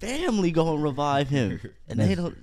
family 0.00 0.50
go 0.50 0.74
and 0.74 0.82
revive 0.82 1.28
him, 1.28 1.60
and 1.88 1.98
they 2.00 2.14
don't. 2.14 2.36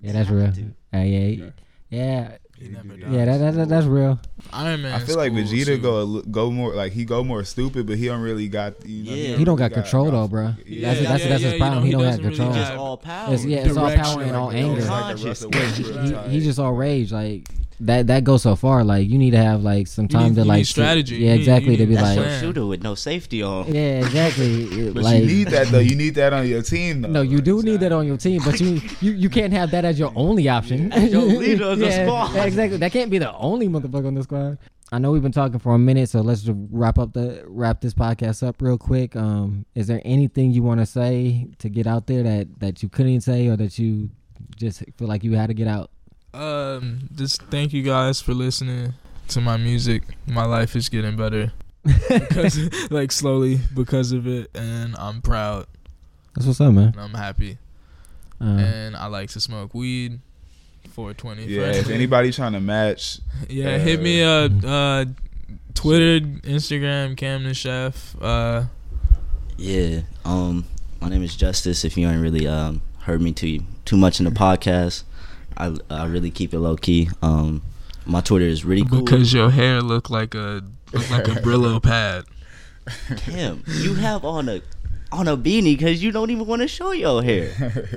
Yeah, 0.00 0.12
that's 0.12 0.30
real. 0.30 0.46
have 0.46 0.54
to. 0.56 0.74
Uh, 0.94 0.98
yeah, 1.02 1.50
yeah, 1.90 2.36
He 2.58 2.68
never 2.68 2.94
yeah. 2.94 3.24
That, 3.24 3.38
that, 3.38 3.54
that- 3.54 3.68
that's 3.68 3.86
real. 3.86 4.18
Iron 4.52 4.82
Man. 4.82 4.92
I 4.94 4.98
feel 5.04 5.16
like 5.16 5.32
Vegeta 5.32 5.80
go 5.82 6.18
a 6.18 6.22
go 6.22 6.50
more 6.50 6.74
like 6.74 6.92
he 6.92 7.04
go 7.04 7.24
more 7.24 7.42
stupid, 7.44 7.86
but 7.86 7.96
he 7.98 8.06
don't 8.06 8.20
really 8.22 8.46
got 8.48 8.86
you 8.86 9.04
know. 9.04 9.12
Yeah. 9.16 9.36
He 9.36 9.44
don't 9.44 9.56
got 9.56 9.70
really 9.70 9.82
control 9.82 10.10
though, 10.10 10.28
bro. 10.28 10.54
Yeah, 10.66 10.94
that's 10.94 11.08
that's, 11.08 11.22
yeah, 11.24 11.28
that's 11.28 11.42
yeah, 11.42 11.48
his 11.48 11.52
you 11.54 11.58
problem. 11.58 11.74
know, 11.74 11.80
he, 11.80 11.86
he 11.86 11.92
don't 11.92 12.04
have 12.04 12.10
doesn't 12.10 12.24
really 12.24 12.36
control. 12.36 12.54
Just 12.54 12.72
all 12.72 12.96
power. 12.96 13.34
It's, 13.34 13.44
yeah, 13.44 13.58
it's 13.66 13.76
all 13.76 13.90
power 13.94 14.22
and 14.22 14.36
all 14.36 14.46
like, 14.48 14.56
anger. 14.56 14.80
Like 14.82 15.16
the 15.16 15.24
Conscious. 15.24 15.24
Russell 15.24 15.50
Yeah, 15.52 15.60
Westbrook 15.60 16.04
he, 16.04 16.12
type. 16.12 16.28
he 16.30 16.40
just 16.40 16.58
all 16.58 16.72
rage 16.72 17.12
like 17.12 17.48
that. 17.80 18.06
That 18.06 18.24
goes 18.24 18.42
so 18.42 18.56
far. 18.56 18.84
Like 18.84 19.08
you 19.08 19.18
need 19.18 19.32
to 19.32 19.38
have 19.42 19.62
like 19.62 19.86
some 19.86 20.04
You 20.04 20.08
time 20.08 20.28
need- 20.28 20.34
to 20.36 20.40
you 20.42 20.46
like 20.46 20.56
need 20.58 20.64
strategy. 20.66 21.16
yeah, 21.16 21.20
You 21.20 21.28
need- 21.32 21.38
exactly. 21.40 21.70
you 21.72 21.76
to 21.78 21.86
be 21.86 21.94
That's 21.94 22.16
like, 22.16 22.26
your 22.26 22.38
shooter 22.40 22.66
with 22.66 22.82
no 22.82 22.94
safety 22.94 23.42
on. 23.42 23.66
yeah, 23.72 23.98
exactly. 24.04 24.90
But 24.94 25.02
like 25.02 25.20
you 25.22 25.26
need 25.26 25.48
that 25.48 25.68
though. 25.68 25.78
You 25.80 25.96
need 25.96 26.14
that 26.16 26.32
on 26.32 26.48
your 26.48 26.62
team 26.62 27.02
though. 27.02 27.08
no, 27.08 27.22
you 27.22 27.36
Like, 27.36 27.44
do 27.44 27.62
need 27.62 27.80
that 27.80 27.92
on 27.92 28.06
your 28.06 28.16
team, 28.16 28.40
but 28.44 28.60
you 28.60 28.80
you, 29.00 29.12
you 29.12 29.28
can't 29.30 29.52
have 29.52 29.70
that 29.72 29.84
as 29.84 29.98
your 29.98 30.12
only 30.16 30.48
option. 30.58 30.92
As 30.92 31.12
your 31.12 31.22
leader 31.22 31.64
of 31.64 31.78
the 31.78 31.86
Yeah, 31.90 32.04
squad. 32.06 32.46
exactly. 32.46 32.78
That 32.78 32.92
can't 32.92 33.10
be 33.10 33.18
the 33.18 33.34
only 33.36 33.68
motherfucker 33.68 34.06
on 34.06 34.14
the 34.14 34.22
squad. 34.22 34.58
I 34.92 34.98
know 34.98 35.10
we've 35.10 35.22
been 35.22 35.32
talking 35.32 35.58
for 35.58 35.74
a 35.74 35.78
minute, 35.78 36.08
so 36.10 36.20
let's 36.20 36.42
just 36.42 36.56
wrap 36.70 36.98
up 36.98 37.14
the 37.14 37.42
wrap 37.48 37.80
this 37.80 37.94
podcast 37.94 38.46
up 38.46 38.60
real 38.62 38.78
quick. 38.78 39.16
Um, 39.16 39.64
is 39.74 39.86
there 39.88 40.00
anything 40.04 40.52
you 40.52 40.62
want 40.62 40.78
to 40.80 40.86
say 40.86 41.48
to 41.58 41.68
get 41.68 41.86
out 41.86 42.06
there 42.06 42.22
that 42.22 42.60
that 42.60 42.82
you 42.82 42.88
couldn't 42.88 43.22
say 43.22 43.48
or 43.48 43.56
that 43.56 43.78
you 43.78 44.10
just 44.56 44.84
feel 44.96 45.08
like 45.08 45.24
you 45.24 45.32
had 45.32 45.48
to 45.48 45.54
get 45.54 45.66
out? 45.66 45.90
Um, 46.34 47.08
just 47.14 47.42
thank 47.44 47.72
you 47.72 47.82
guys 47.82 48.20
for 48.20 48.34
listening 48.34 48.94
to 49.28 49.40
my 49.40 49.56
music. 49.56 50.02
My 50.26 50.44
life 50.44 50.74
is 50.76 50.88
getting 50.88 51.16
better 51.16 51.52
because, 52.08 52.58
like, 52.90 53.12
slowly 53.12 53.60
because 53.74 54.12
of 54.12 54.26
it, 54.26 54.50
and 54.54 54.96
I'm 54.98 55.22
proud 55.22 55.66
That's 56.34 56.46
what's 56.46 56.60
up, 56.60 56.72
man. 56.72 56.88
and 56.88 57.00
I'm 57.00 57.14
happy. 57.14 57.58
Uh, 58.40 58.44
and 58.44 58.96
I 58.96 59.06
like 59.06 59.30
to 59.30 59.40
smoke 59.40 59.74
weed. 59.74 60.20
420. 60.90 61.46
Yeah, 61.46 61.62
if 61.62 61.76
friendly. 61.76 61.94
anybody 61.94 62.30
trying 62.32 62.52
to 62.52 62.60
match, 62.60 63.18
yeah, 63.48 63.78
hit 63.78 64.00
me 64.00 64.22
up. 64.22 64.52
Uh, 64.64 65.04
Twitter, 65.74 66.20
Instagram, 66.20 67.16
Cam 67.16 67.44
the 67.44 67.54
Chef. 67.54 68.14
Uh, 68.20 68.64
Yeah. 69.56 70.00
Um, 70.24 70.66
my 71.00 71.08
name 71.08 71.22
is 71.22 71.34
Justice. 71.36 71.84
If 71.84 71.96
you 71.96 72.06
ain't 72.08 72.20
really 72.22 72.46
um 72.46 72.82
heard 73.00 73.20
me 73.22 73.32
too 73.32 73.60
too 73.84 73.96
much 73.96 74.20
in 74.20 74.24
the 74.24 74.30
podcast, 74.30 75.02
I 75.56 75.74
I 75.90 76.06
really 76.06 76.30
keep 76.30 76.52
it 76.54 76.58
low 76.58 76.76
key. 76.76 77.08
Um, 77.22 77.62
my 78.06 78.20
Twitter 78.20 78.46
is 78.46 78.64
really 78.64 78.84
cool. 78.84 79.02
because 79.02 79.32
your 79.32 79.50
hair 79.50 79.80
look 79.80 80.10
like 80.10 80.34
a 80.34 80.62
look 80.92 81.10
like 81.10 81.28
a 81.28 81.30
Brillo 81.44 81.82
pad. 81.82 82.24
Damn, 83.26 83.64
you 83.66 83.94
have 83.94 84.24
on 84.24 84.48
a 84.48 84.60
on 85.12 85.28
a 85.28 85.36
beanie 85.36 85.76
because 85.78 86.02
you 86.02 86.10
don't 86.10 86.30
even 86.30 86.44
want 86.44 86.60
to 86.62 86.66
show 86.68 86.90
your 86.90 87.22
hair. 87.22 87.50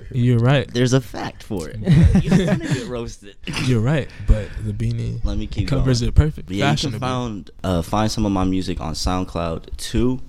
You're 0.11 0.37
right. 0.37 0.71
There's 0.71 0.93
a 0.93 1.01
fact 1.01 1.41
for 1.41 1.67
it. 1.67 1.77
You 2.23 2.29
don't 2.29 2.47
want 2.47 2.63
to 2.63 2.73
get 2.73 2.87
roasted. 2.87 3.35
You're 3.65 3.81
right. 3.81 4.07
But 4.27 4.49
the 4.63 4.71
beanie 4.71 5.23
Let 5.25 5.37
me 5.37 5.47
keep 5.47 5.67
covers 5.67 6.01
going. 6.01 6.09
it 6.09 6.15
perfect. 6.15 6.47
But 6.47 6.55
yeah, 6.57 6.71
you 6.71 6.77
can 6.77 6.91
Fashionable. 6.91 6.99
found 7.07 7.51
uh, 7.63 7.81
find 7.81 8.11
some 8.11 8.25
of 8.25 8.31
my 8.31 8.43
music 8.43 8.79
on 8.79 8.93
SoundCloud 8.93 9.75
too. 9.77 10.21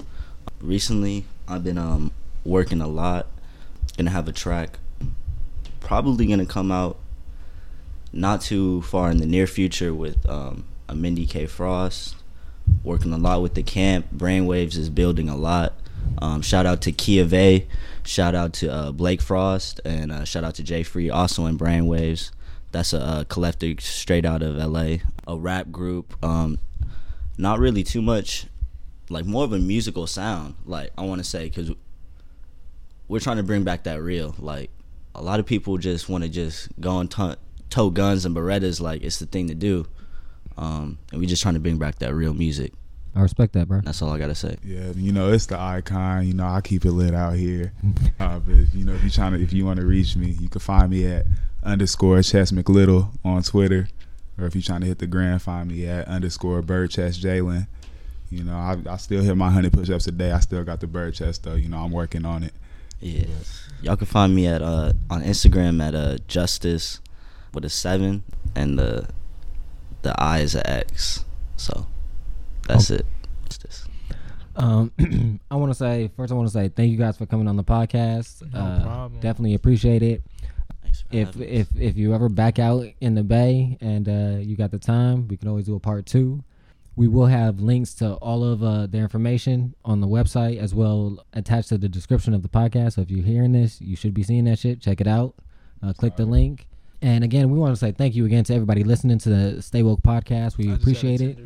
Recently, 0.61 1.25
I've 1.47 1.63
been 1.63 1.79
um 1.79 2.11
working 2.45 2.81
a 2.81 2.89
lot. 2.89 3.27
Gonna 3.99 4.11
have 4.11 4.27
a 4.29 4.33
track, 4.33 4.79
probably 5.81 6.27
gonna 6.27 6.47
come 6.47 6.71
out 6.73 6.97
not 8.13 8.41
too 8.41 8.83
far 8.83 9.11
in 9.11 9.19
the 9.19 9.27
near 9.27 9.47
future 9.47 9.95
with 9.95 10.29
um 10.29 10.65
a 10.89 10.95
Mindy 10.95 11.27
K 11.27 11.47
Frost. 11.47 12.17
Working 12.83 13.13
a 13.13 13.19
lot 13.19 13.41
with 13.41 13.55
the 13.55 13.63
camp. 13.63 14.09
Brainwaves 14.15 14.77
is 14.77 14.91
building 14.91 15.29
a 15.29 15.37
lot. 15.37 15.75
Um, 16.19 16.43
shout 16.43 16.67
out 16.67 16.83
to 16.83 16.93
Kia 16.93 17.25
Vey. 17.25 17.67
Shout 18.05 18.35
out 18.35 18.53
to 18.55 18.73
uh, 18.73 18.93
Blake 18.93 19.21
Frost 19.21 19.81
and 19.85 20.13
uh, 20.13 20.25
shout 20.25 20.45
out 20.45 20.55
to 20.57 20.63
Jay 20.63 20.83
Free, 20.83 21.11
also 21.11 21.47
in 21.47 21.59
Brainwaves. 21.59 22.31
That's 22.73 22.93
a, 22.93 23.01
uh 23.01 23.25
collective 23.25 23.81
straight 23.81 24.25
out 24.25 24.43
of 24.43 24.57
LA, 24.57 24.99
a 25.27 25.37
rap 25.39 25.71
group. 25.71 26.23
Um, 26.23 26.59
not 27.39 27.59
really 27.59 27.83
too 27.83 28.03
much, 28.03 28.47
like 29.09 29.25
more 29.25 29.45
of 29.45 29.53
a 29.53 29.59
musical 29.59 30.07
sound. 30.07 30.55
Like 30.67 30.91
I 30.99 31.03
want 31.03 31.21
to 31.23 31.25
say, 31.25 31.49
because 31.49 31.71
we're 33.09 33.21
trying 33.21 33.39
to 33.39 33.43
bring 33.43 33.65
back 33.65 33.85
that 33.85 34.03
real. 34.03 34.35
Like 34.39 34.71
a 35.15 35.23
lot 35.23 35.41
of 35.41 35.47
people 35.47 35.79
just 35.79 36.09
want 36.09 36.25
to 36.25 36.31
just 36.31 36.69
go 36.81 36.99
and 36.99 37.11
t- 37.11 37.35
tow 37.71 37.91
guns 37.91 38.25
and 38.25 38.35
Berettas 38.35 38.81
like 38.81 39.03
it's 39.03 39.19
the 39.19 39.27
thing 39.27 39.49
to 39.49 39.55
do. 39.55 39.87
Um, 40.57 40.99
and 41.13 41.21
we 41.21 41.27
just 41.27 41.43
trying 41.43 41.55
to 41.55 41.61
bring 41.61 41.79
back 41.79 42.01
that 42.01 42.15
real 42.15 42.35
music. 42.35 42.73
I 43.15 43.21
respect 43.21 43.53
that, 43.55 43.69
bro. 43.69 43.81
That's 43.81 44.03
all 44.03 44.11
I 44.11 44.19
gotta 44.19 44.35
say. 44.35 44.57
yeah, 44.65 44.91
you 44.95 45.13
know 45.13 45.33
it's 45.33 45.47
the 45.47 45.59
icon. 45.59 46.27
You 46.27 46.35
know 46.35 46.47
I 46.47 46.61
keep 46.61 46.85
it 46.85 46.93
lit 46.93 47.15
out 47.15 47.35
here. 47.35 47.73
Uh, 48.21 48.41
but 48.41 48.57
you 48.75 48.85
know 48.85 48.93
if 48.93 49.05
you 49.05 49.11
trying 49.11 49.33
to, 49.33 49.41
if 49.41 49.53
you 49.53 49.65
want 49.65 49.79
to 49.79 49.87
reach 49.87 50.17
me, 50.17 50.31
you 50.41 50.49
can 50.49 50.61
find 50.61 50.91
me 50.91 51.07
at 51.07 51.25
underscore 51.63 52.21
Chess 52.21 52.51
McLittle 52.51 53.11
on 53.25 53.45
Twitter, 53.45 53.89
or 54.37 54.47
if 54.47 54.57
you 54.57 54.61
trying 54.61 54.81
to 54.81 54.89
hit 54.89 54.99
the 54.99 55.07
gram, 55.07 55.39
find 55.39 55.71
me 55.71 55.87
at 55.87 56.09
underscore 56.09 56.61
Bird 56.61 56.91
Chess 56.91 57.17
Jalen. 57.17 57.69
You 58.31 58.45
know 58.45 58.57
I, 58.57 58.77
I 58.91 58.97
still 58.97 59.23
hit 59.23 59.37
my 59.37 59.51
hundred 59.51 59.73
push 59.73 59.89
ups 59.89 60.07
a 60.09 60.13
day. 60.13 60.33
I 60.33 60.41
still 60.41 60.65
got 60.65 60.81
the 60.81 60.87
bird 60.87 61.15
chest 61.15 61.45
though. 61.45 61.55
You 61.55 61.69
know 61.69 61.79
I'm 61.79 61.93
working 61.93 62.25
on 62.25 62.43
it. 62.43 62.53
Yeah. 63.01 63.27
Y'all 63.83 63.97
can 63.97 64.07
find 64.07 64.35
me 64.35 64.47
at 64.47 64.61
uh 64.61 64.93
on 65.09 65.23
Instagram 65.23 65.83
at 65.83 65.95
uh 65.95 66.19
justice 66.27 67.01
with 67.55 67.65
a 67.65 67.71
seven 67.71 68.23
and 68.55 68.79
the 68.79 69.09
the 70.03 70.15
I 70.21 70.41
is 70.41 70.55
an 70.55 70.67
X. 70.67 71.25
So 71.57 71.87
that's 72.67 72.91
it. 72.91 73.07
Justice. 73.45 73.87
Um, 74.57 74.93
I 75.51 75.57
want 75.57 75.71
to 75.71 75.75
say 75.75 76.11
first, 76.17 76.33
I 76.33 76.35
want 76.35 76.49
to 76.49 76.53
say 76.53 76.69
thank 76.69 76.91
you 76.91 76.99
guys 76.99 77.17
for 77.17 77.27
coming 77.27 77.49
on 77.49 77.57
the 77.57 77.65
podcast. 77.65 78.43
No 78.53 78.59
uh, 78.59 78.83
problem. 78.83 79.21
Definitely 79.21 79.55
appreciate 79.55 80.03
it. 80.03 80.23
Thanks 80.83 81.05
If 81.11 81.41
if 81.41 81.69
if 81.79 81.97
you 81.97 82.15
ever 82.15 82.29
back 82.29 82.59
out 82.59 82.87
in 83.01 83.15
the 83.15 83.23
bay 83.23 83.79
and 83.81 84.09
uh, 84.09 84.39
you 84.41 84.57
got 84.57 84.71
the 84.71 84.79
time, 84.79 85.29
we 85.29 85.37
can 85.37 85.49
always 85.49 85.67
do 85.67 85.77
a 85.77 85.81
part 85.81 86.07
two. 86.07 86.43
We 86.97 87.07
will 87.07 87.27
have 87.27 87.61
links 87.61 87.95
to 87.95 88.15
all 88.15 88.43
of 88.43 88.63
uh, 88.65 88.89
the 88.89 88.99
information 88.99 89.75
on 89.85 90.01
the 90.01 90.09
website 90.09 90.59
as 90.59 90.75
well 90.75 91.25
attached 91.33 91.69
to 91.69 91.79
the 91.79 91.89
description 91.89 92.35
of 92.35 92.43
the 92.43 92.49
podcast. 92.49 92.95
So 92.95 93.03
if 93.03 93.11
you're 93.11 93.25
hearing 93.25 93.53
this, 93.53 93.81
you 93.81 93.95
should 93.95 94.15
be 94.15 94.25
seeing 94.25 94.47
that 94.47 94.59
shit. 94.59 94.81
Check 94.81 95.01
it 95.01 95.07
out. 95.07 95.35
Uh, 95.81 95.93
click 95.93 96.17
the 96.17 96.27
link. 96.27 96.67
And 97.01 97.23
again, 97.23 97.51
we 97.51 97.59
want 97.59 97.73
to 97.73 97.77
say 97.77 97.93
thank 97.93 98.15
you 98.15 98.25
again 98.27 98.45
to 98.45 98.55
everybody 98.55 98.83
listening 98.85 99.19
to 99.19 99.29
the 99.29 99.63
Stay 99.63 99.83
Woke 99.83 100.03
podcast. 100.03 100.57
We 100.57 100.71
I 100.71 100.75
appreciate 100.75 101.21
it. 101.21 101.39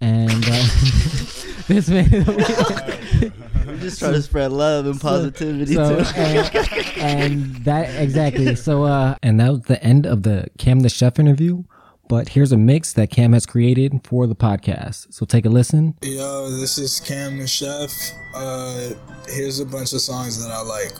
And 0.00 0.30
uh, 0.30 0.66
this 1.68 1.88
man. 1.88 2.10
we 2.10 3.78
just 3.80 3.98
try 3.98 4.10
to 4.10 4.20
spread 4.20 4.52
love 4.52 4.86
and 4.86 5.00
positivity 5.00 5.74
so, 5.74 6.02
too. 6.02 6.10
and, 6.16 6.56
and 6.98 7.56
that 7.64 8.02
exactly. 8.02 8.54
So, 8.56 8.84
uh, 8.84 9.14
and 9.22 9.40
that 9.40 9.50
was 9.50 9.62
the 9.62 9.82
end 9.82 10.04
of 10.04 10.22
the 10.24 10.48
Cam 10.58 10.80
the 10.80 10.88
Chef 10.88 11.18
interview. 11.18 11.62
But 12.08 12.30
here's 12.30 12.52
a 12.52 12.56
mix 12.56 12.92
that 12.92 13.10
Cam 13.10 13.32
has 13.32 13.46
created 13.46 14.00
for 14.04 14.26
the 14.26 14.36
podcast. 14.36 15.12
So 15.12 15.26
take 15.26 15.44
a 15.44 15.48
listen. 15.48 15.96
Yo, 16.02 16.50
this 16.50 16.78
is 16.78 17.00
Cam 17.00 17.38
the 17.38 17.48
Chef. 17.48 17.92
Uh, 18.34 18.90
here's 19.28 19.58
a 19.60 19.66
bunch 19.66 19.92
of 19.92 20.00
songs 20.00 20.40
that 20.44 20.52
I 20.52 20.62
like. 20.62 20.92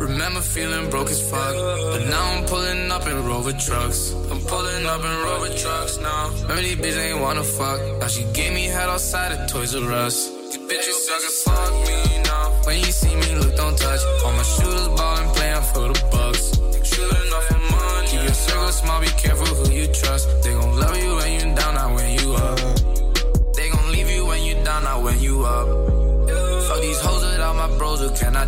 Remember 0.00 0.40
feeling 0.40 0.88
broke 0.88 1.10
as 1.10 1.20
fuck, 1.30 1.54
but 1.54 2.08
now 2.08 2.24
I'm 2.32 2.44
pulling 2.46 2.90
up 2.90 3.06
in 3.06 3.24
Rover 3.26 3.52
trucks. 3.52 4.12
I'm 4.30 4.40
pulling 4.40 4.86
up 4.86 5.04
in 5.04 5.22
Rover 5.24 5.54
trucks 5.54 5.98
now. 5.98 6.30
Remember 6.42 6.62
these 6.62 6.76
bitches 6.76 6.98
ain't 6.98 7.20
wanna 7.20 7.44
fuck. 7.44 7.80
Now 8.00 8.06
she 8.06 8.24
gave 8.32 8.54
me 8.54 8.64
head 8.64 8.88
outside 8.88 9.32
of 9.32 9.50
Toys 9.50 9.74
R 9.74 9.92
Us. 9.92 10.30
These 10.30 10.58
bitches 10.68 10.96
suckin' 11.06 11.34
fuck 11.44 11.72
me 11.86 12.22
now. 12.22 12.50
When 12.64 12.78
you 12.78 12.92
see 12.92 13.14
me, 13.14 13.34
look, 13.34 13.54
don't 13.54 13.76
touch. 13.76 14.00
All 14.24 14.32
my 14.32 14.42
shooters 14.42 14.88
ballin', 14.88 15.28
playin' 15.34 15.62
for 15.74 15.88
the 15.92 15.98
bucks. 16.10 16.44
Shooting 16.82 17.32
off 17.36 17.44
for 17.48 17.60
money. 17.76 18.08
Keep 18.08 18.22
your 18.22 18.32
circle 18.32 18.72
small, 18.72 19.00
be 19.02 19.08
careful 19.08 19.46
who 19.46 19.70
you 19.70 19.86
trust. 19.88 20.28
They 20.42 20.52
gon' 20.54 20.80
love 20.80 20.96
you 20.96 21.14
when 21.16 21.30
you 21.34 21.54
down, 21.54 21.74
not 21.74 21.94
when 21.94 22.08
you 22.18 22.34
up. 22.34 22.58
They 23.54 23.68
gon' 23.68 23.92
leave 23.92 24.08
you 24.08 24.24
when 24.24 24.42
you 24.44 24.54
down, 24.64 24.82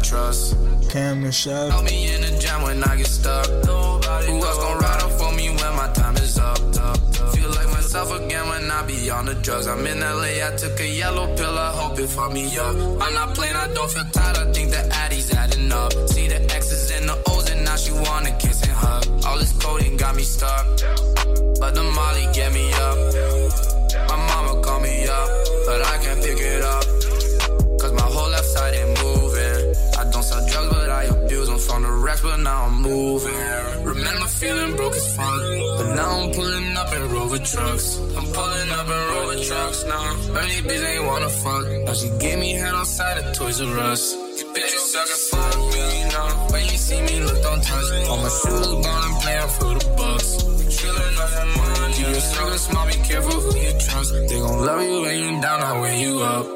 trust. 0.04 0.56
Cam 0.90 1.22
the 1.22 1.32
chef. 1.32 1.70
Help 1.72 1.84
me 1.84 2.14
in 2.14 2.20
the 2.20 2.38
jam 2.38 2.62
when 2.62 2.82
I 2.84 2.96
get 2.96 3.06
stuck. 3.06 3.46
Who 3.46 4.36
else 4.48 4.58
gon' 4.64 4.78
ride 4.78 5.02
up 5.02 5.12
for 5.20 5.32
me 5.32 5.48
when 5.48 5.72
my 5.80 5.88
time 5.92 6.16
is 6.16 6.38
up? 6.38 6.58
Feel 7.34 7.50
like 7.50 7.70
myself 7.78 8.08
again 8.20 8.46
when 8.48 8.70
I 8.70 8.86
be 8.86 9.10
on 9.10 9.24
the 9.26 9.34
drugs. 9.34 9.66
I'm 9.66 9.86
in 9.86 10.00
LA, 10.00 10.46
I 10.46 10.50
took 10.56 10.78
a 10.80 10.88
yellow 10.88 11.26
pill, 11.36 11.58
I 11.58 11.70
hope 11.80 11.98
it 11.98 12.08
fuck 12.08 12.32
me 12.32 12.46
up. 12.58 12.74
I'm 13.02 13.14
not 13.14 13.34
playing, 13.34 13.56
I 13.56 13.66
don't 13.72 13.90
feel 13.90 14.04
tired, 14.12 14.36
I 14.36 14.52
think 14.52 14.70
the 14.70 14.82
Addy's 15.02 15.32
adding 15.32 15.72
up. 15.72 15.92
See 16.08 16.28
the 16.28 16.40
X's 16.60 16.90
and 16.90 17.08
the 17.08 17.16
O's, 17.30 17.50
and 17.50 17.64
now 17.64 17.76
she 17.76 17.92
wanna 17.92 18.32
kiss 18.38 18.62
and 18.62 18.72
hug. 18.72 19.04
All 19.26 19.38
this 19.38 19.52
coding 19.62 19.96
got 19.96 20.14
me 20.14 20.22
stuck, 20.22 20.64
but 21.60 21.72
the 21.74 21.84
Molly 21.96 22.26
get 22.32 22.52
me 22.52 22.66
up. 22.86 22.98
My 24.10 24.18
mama 24.30 24.62
call 24.62 24.80
me 24.80 25.06
up, 25.08 25.28
but 25.66 25.80
I 25.92 25.96
can't 26.04 26.22
pick 26.22 26.38
it 26.38 26.62
up. 26.62 26.83
Them 31.66 31.82
from 31.82 31.82
the 31.82 31.92
racks, 31.92 32.20
but 32.22 32.36
now 32.36 32.64
I'm 32.64 32.82
moving. 32.82 33.84
Remember 33.84 34.26
feeling 34.26 34.76
broke 34.76 34.94
as 34.94 35.16
fuck, 35.16 35.40
but 35.78 35.94
now 35.94 36.20
I'm 36.20 36.32
pulling 36.32 36.76
up 36.76 36.92
in 36.94 37.10
Rover 37.10 37.38
trucks. 37.38 37.98
I'm 37.98 38.26
pulling 38.32 38.70
up 38.70 38.86
in 38.86 39.02
Rover 39.14 39.44
trucks 39.44 39.84
now. 39.84 40.32
Bernie 40.32 40.62
bitch 40.68 40.84
ain't 40.84 41.04
wanna 41.04 41.28
fuck. 41.28 41.64
Now 41.86 41.92
she 41.94 42.08
gave 42.18 42.38
me 42.38 42.52
head 42.52 42.74
outside 42.74 43.18
of 43.18 43.36
Toys 43.36 43.60
R 43.60 43.78
Us. 43.78 44.14
You 44.14 44.46
bitches 44.52 44.84
sucker 44.92 45.20
fuck 45.30 45.56
me, 45.72 46.00
you 46.00 46.08
know. 46.12 46.28
When 46.50 46.64
you 46.64 46.78
see 46.86 47.00
me, 47.02 47.20
look, 47.20 47.42
don't 47.42 47.62
touch. 47.62 48.08
All 48.08 48.18
my 48.18 48.28
shoes 48.28 48.86
gone, 48.86 49.20
playing 49.22 49.50
for 49.56 49.72
the 49.78 49.86
bucks. 49.96 50.28
Chillin' 50.74 51.18
off 51.22 51.34
my 51.56 51.80
money. 51.80 52.00
Your 52.00 52.20
circle 52.20 52.58
small, 52.58 52.86
be 52.86 52.94
careful 52.94 53.40
who 53.40 53.58
you 53.58 53.72
trust. 53.78 54.12
They 54.12 54.38
gon' 54.38 54.66
love 54.66 54.82
you 54.82 55.00
when 55.02 55.18
you 55.18 55.40
down, 55.40 55.60
not 55.60 55.80
when 55.80 56.00
you 56.00 56.20
up. 56.20 56.46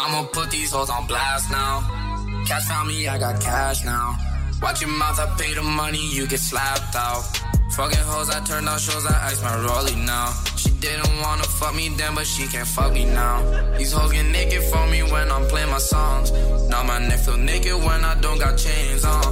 I'ma 0.00 0.22
put 0.32 0.50
these 0.50 0.70
hoes 0.70 0.90
on 0.90 1.06
blast 1.06 1.50
now. 1.50 1.97
Cash 2.48 2.64
found 2.64 2.88
me, 2.88 3.06
I 3.06 3.18
got 3.18 3.38
cash 3.42 3.84
now. 3.84 4.16
Watch 4.62 4.80
your 4.80 4.88
mouth, 4.88 5.20
I 5.20 5.26
pay 5.36 5.52
the 5.52 5.62
money, 5.62 6.00
you 6.14 6.26
get 6.26 6.40
slapped 6.40 6.96
out. 6.96 7.22
Fucking 7.76 7.98
hoes, 7.98 8.30
I 8.30 8.42
turned 8.42 8.66
on 8.66 8.78
shows, 8.78 9.04
I 9.04 9.26
ice 9.26 9.42
my 9.42 9.54
rollie 9.68 10.02
now. 10.06 10.32
She 10.56 10.70
didn't 10.80 11.20
wanna 11.20 11.42
fuck 11.42 11.74
me 11.74 11.90
then, 11.90 12.14
but 12.14 12.26
she 12.26 12.46
can't 12.46 12.66
fuck 12.66 12.94
me 12.94 13.04
now. 13.04 13.44
These 13.76 13.92
hoes 13.92 14.12
get 14.12 14.24
naked 14.24 14.62
for 14.62 14.86
me 14.86 15.02
when 15.02 15.30
I'm 15.30 15.46
playing 15.46 15.68
my 15.68 15.76
songs. 15.76 16.32
Now 16.70 16.82
my 16.84 16.98
neck 16.98 17.18
feel 17.18 17.36
naked 17.36 17.74
when 17.84 18.02
I 18.02 18.18
don't 18.18 18.38
got 18.38 18.56
chains 18.56 19.04
on. 19.04 19.22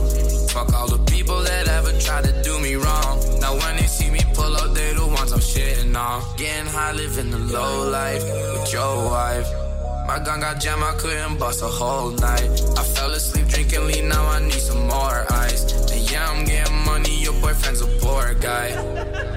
Fuck 0.51 0.75
all 0.75 0.87
the 0.87 1.03
people 1.11 1.41
that 1.41 1.69
ever 1.69 1.99
tried 1.99 2.25
to 2.25 2.43
do 2.43 2.61
me 2.61 2.75
wrong. 2.75 3.41
Now 3.41 3.57
when 3.57 3.79
they 3.79 3.87
see 3.87 4.11
me 4.11 4.21
pull 4.35 4.55
up, 4.55 4.75
they 4.75 4.93
the 4.93 5.07
ones 5.07 5.33
I'm 5.33 5.41
shitting 5.41 5.97
on. 5.97 6.23
Getting 6.37 6.67
high, 6.67 6.93
living 6.93 7.31
the 7.31 7.39
low 7.39 7.89
life 7.89 8.23
with 8.53 8.71
your 8.75 9.09
wife. 9.09 9.66
My 10.07 10.21
gun 10.21 10.41
got 10.41 10.61
jammed, 10.61 10.85
I 10.85 10.93
couldn't 10.93 11.39
bust 11.39 11.63
a 11.63 11.67
whole 11.67 12.11
night. 12.11 12.49
I 12.79 12.83
fell 12.95 13.11
asleep 13.11 13.49
drinking 13.49 13.87
lean, 13.87 14.09
now 14.09 14.25
I 14.27 14.39
need 14.39 14.53
some 14.53 14.87
more 14.87 15.27
ice. 15.31 15.63
And 15.93 16.11
yeah, 16.11 16.31
I'm 16.31 16.45
getting 16.45 16.77
money, 16.85 17.23
your 17.23 17.33
boyfriend's 17.35 17.81
a 17.81 17.87
poor 18.01 18.35
guy. 18.35 18.69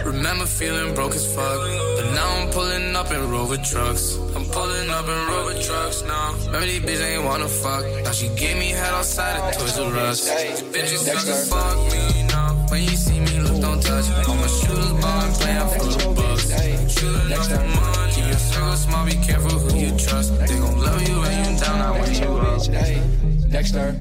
Remember 0.06 0.46
feeling 0.46 0.94
broke 0.94 1.16
as 1.16 1.26
fuck, 1.36 1.60
but 1.98 2.14
now 2.14 2.30
I'm 2.38 2.50
pulling 2.52 2.96
up 2.96 3.12
in 3.12 3.32
Rover 3.32 3.58
trucks. 3.58 4.16
I'm 4.36 4.46
pulling 4.46 4.90
up 4.92 5.06
in 5.06 5.20
Rover 5.34 5.60
trucks 5.60 6.04
now. 6.04 6.36
Remember 6.46 6.68
these 6.68 6.82
bitches 6.82 7.02
ain't 7.02 7.24
wanna 7.26 7.48
fuck. 7.48 7.84
Now 8.04 8.12
she 8.12 8.28
gave 8.30 8.58
me 8.58 8.70
head 8.70 8.94
outside 8.94 9.38
of 9.38 9.58
Toys 9.58 9.80
R 9.80 9.98
Us. 9.98 10.30
These 10.30 10.62
bitches 10.74 11.02
sucker 11.08 11.40
fuck 11.50 11.78
me 11.92 12.24
now. 12.28 12.54
When 12.70 12.84
you 12.84 12.96
see 12.96 13.20
me, 13.20 13.40
look, 13.40 13.60
don't 13.60 13.82
touch. 13.82 14.06
All 14.28 14.36
my 14.36 14.48
shoes 14.48 14.92
ballin', 15.02 15.34
playing 15.34 15.68
for 15.74 15.86
the 15.98 16.14
bucks. 16.16 16.46
Chillin' 16.94 17.38
off 17.38 17.50
the 17.50 17.58
money. 17.58 17.99
Keep 18.60 18.68
your 18.68 18.76
circle 18.76 18.92
small, 18.92 19.06
be 19.06 19.14
careful 19.14 19.58
who 19.58 19.78
you 19.78 19.98
trust. 19.98 20.38
They 20.38 20.48
gon' 20.48 20.80
love 20.80 21.08
you 21.08 21.20
when 21.22 21.54
you 21.54 21.60
down, 21.62 21.80
not 21.80 21.94
when 21.98 22.14
you 22.14 22.28
up. 22.28 23.50
Dexter. 23.50 23.98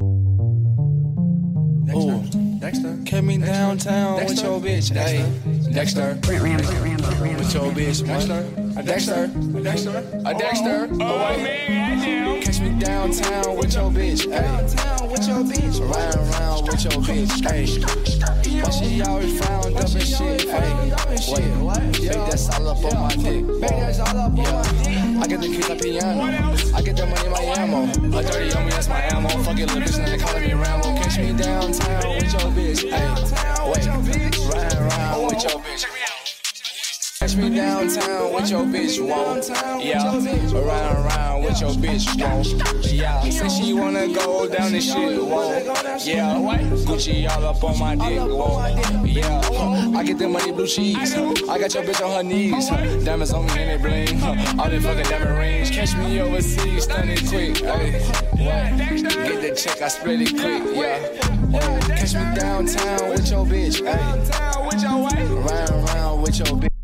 Ooh. 1.95 2.47
Dexter. 2.69 2.99
Kept 3.07 3.25
me 3.25 3.39
downtown 3.39 4.27
with 4.27 4.43
your 4.43 4.61
bitch. 4.61 4.93
Hey, 4.93 5.25
Dexter. 5.73 6.19
With 6.29 7.55
your 7.55 7.73
bitch. 7.73 8.05
Dexter. 8.05 8.45
A 8.79 8.83
Dexter. 8.83 9.25
A 9.25 9.62
Dexter. 9.62 10.21
A 10.27 10.35
Dexter. 10.35 10.89
Oh, 10.93 10.99
oh, 11.01 11.33
oh 11.33 11.39
man, 11.39 12.43
Catch 12.43 12.61
me 12.61 12.79
downtown 12.79 13.57
with 13.57 13.73
your 13.73 13.91
bitch. 13.91 14.31
Downtown 14.31 15.11
with 15.11 15.27
your 15.27 15.45
bitch. 15.45 15.81
Riding 15.81 16.21
around 16.21 16.66
with 16.66 16.85
your 16.85 17.01
bitch. 17.09 17.41
Hey. 17.49 18.61
But 18.61 18.71
she 18.71 19.01
always 19.01 19.41
found 19.41 19.75
up 19.75 19.85
and 19.85 20.03
shit. 20.03 20.43
Hey. 20.43 20.93
Wait. 21.33 21.69
Babe, 21.99 22.12
that's 22.12 22.51
all 22.51 22.69
up 22.69 22.85
on 22.85 23.01
my 23.01 23.09
dick. 23.16 23.47
Babe, 23.47 23.61
that's 23.61 24.01
all 24.01 24.09
up 24.09 24.33
on 24.33 24.37
my 24.37 24.62
dick. 24.83 24.99
I 25.19 25.27
get 25.27 25.41
the 25.41 25.49
keys 25.49 25.69
like 25.71 25.81
piano. 25.81 26.23
I 26.75 26.83
get 26.83 26.97
the 26.97 27.07
money, 27.07 27.29
my 27.31 27.41
ammo. 27.57 27.85
A 27.85 28.23
dirty 28.23 28.53
on 28.53 28.64
me, 28.66 28.71
that's 28.71 28.89
my 28.89 29.01
ammo. 29.01 29.29
Fuck 29.43 29.59
it, 29.59 29.69
little 29.69 29.83
bitch, 29.83 29.99
now 29.99 30.05
they 30.05 30.19
calling 30.19 30.43
me 30.43 30.53
Rambo. 30.53 30.95
Catch 30.97 31.19
me 31.19 31.33
downtown 31.33 32.16
with 32.16 32.33
your 32.33 32.41
bitch. 32.53 32.58
Hey. 32.59 32.75
Wait. 32.75 33.87
Riding 33.87 34.79
around 34.79 35.27
with 35.27 35.45
your 35.45 35.63
bitch. 35.63 36.18
Catch 37.29 37.37
me 37.37 37.55
downtown 37.55 38.33
with 38.33 38.51
your 38.51 38.64
bitch, 38.64 38.99
whoa. 39.07 39.79
Yeah, 39.81 40.16
around 40.57 40.97
around 40.97 41.45
with 41.45 41.61
your 41.61 41.72
bitch, 41.72 42.09
whoa. 42.18 42.81
Yeah, 42.81 43.20
say 43.29 43.49
she 43.51 43.74
wanna 43.74 44.09
go 44.09 44.49
down 44.49 44.72
this 44.72 44.91
shit, 44.91 45.22
whoa. 45.22 45.59
Yeah, 46.05 46.39
Gucci 46.87 47.29
all 47.29 47.45
up 47.45 47.62
on 47.62 47.79
my 47.79 47.97
dick, 47.97 48.18
whoa. 48.18 49.05
Yeah, 49.05 49.95
I 49.95 50.03
get 50.05 50.16
the 50.16 50.26
money 50.26 50.53
blue 50.53 50.66
cheese. 50.66 50.97
I 51.47 51.59
got 51.59 51.74
your 51.74 51.83
bitch 51.83 52.03
on 52.03 52.16
her 52.16 52.22
knees. 52.22 52.70
Diamonds 53.05 53.35
on 53.35 53.45
me 53.45 53.53
and 53.59 53.85
they 53.85 54.07
bling. 54.07 54.22
All 54.59 54.70
the 54.70 54.81
fucking 54.81 55.05
diamond 55.05 55.37
rings. 55.37 55.70
Catch 55.70 55.97
me 55.97 56.22
overseas, 56.22 56.85
stun 56.85 57.11
it 57.11 57.29
quick. 57.29 57.62
Ay, 57.62 57.91
Get 58.39 59.43
the 59.43 59.55
check, 59.55 59.83
I 59.83 59.89
split 59.89 60.22
it 60.22 60.31
quick, 60.31 60.62
yeah. 60.74 61.95
Catch 61.95 62.14
me 62.14 62.41
downtown 62.41 63.11
with 63.11 63.31
your 63.31 63.45
bitch, 63.45 63.83
ayy. 63.83 64.49
Around 64.79 65.89
around 65.91 66.22
with 66.22 66.39
your 66.39 66.57
bitch. 66.57 66.78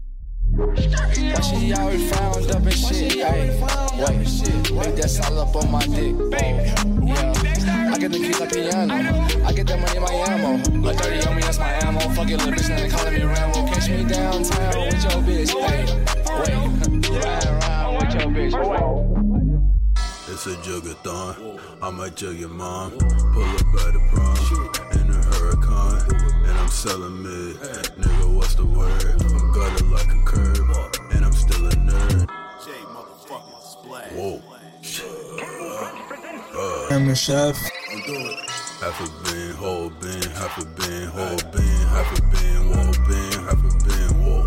Why 0.75 1.41
she 1.41 1.73
always 1.75 2.11
found 2.11 2.51
up 2.51 2.63
and 2.63 2.73
shit, 2.73 3.13
ayy. 3.13 3.61
Wait, 3.99 4.87
babe, 4.87 4.97
that's 4.97 5.21
all 5.21 5.39
up 5.39 5.55
on 5.57 5.71
my 5.71 5.87
dick, 5.87 6.17
baby. 6.31 6.73
Yeah, 7.07 7.93
I 7.93 7.99
get 7.99 8.11
the 8.13 8.19
keys 8.19 8.41
like 8.41 8.53
piano. 8.53 8.95
I 9.45 9.53
get 9.53 9.67
that 9.69 9.79
money, 9.81 10.01
my 10.01 10.13
ammo. 10.33 10.89
A 10.89 10.95
30 10.95 11.27
on 11.29 11.37
me, 11.37 11.43
that's 11.43 11.59
my 11.59 11.71
ammo. 11.85 12.01
Fuck 12.01 12.31
it, 12.31 12.39
little 12.39 12.53
bitch, 12.53 12.69
now 12.69 12.77
they 12.77 12.89
calling 12.89 13.15
me 13.15 13.23
Rambo. 13.23 13.67
Catch 13.67 13.89
me 13.89 14.05
downtown 14.05 14.87
with 14.87 15.03
your 15.03 15.23
bitch, 15.23 15.53
ayy. 15.55 15.87
Wait, 16.41 17.25
ride 17.25 17.47
around 17.47 17.95
with 17.97 18.15
your 18.15 18.29
bitch. 18.31 18.55
It's 20.29 20.47
a 20.47 20.57
jugathon. 20.57 21.61
I 21.81 21.91
might 21.91 22.17
jug 22.17 22.37
your 22.37 22.49
mom. 22.49 22.99
Pull 22.99 23.45
up 23.45 23.61
at 23.61 23.93
the 23.93 24.01
prom 24.11 24.37
in 24.37 24.84
and 26.11 26.59
I'm 26.59 26.69
selling 26.69 27.23
mid. 27.23 27.57
Nigga, 27.97 28.35
what's 28.35 28.55
the 28.55 28.65
word? 28.65 29.23
I'm 29.23 29.53
gutter 29.53 29.85
like 29.87 30.09
a 30.09 30.23
curb, 30.25 30.59
and 31.13 31.25
I'm 31.25 31.33
still 31.33 31.67
a 31.67 31.71
nerd. 31.71 32.29
Whoa. 34.15 34.43
Cam 36.89 37.07
the 37.09 37.15
chef. 37.15 37.57
Half 38.81 39.01
a 39.01 39.07
bin, 39.25 39.51
whole 39.57 39.91
bin, 39.91 40.23
half 40.33 40.59
a 40.59 40.65
bin, 40.65 41.09
whole 41.09 41.39
bin, 41.53 41.87
half 41.89 42.11
a 42.13 42.21
bin, 42.31 42.57
whole 42.69 42.93
bin, 43.09 43.33
half 43.45 43.59
a 43.59 43.71
bin, 43.85 44.11
whoa. 44.23 44.47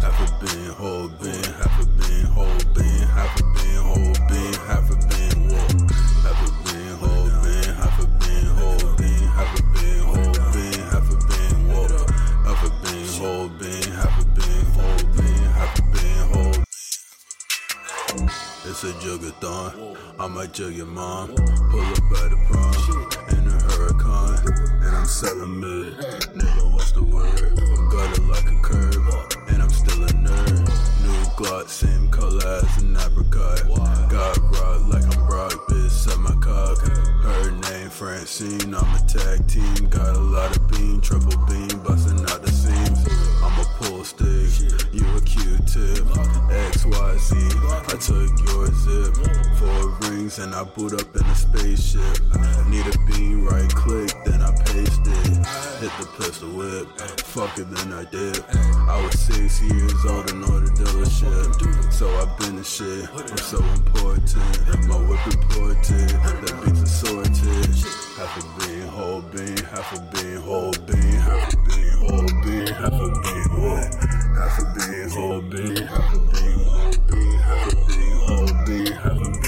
Half 0.00 0.18
a 0.20 0.44
bin, 0.44 0.70
whole 0.72 1.08
bin, 1.08 1.44
half 1.44 1.80
a 1.80 1.86
bin, 1.86 1.95
It's 18.78 18.84
a 18.84 18.92
jugathon. 19.00 19.96
I 20.20 20.26
might 20.26 20.52
jug 20.52 20.74
your 20.74 20.84
mom. 20.84 21.28
Pull 21.28 21.80
up 21.80 22.12
at 22.20 22.28
the 22.28 22.36
prom 22.44 22.74
in 23.32 23.48
a 23.48 23.56
hurricane, 23.72 24.84
and 24.84 24.94
I'm 24.94 25.06
selling 25.06 25.60
mid. 25.60 25.94
Nigga, 26.36 26.70
what's 26.74 26.92
the 26.92 27.02
word? 27.02 27.56
I'm 27.56 27.88
gutter 27.88 28.20
like 28.24 28.44
a 28.44 28.60
curb, 28.60 29.48
and 29.48 29.62
I'm 29.62 29.70
still 29.70 30.04
a 30.04 30.08
nerd. 30.08 30.68
New 31.00 31.24
Glock, 31.40 31.70
same 31.70 32.10
color 32.10 32.46
as 32.46 32.82
an 32.82 32.94
apricot. 32.98 33.64
Got 34.10 34.36
rock 34.52 34.86
like 34.92 35.04
I'm 35.04 35.26
Brock, 35.26 35.52
bitch, 35.70 35.88
set 35.88 36.18
my 36.18 36.36
cock. 36.44 36.76
Her 36.86 37.50
name 37.52 37.88
Francine, 37.88 38.74
I'm 38.74 38.94
a 38.94 39.00
tag 39.08 39.48
team. 39.48 39.88
Got 39.88 40.16
a 40.16 40.20
lot 40.20 40.54
of 40.54 40.68
beam, 40.68 41.00
triple 41.00 41.42
beam, 41.46 41.82
busting 41.82 42.15
And 50.38 50.54
I 50.54 50.64
boot 50.64 50.92
up 50.92 51.16
in 51.16 51.24
a 51.24 51.34
spaceship. 51.34 52.20
Need 52.68 52.86
a 52.86 52.98
beam, 53.06 53.46
right 53.46 53.72
click, 53.74 54.12
then 54.26 54.42
I 54.42 54.52
paste 54.66 55.00
it. 55.06 55.26
Hit 55.80 55.90
the 55.96 56.04
the 56.40 56.50
whip. 56.52 56.86
Fuck 57.20 57.58
it, 57.58 57.70
then 57.70 57.92
I 57.94 58.04
did. 58.04 58.44
I 58.86 59.00
was 59.02 59.18
six 59.18 59.62
years 59.62 60.04
old 60.04 60.30
and 60.30 60.44
the 60.44 60.70
dealership. 60.76 61.90
So 61.90 62.06
I've 62.20 62.36
been 62.38 62.56
the 62.56 62.64
shit. 62.64 63.08
I'm 63.16 63.38
so 63.38 63.64
important. 63.64 64.44
My 64.86 64.96
whip 65.08 65.26
important. 65.26 66.12
That 66.44 66.60
beats 66.66 66.82
assorted. 66.82 67.72
Half 68.16 68.36
a 68.36 68.60
bean, 68.60 68.82
whole 68.88 69.22
bean, 69.22 69.56
half 69.56 69.88
a 69.96 70.00
bean, 70.12 70.36
whole 70.36 70.72
bean, 70.84 71.16
half 71.16 71.52
a 71.52 71.56
bean, 71.64 71.92
whole 71.96 72.28
bean, 72.44 72.66
half 72.76 72.92
a 72.92 73.08
bean, 73.24 73.48
whole, 73.56 73.88
half 74.36 74.58
a 74.58 74.64
bean, 74.76 75.08
whole 75.08 75.40
bean, 75.40 75.76
half 75.86 76.12
a 76.12 76.18
bean, 76.18 76.60
whole 76.60 76.92
bean, 77.08 77.38
half 77.40 77.72
a 77.72 77.76
bean, 77.88 78.16
whole 78.26 78.52
bean, 78.66 78.92
a 78.92 79.30
bean, 79.30 79.45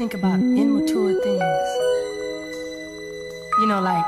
think 0.00 0.14
about 0.14 0.40
immature 0.40 1.12
things. 1.22 1.68
You 3.58 3.66
know, 3.66 3.82
like, 3.82 4.06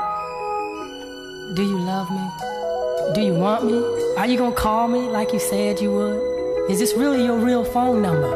do 1.55 1.61
you 1.61 1.77
love 1.77 2.09
me? 2.09 2.27
Do 3.13 3.21
you 3.21 3.35
want 3.35 3.63
me? 3.63 3.77
Are 4.17 4.25
you 4.25 4.35
gonna 4.35 4.55
call 4.55 4.87
me 4.87 5.01
like 5.01 5.33
you 5.33 5.39
said 5.39 5.79
you 5.79 5.91
would? 5.91 6.71
Is 6.71 6.79
this 6.79 6.95
really 6.95 7.23
your 7.23 7.37
real 7.37 7.63
phone 7.63 8.01
number? 8.01 8.33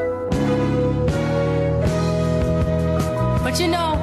But 3.43 3.60
you 3.60 3.70
know, 3.70 3.93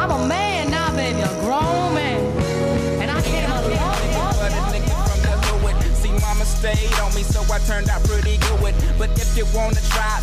I'm 0.00 0.10
a 0.10 0.26
man 0.26 0.70
now, 0.70 0.90
baby, 0.96 1.20
a 1.20 1.34
grown 1.42 1.94
man. 1.94 2.30
Stayed 6.60 6.92
on 7.00 7.14
me, 7.14 7.22
so 7.22 7.40
I 7.50 7.58
turned 7.60 7.88
out 7.88 8.04
pretty 8.04 8.36
good. 8.36 8.74
But 8.98 9.08
if 9.16 9.34
you 9.34 9.46
wanna 9.54 9.80
try, 9.88 10.20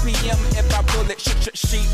RPM 0.00 0.40
if 0.56 0.74
I 0.74 0.82
pull 0.84 1.10
it, 1.10 1.20
shit, 1.20 1.42
shit, 1.42 1.58
sheep. 1.58 1.88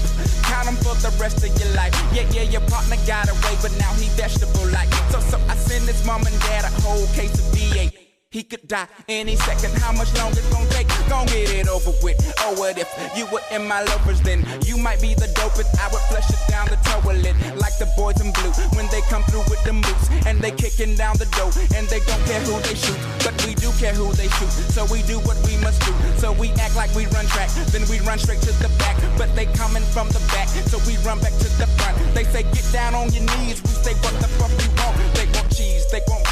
Count 0.44 0.68
'em 0.68 0.76
for 0.76 0.94
the 1.02 1.10
rest 1.18 1.38
of 1.42 1.50
your 1.58 1.74
life. 1.74 1.92
Yeah, 2.12 2.28
yeah, 2.30 2.42
your 2.42 2.60
partner 2.62 2.96
got 3.06 3.28
away, 3.28 3.54
but 3.60 3.72
now 3.78 3.92
he 3.94 4.08
vegetable 4.10 4.66
like. 4.66 4.92
So, 5.10 5.18
so 5.20 5.40
I 5.48 5.56
send 5.56 5.88
his 5.88 6.04
mom 6.06 6.24
and 6.26 6.38
dad 6.42 6.64
a 6.64 6.70
whole 6.82 7.06
case 7.18 7.34
of 7.34 7.46
V8. 7.52 8.05
He 8.36 8.44
could 8.44 8.68
die 8.68 8.86
any 9.08 9.34
second. 9.34 9.72
How 9.80 9.96
much 9.96 10.12
longer 10.20 10.36
it's 10.36 10.52
gonna 10.52 10.68
take? 10.68 10.84
Gon' 11.08 11.24
get 11.24 11.48
it 11.56 11.68
over 11.72 11.96
with. 12.04 12.20
Oh, 12.44 12.52
what 12.60 12.76
if 12.76 12.84
you 13.16 13.24
were 13.32 13.40
in 13.50 13.66
my 13.66 13.80
lovers 13.80 14.20
then? 14.20 14.44
You 14.60 14.76
might 14.76 15.00
be 15.00 15.14
the 15.14 15.32
dopest. 15.32 15.72
I 15.80 15.88
would 15.88 16.04
flush 16.12 16.28
it 16.28 16.44
down 16.52 16.68
the 16.68 16.76
toilet 16.84 17.32
like 17.56 17.72
the 17.80 17.88
boys 17.96 18.20
in 18.20 18.36
blue 18.36 18.52
when 18.76 18.92
they 18.92 19.00
come 19.08 19.24
through 19.32 19.48
with 19.48 19.64
the 19.64 19.72
moves 19.72 20.12
and 20.28 20.36
they 20.44 20.50
kicking 20.50 20.96
down 20.96 21.16
the 21.16 21.24
door 21.32 21.48
and 21.72 21.88
they 21.88 22.04
don't 22.04 22.20
care 22.28 22.44
who 22.44 22.60
they 22.60 22.76
shoot, 22.76 23.00
but 23.24 23.32
we 23.48 23.56
do 23.56 23.72
care 23.80 23.96
who 23.96 24.12
they 24.12 24.28
shoot. 24.36 24.52
So 24.68 24.84
we 24.92 25.00
do 25.08 25.16
what 25.24 25.40
we 25.48 25.56
must 25.64 25.80
do. 25.88 25.96
So 26.20 26.36
we 26.36 26.52
act 26.60 26.76
like 26.76 26.92
we 26.92 27.08
run 27.16 27.24
track, 27.32 27.48
then 27.72 27.88
we 27.88 28.04
run 28.04 28.18
straight 28.18 28.44
to 28.44 28.52
the 28.60 28.68
back. 28.76 29.00
But 29.16 29.32
they 29.32 29.48
coming 29.56 29.86
from 29.96 30.12
the 30.12 30.20
back, 30.36 30.52
so 30.68 30.76
we 30.84 31.00
run 31.08 31.24
back 31.24 31.32
to 31.40 31.48
the 31.56 31.64
front. 31.80 31.96
They 32.12 32.28
say 32.28 32.44
get 32.52 32.68
down 32.68 32.92
on 32.92 33.08
your 33.16 33.24
knees. 33.32 33.64
We 33.64 33.72
say 33.80 33.96
what 34.04 34.12
the 34.20 34.28
fuck 34.36 34.52
you 34.60 34.75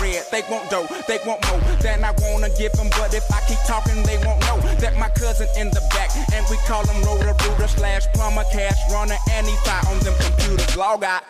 bread, 0.04 0.24
they 0.30 0.42
want 0.50 0.70
dough, 0.70 0.86
they 1.08 1.18
want 1.26 1.40
more 1.48 1.60
than 1.80 2.04
I 2.04 2.12
wanna 2.22 2.50
give 2.58 2.72
them. 2.72 2.88
But 2.90 3.14
if 3.14 3.24
I 3.32 3.40
keep 3.48 3.58
talking, 3.66 4.02
they 4.02 4.18
won't 4.24 4.40
know 4.46 4.58
that 4.80 4.96
my 4.98 5.08
cousin 5.08 5.48
in 5.56 5.68
the 5.70 5.80
back, 5.90 6.10
and 6.32 6.44
we 6.50 6.56
call 6.68 6.84
him 6.86 7.02
roller 7.04 7.34
rooter 7.44 7.68
slash 7.68 8.06
plumber, 8.12 8.44
cash 8.52 8.78
runner, 8.92 9.16
and 9.32 9.46
he 9.46 9.54
fire 9.64 9.82
on 9.88 9.98
them 10.00 10.14
computers. 10.20 10.76
Log 10.76 11.04
out. 11.04 11.22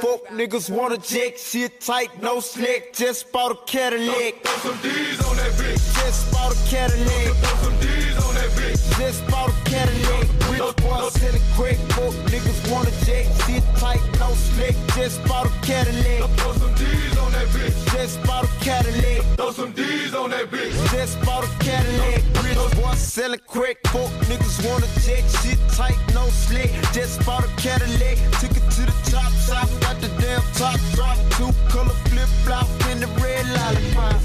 Fuck 0.00 0.28
niggas 0.30 0.70
wanna 0.70 0.98
jack 0.98 1.36
shit 1.36 1.80
tight, 1.80 2.10
no 2.22 2.40
slick. 2.40 2.92
Just 2.94 3.32
bought 3.32 3.52
a 3.52 3.56
Cadillac. 3.66 4.42
Throw 4.42 4.70
some 4.70 4.80
D's 4.82 5.20
on 5.26 5.36
that 5.36 5.52
bitch. 5.58 5.82
Just 6.00 6.32
bought 6.32 6.52
a 6.52 6.58
Cadillac. 6.70 7.34
Throw 7.42 7.56
some 7.64 7.78
D's 7.80 8.16
on 8.24 8.34
that 8.34 8.50
bitch. 8.56 8.98
Just 8.98 9.26
bought 9.28 9.50
a 9.50 9.70
Cadillac. 9.70 10.26
Rich 10.50 10.76
boy 10.76 11.08
selling 11.18 11.46
crack. 11.56 11.78
Fuck 11.96 12.14
niggas 12.30 12.60
wanna 12.70 12.92
jack 13.04 13.26
shit 13.46 13.64
tight, 13.76 14.02
no 14.20 14.28
slick. 14.34 14.76
Just 14.94 15.24
bought 15.26 15.46
a 15.46 15.52
Cadillac. 15.66 16.30
Throw 16.38 16.52
some 16.52 16.74
D's 16.74 17.10
on 17.10 17.13
bitch. 17.48 17.92
Just 17.92 18.22
bought 18.24 18.44
a 18.44 18.64
Cadillac. 18.64 19.22
Throw 19.36 19.50
some 19.52 19.72
D's 19.72 20.14
on 20.14 20.30
that 20.30 20.50
bitch. 20.50 20.72
Just 20.90 21.20
bought 21.24 21.44
a 21.44 21.64
Cadillac. 21.64 22.22
Rich 22.44 22.82
boy 22.82 22.94
selling 22.94 23.40
crack. 23.46 23.76
Fuck 23.86 24.10
niggas 24.28 24.58
wanna 24.66 24.86
jack 25.04 25.24
shit 25.42 25.58
tight, 25.76 25.98
no 26.14 26.26
slick. 26.28 26.70
Just 26.92 27.24
bought 27.26 27.44
a 27.44 27.48
Cadillac. 27.56 28.18
Took 28.40 28.52
it 28.52 28.66
to 28.76 28.82
the 28.86 28.96
top 29.10 29.32
shop. 29.46 29.68
Got 29.80 30.00
the 30.00 30.08
damn 30.20 30.42
top 30.54 30.78
drop. 30.94 31.16
Two 31.36 31.52
color 31.68 31.96
flip 32.10 32.28
flop 32.44 32.68
in 32.90 33.00
the 33.00 33.08
red 33.20 33.46
lollipop. 33.56 34.20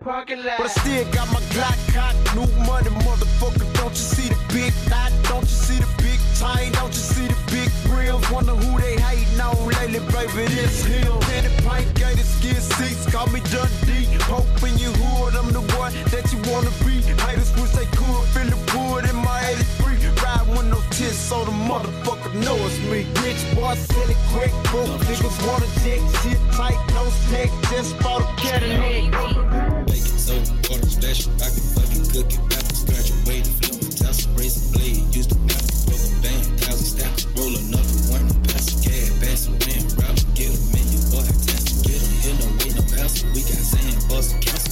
But 0.00 0.24
I 0.24 0.66
still 0.68 1.04
got 1.12 1.28
my 1.32 1.40
Glock 1.52 1.76
cock, 1.92 2.16
new 2.34 2.48
money, 2.64 2.88
motherfucker. 3.04 3.68
Don't 3.74 3.90
you 3.90 3.96
see 3.96 4.28
the 4.28 4.38
big 4.48 4.72
knot? 4.88 5.12
Don't 5.24 5.42
you 5.42 5.46
see 5.46 5.78
the 5.78 5.88
big 6.00 6.18
chain? 6.40 6.72
Don't 6.72 6.88
you 6.88 7.04
see 7.12 7.26
the 7.28 7.36
big 7.52 7.68
grills? 7.84 8.24
Wonder 8.30 8.56
who 8.56 8.80
they 8.80 8.96
hating 8.96 9.38
on 9.40 9.52
lately, 9.68 10.00
baby. 10.08 10.48
This 10.48 10.84
him. 10.84 11.12
Danny 11.28 11.52
Pint 11.60 11.92
gated 11.94 12.24
skin 12.24 12.56
seats, 12.56 13.04
call 13.12 13.26
me 13.28 13.40
Dundee. 13.52 14.08
Hope 14.32 14.48
in 14.64 14.78
your 14.78 14.96
hood, 14.96 15.36
I'm 15.36 15.52
the 15.52 15.60
one 15.76 15.92
that 16.08 16.24
you 16.32 16.40
wanna 16.50 16.72
be. 16.88 17.04
Haters 17.20 17.52
wish 17.60 17.72
they 17.76 17.84
could 17.92 18.24
feel 18.32 18.48
the 18.48 18.60
wood 18.72 19.04
in 19.04 19.16
my 19.16 19.44
83. 19.44 19.92
Ride 20.22 20.46
with 20.48 20.66
no 20.70 20.80
tits, 20.90 21.18
so 21.18 21.44
the 21.44 21.50
motherfucker 21.50 22.21
nigga 22.32 22.44
know 22.44 22.56
it's 22.66 22.78
me. 22.80 23.06
Rich 23.22 23.54
boy, 23.54 23.74
silly 23.74 24.16
quick, 24.30 24.52
book. 24.70 25.00
Niggas 25.06 25.46
wanna 25.46 25.66
check, 25.82 26.00
shit 26.22 26.38
tight, 26.52 26.78
no 26.94 27.04
stick. 27.10 27.50
Just 27.70 27.98
bought 28.00 28.22
a 28.22 28.40
Cadillac. 28.40 29.86
Bacon, 29.86 30.18
soda, 30.18 30.52
water, 30.70 30.86
special. 30.86 31.32
I 31.34 31.48
can 31.50 31.66
fucking 31.74 32.06
cook 32.12 32.32
it. 32.32 32.40
Apples 32.56 32.84
graduated, 32.84 33.54
a 33.64 33.92
Tesla, 33.92 34.32
razor 34.36 34.72
blade. 34.72 35.14
Used 35.14 35.30
to 35.30 35.38
map 35.40 35.60
a 35.60 35.76
rubber 35.90 36.22
band, 36.22 36.60
thousand 36.60 36.86
stack, 36.86 37.14
roll 37.36 37.54
another 37.56 37.98
one. 38.12 38.28
Pass 38.44 38.72
a 38.72 38.88
cab, 38.88 39.10
pass 39.20 39.46
a 39.46 39.52
ram, 39.52 39.84
rob 40.00 40.16
get 40.34 40.52
a 40.52 40.60
million, 40.72 41.02
boy, 41.10 41.24
I 41.24 41.34
test 41.44 41.84
get 41.84 42.00
a 42.00 42.10
hill, 42.22 42.36
no 42.40 42.48
way, 42.58 42.70
no 42.76 42.82
hassle. 42.96 43.28
We 43.34 43.40
got 43.42 43.60
sand, 43.60 44.08
bust, 44.08 44.40
castle 44.40 44.71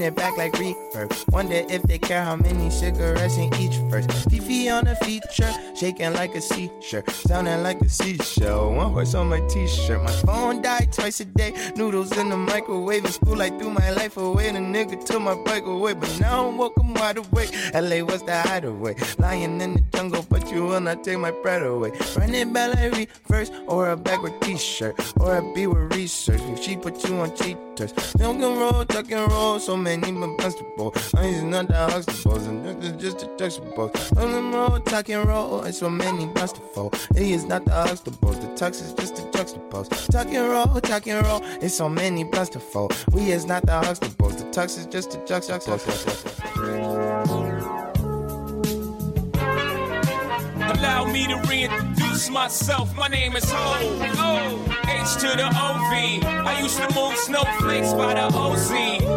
And 0.00 0.14
back 0.14 0.36
like 0.36 0.56
re 0.60 0.76
Wonder 1.30 1.62
if 1.68 1.82
they 1.82 1.98
care 1.98 2.24
how 2.24 2.36
many 2.36 2.70
cigarettes 2.70 3.36
in 3.36 3.54
each 3.54 3.76
verse. 3.90 4.06
Fifi 4.28 4.68
on 4.70 4.86
a 4.86 4.96
feature, 4.96 5.52
shaking 5.76 6.12
like 6.14 6.34
a 6.34 6.40
sea-shirt, 6.40 7.08
sounding 7.10 7.62
like 7.62 7.80
a 7.82 7.88
seashell. 7.88 8.72
One 8.72 8.92
horse 8.92 9.14
on 9.14 9.28
my 9.28 9.40
t-shirt. 9.48 10.02
My 10.02 10.10
phone 10.10 10.62
died 10.62 10.92
twice 10.92 11.20
a 11.20 11.24
day. 11.24 11.54
Noodles 11.76 12.16
in 12.16 12.30
the 12.30 12.36
microwave. 12.36 13.04
In 13.04 13.12
school, 13.12 13.40
I 13.40 13.50
threw 13.50 13.70
my 13.70 13.90
life 13.90 14.16
away. 14.16 14.50
The 14.50 14.58
nigga 14.58 15.04
took 15.04 15.20
my 15.22 15.34
bike 15.34 15.66
away, 15.66 15.94
but 15.94 16.20
now 16.20 16.48
I'm 16.48 16.56
welcome 16.56 16.94
wide 16.94 17.18
awake. 17.18 17.54
LA 17.74 18.02
was 18.04 18.22
the 18.22 18.36
hideaway. 18.36 18.96
Lying 19.18 19.60
in 19.60 19.74
the 19.74 19.80
jungle, 19.94 20.24
but 20.28 20.50
you 20.50 20.64
will 20.64 20.80
not 20.80 21.04
take 21.04 21.18
my 21.18 21.30
breath 21.30 21.62
away. 21.62 21.92
Run 22.16 22.34
it 22.34 22.52
back 22.52 22.74
like 22.74 22.92
reverse, 23.28 23.50
or 23.66 23.90
a 23.90 23.96
backward 23.96 24.40
t-shirt, 24.40 24.94
or 25.20 25.36
a 25.36 25.54
B 25.54 25.66
with 25.66 25.94
research. 25.94 26.40
If 26.42 26.62
she 26.62 26.76
put 26.76 27.06
you 27.06 27.16
on 27.18 27.34
cheaters. 27.36 27.92
Milk 28.18 28.36
and 28.36 28.58
roll, 28.58 28.84
tuck 28.84 29.10
and 29.10 29.30
roll, 29.30 29.58
so 29.58 29.76
many 29.76 30.10
but 30.10 30.36
basketball. 30.90 31.20
I 31.20 31.26
is 31.26 31.42
not 31.42 31.68
the 31.68 31.74
Huxtables, 31.74 32.48
and 32.48 32.64
this 32.64 32.90
is 32.90 33.02
just 33.02 33.18
the 33.20 33.26
textbooks. 33.36 34.12
Milk 34.12 34.28
and 34.28 34.54
roll, 34.54 34.80
tuck 34.80 35.08
and 35.08 35.28
roll, 35.28 35.60
and 35.62 35.74
so 35.74 35.90
many 35.90 36.26
basketball. 36.26 36.90
It 37.14 37.22
is 37.22 37.44
not 37.44 37.64
the 37.64 37.70
Huxtables, 37.70 38.40
the 38.40 38.48
tux 38.48 38.82
is 38.82 38.92
just 38.92 39.16
the 39.16 39.22
juxtapose. 39.22 39.88
Tuck 40.10 40.28
and 40.28 40.48
roll, 40.48 40.80
tuck 40.80 41.06
and 41.06 41.26
roll, 41.26 41.40
it's 41.60 41.74
so 41.74 41.88
many 41.88 42.24
basketball. 42.24 42.90
We 43.12 43.32
is 43.32 43.46
not 43.46 43.66
the 43.66 43.72
Huxtables, 43.72 44.38
the 44.38 44.44
tux 44.44 44.78
is 44.78 44.86
just 44.86 45.10
the 45.10 45.18
Allow 50.60 51.12
me 51.12 51.26
to 51.26 51.36
reintroduce 51.48 52.07
myself. 52.26 52.94
My 52.96 53.06
name 53.06 53.36
is 53.36 53.44
Ho. 53.48 53.78
O. 54.18 54.64
H 54.88 55.14
to 55.22 55.28
the 55.36 55.46
OV. 55.46 56.24
I 56.24 56.58
used 56.60 56.76
to 56.78 56.92
move 56.92 57.16
snowflakes 57.16 57.92
by 57.92 58.14
the 58.14 58.26
OZ. 58.34 58.72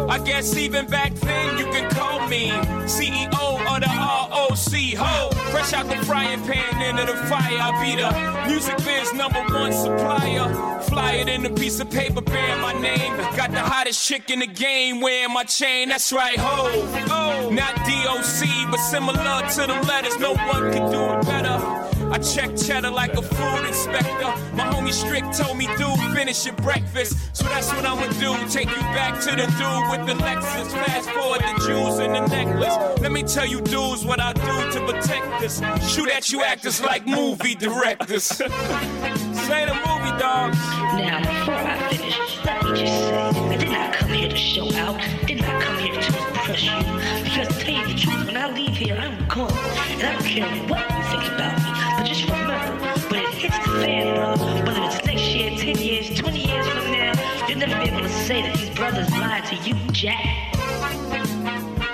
I 0.08 0.18
guess 0.24 0.56
even 0.56 0.86
back 0.86 1.12
then 1.14 1.58
you 1.58 1.64
can 1.64 1.90
call 1.90 2.26
me 2.28 2.50
CEO 2.86 3.32
of 3.72 3.80
the 3.80 3.88
ROC. 3.88 4.72
Ho. 5.02 5.30
Fresh 5.50 5.72
out 5.72 5.88
the 5.88 5.96
frying 6.06 6.40
pan 6.42 6.82
into 6.88 7.12
the 7.12 7.18
fire. 7.26 7.58
I 7.60 7.70
be 7.82 7.96
the 7.96 8.48
music 8.48 8.76
biz 8.84 9.12
number 9.14 9.42
one 9.52 9.72
supplier. 9.72 10.80
Fly 10.82 11.12
it 11.22 11.28
in 11.28 11.44
a 11.44 11.50
piece 11.50 11.80
of 11.80 11.90
paper 11.90 12.20
bearing 12.20 12.60
my 12.62 12.72
name. 12.74 13.16
Got 13.36 13.50
the 13.50 13.60
hottest 13.60 14.06
chick 14.06 14.30
in 14.30 14.38
the 14.38 14.46
game 14.46 15.00
wearing 15.00 15.34
my 15.34 15.44
chain. 15.44 15.88
That's 15.88 16.12
right, 16.12 16.38
ho. 16.38 16.68
Oh, 17.10 17.50
not 17.50 17.74
DOC, 17.74 18.70
but 18.70 18.78
similar 18.78 19.42
to 19.54 19.66
them 19.66 19.82
letters. 19.88 20.16
No 20.20 20.34
one 20.34 20.72
could 20.72 20.90
do 20.92 21.02
it 21.14 21.26
better. 21.26 21.91
I 22.12 22.18
check 22.18 22.54
cheddar 22.54 22.90
like 22.90 23.14
a 23.14 23.22
food 23.22 23.66
inspector. 23.66 24.32
My 24.54 24.64
homie 24.64 24.92
Strick 24.92 25.24
told 25.32 25.56
me, 25.56 25.66
dude, 25.78 25.98
finish 26.14 26.44
your 26.44 26.54
breakfast. 26.56 27.34
So 27.34 27.44
that's 27.44 27.72
what 27.72 27.86
I'ma 27.86 28.06
do. 28.20 28.36
Take 28.50 28.68
you 28.68 28.82
back 28.92 29.18
to 29.22 29.30
the 29.30 29.46
dude 29.56 29.88
with 29.90 30.06
the 30.06 30.22
Lexus. 30.22 30.70
Fast 30.72 31.08
forward 31.08 31.40
the 31.40 31.64
jewels 31.66 32.00
and 32.00 32.14
the 32.14 32.20
necklace. 32.26 33.00
Let 33.00 33.12
me 33.12 33.22
tell 33.22 33.46
you, 33.46 33.62
dudes, 33.62 34.04
what 34.04 34.20
I 34.20 34.34
do 34.34 34.72
to 34.72 34.92
protect 34.92 35.42
us. 35.42 35.62
Shoot 35.90 36.10
at 36.10 36.30
you 36.30 36.42
actors 36.42 36.82
like 36.82 37.06
movie 37.06 37.54
directors. 37.54 38.24
Say 38.26 39.64
the 39.64 39.74
movie, 39.86 40.18
dog. 40.18 40.52
Now, 40.52 41.18
before 41.20 41.54
I 41.54 41.88
finish, 41.88 42.44
let 42.44 42.62
me 42.62 42.70
just 42.78 42.92
say, 42.92 43.16
I 43.16 43.56
did 43.56 43.70
not 43.70 43.94
come 43.94 44.10
here 44.10 44.28
to 44.28 44.36
show 44.36 44.70
out. 44.74 45.00
Did 45.26 45.40
not 45.40 45.62
come 45.62 45.78
here 45.78 45.94
to 45.94 46.28
impress 46.28 46.62
you. 46.62 47.24
Because 47.24 47.48
tell 47.58 47.72
you 47.72 47.86
the 47.86 47.94
truth, 47.98 48.26
when 48.26 48.36
I 48.36 48.50
leave 48.50 48.76
here, 48.76 48.96
I'm 48.96 49.26
gone. 49.28 49.50
And 49.50 50.02
I 50.02 50.12
don't 50.12 50.24
care 50.24 50.68
what 50.68 50.91
lied 59.72 59.86
you, 59.86 59.92
Jack. 59.92 60.54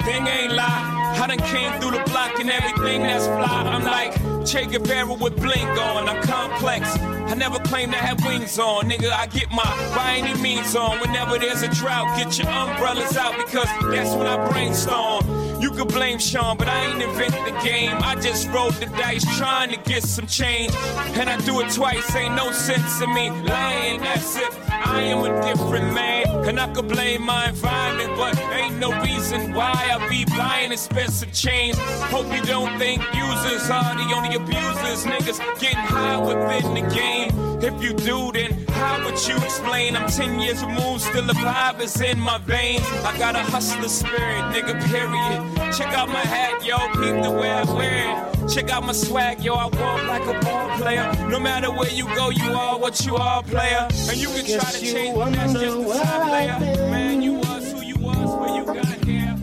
Thing 0.05 0.27
ain't 0.27 0.53
lie. 0.53 1.17
I 1.21 1.27
done 1.27 1.39
came 1.39 1.81
through 1.81 1.93
the 1.93 2.05
block 2.11 2.39
and 2.39 2.51
everything 2.51 3.03
that's 3.03 3.27
fly. 3.27 3.63
I'm 3.67 3.85
like 3.85 4.15
Che 4.47 4.67
Guevara 4.67 5.15
with 5.15 5.37
blink 5.37 5.69
on. 5.69 6.09
I'm 6.09 6.23
complex. 6.23 6.97
I 6.99 7.35
never 7.35 7.59
claim 7.59 7.91
to 7.91 7.97
have 7.97 8.25
wings 8.25 8.59
on. 8.59 8.89
Nigga, 8.89 9.11
I 9.11 9.27
get 9.27 9.51
my 9.51 9.65
by 9.95 10.17
any 10.17 10.41
means 10.41 10.75
on. 10.77 10.99
Whenever 11.01 11.39
there's 11.39 11.63
a 11.63 11.69
drought, 11.69 12.17
get 12.17 12.39
your 12.39 12.49
umbrellas 12.49 13.17
out 13.17 13.37
because 13.37 13.69
that's 13.91 14.15
when 14.15 14.27
I 14.27 14.49
brainstorm. 14.51 15.48
You 15.61 15.71
could 15.73 15.89
blame 15.89 16.19
Sean, 16.19 16.57
but 16.57 16.69
I 16.69 16.87
ain't 16.87 17.03
invent 17.03 17.33
the 17.33 17.61
game. 17.65 17.97
I 18.01 18.15
just 18.15 18.49
rolled 18.51 18.75
the 18.75 18.87
dice 18.87 19.25
trying 19.37 19.71
to 19.71 19.77
get 19.91 20.03
some 20.03 20.27
change. 20.27 20.73
And 21.19 21.29
I 21.29 21.37
do 21.45 21.61
it 21.61 21.73
twice, 21.73 22.15
ain't 22.15 22.35
no 22.35 22.53
sense 22.53 23.01
in 23.01 23.13
me 23.13 23.31
lying. 23.31 24.01
That's 24.01 24.37
it. 24.37 24.53
I 24.71 25.03
am 25.03 25.25
a 25.25 25.43
different 25.43 25.93
man. 25.93 26.27
And 26.49 26.61
I 26.61 26.73
could 26.73 26.89
blame 26.89 27.23
my 27.23 27.49
environment, 27.49 28.17
but 28.17 28.39
ain't 28.55 28.79
no 28.79 28.91
reason 29.03 29.53
why 29.53 29.73
I 29.73 30.09
be 30.09 30.25
buying 30.25 30.73
expensive 30.73 31.33
chains. 31.33 31.77
Hope 32.13 32.33
you 32.33 32.43
don't 32.43 32.79
think 32.79 33.03
users 33.15 33.69
are 33.69 33.95
the 33.97 34.15
only 34.15 34.37
abusers. 34.37 35.05
Niggas 35.05 35.61
getting 35.61 35.79
high 35.79 36.19
within 36.19 36.75
the 36.75 36.95
game. 36.95 37.49
If 37.61 37.83
you 37.83 37.93
do, 37.93 38.31
then 38.33 38.53
how 38.69 39.05
would 39.05 39.27
you 39.27 39.37
explain? 39.37 39.97
I'm 39.97 40.09
10 40.09 40.39
years 40.39 40.65
removed, 40.65 41.03
still 41.03 41.29
alive, 41.29 41.81
it's 41.81 42.01
in 42.01 42.21
my 42.21 42.39
veins. 42.39 42.87
I 43.05 43.19
got 43.19 43.35
a 43.35 43.41
hustler 43.41 43.89
spirit, 43.89 44.45
nigga, 44.55 44.81
period. 44.87 45.48
Check 45.77 45.93
out 45.95 46.09
my 46.09 46.21
hat, 46.21 46.65
yo, 46.65 46.79
peep 46.95 47.23
the 47.23 47.31
way 47.31 47.51
I 47.51 47.65
wear 47.73 47.93
it. 48.11 48.49
Check 48.49 48.71
out 48.71 48.85
my 48.85 48.93
swag, 48.93 49.41
yo, 49.45 49.55
I 49.55 49.67
walk 49.67 50.03
like 50.09 50.27
a 50.27 50.41
ball 50.45 50.71
player. 50.79 51.13
No 51.29 51.39
matter 51.39 51.71
where 51.71 51.91
you 51.91 52.07
go, 52.15 52.31
you 52.31 52.51
are 52.53 52.79
what 52.79 53.05
you 53.05 53.17
are, 53.17 53.43
player. 53.43 53.87
And 54.09 54.17
you 54.17 54.29
can 54.29 54.45
try 54.59 54.71
to 54.71 54.81
change, 54.81 55.15
but 55.17 55.33
that's 55.33 55.53
just 55.53 55.77
the 55.77 55.95
top 56.03 56.31
layer. 56.31 56.59
Man, 56.91 57.21
you 57.23 57.35
was 57.35 57.73
who 57.73 57.83
you 57.83 57.97
was 57.97 58.31
when 58.41 58.55
you 58.55 58.65
got 58.65 59.05
here. 59.05 59.37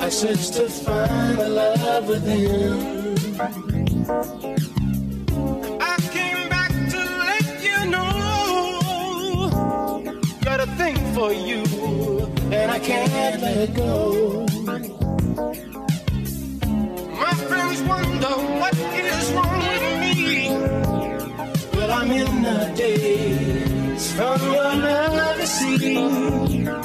I 0.00 0.08
searched 0.08 0.54
to 0.54 0.68
find 0.68 1.38
a 1.38 1.48
love 1.48 2.08
within. 2.08 3.06
I 5.80 5.96
came 6.10 6.48
back 6.48 6.72
to 6.90 6.98
let 6.98 7.62
you 7.62 7.90
know. 7.90 8.08
Got 10.42 10.60
a 10.60 10.66
thing 10.76 10.96
for 11.14 11.32
you, 11.32 11.62
and 12.52 12.70
I 12.70 12.78
can't 12.80 13.40
let 13.40 13.74
go. 13.74 14.47
Wonder 17.88 18.34
what 18.60 18.74
is 18.76 19.32
wrong 19.32 19.58
with 19.58 19.84
me. 20.00 20.48
Well, 21.74 21.90
I'm 21.90 22.10
in 22.10 22.42
the 22.42 22.72
days 22.76 24.12
from 24.12 24.40
your 24.42 24.74
love, 24.76 25.46
see. 25.46 26.77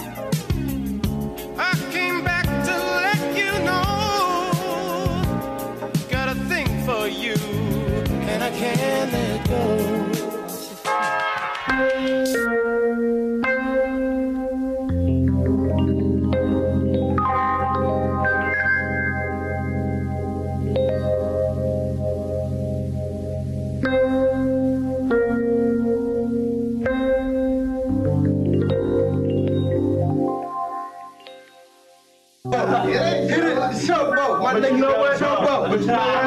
Showboat. 34.53 34.53
My 34.53 34.59
nigga, 34.59 34.71
you 34.75 34.81
know 34.81 34.99
what? 34.99 35.19
Showboat. 35.19 35.69
But 35.69 35.79
you 35.81 35.85
know 35.87 35.97
what? 35.97 36.19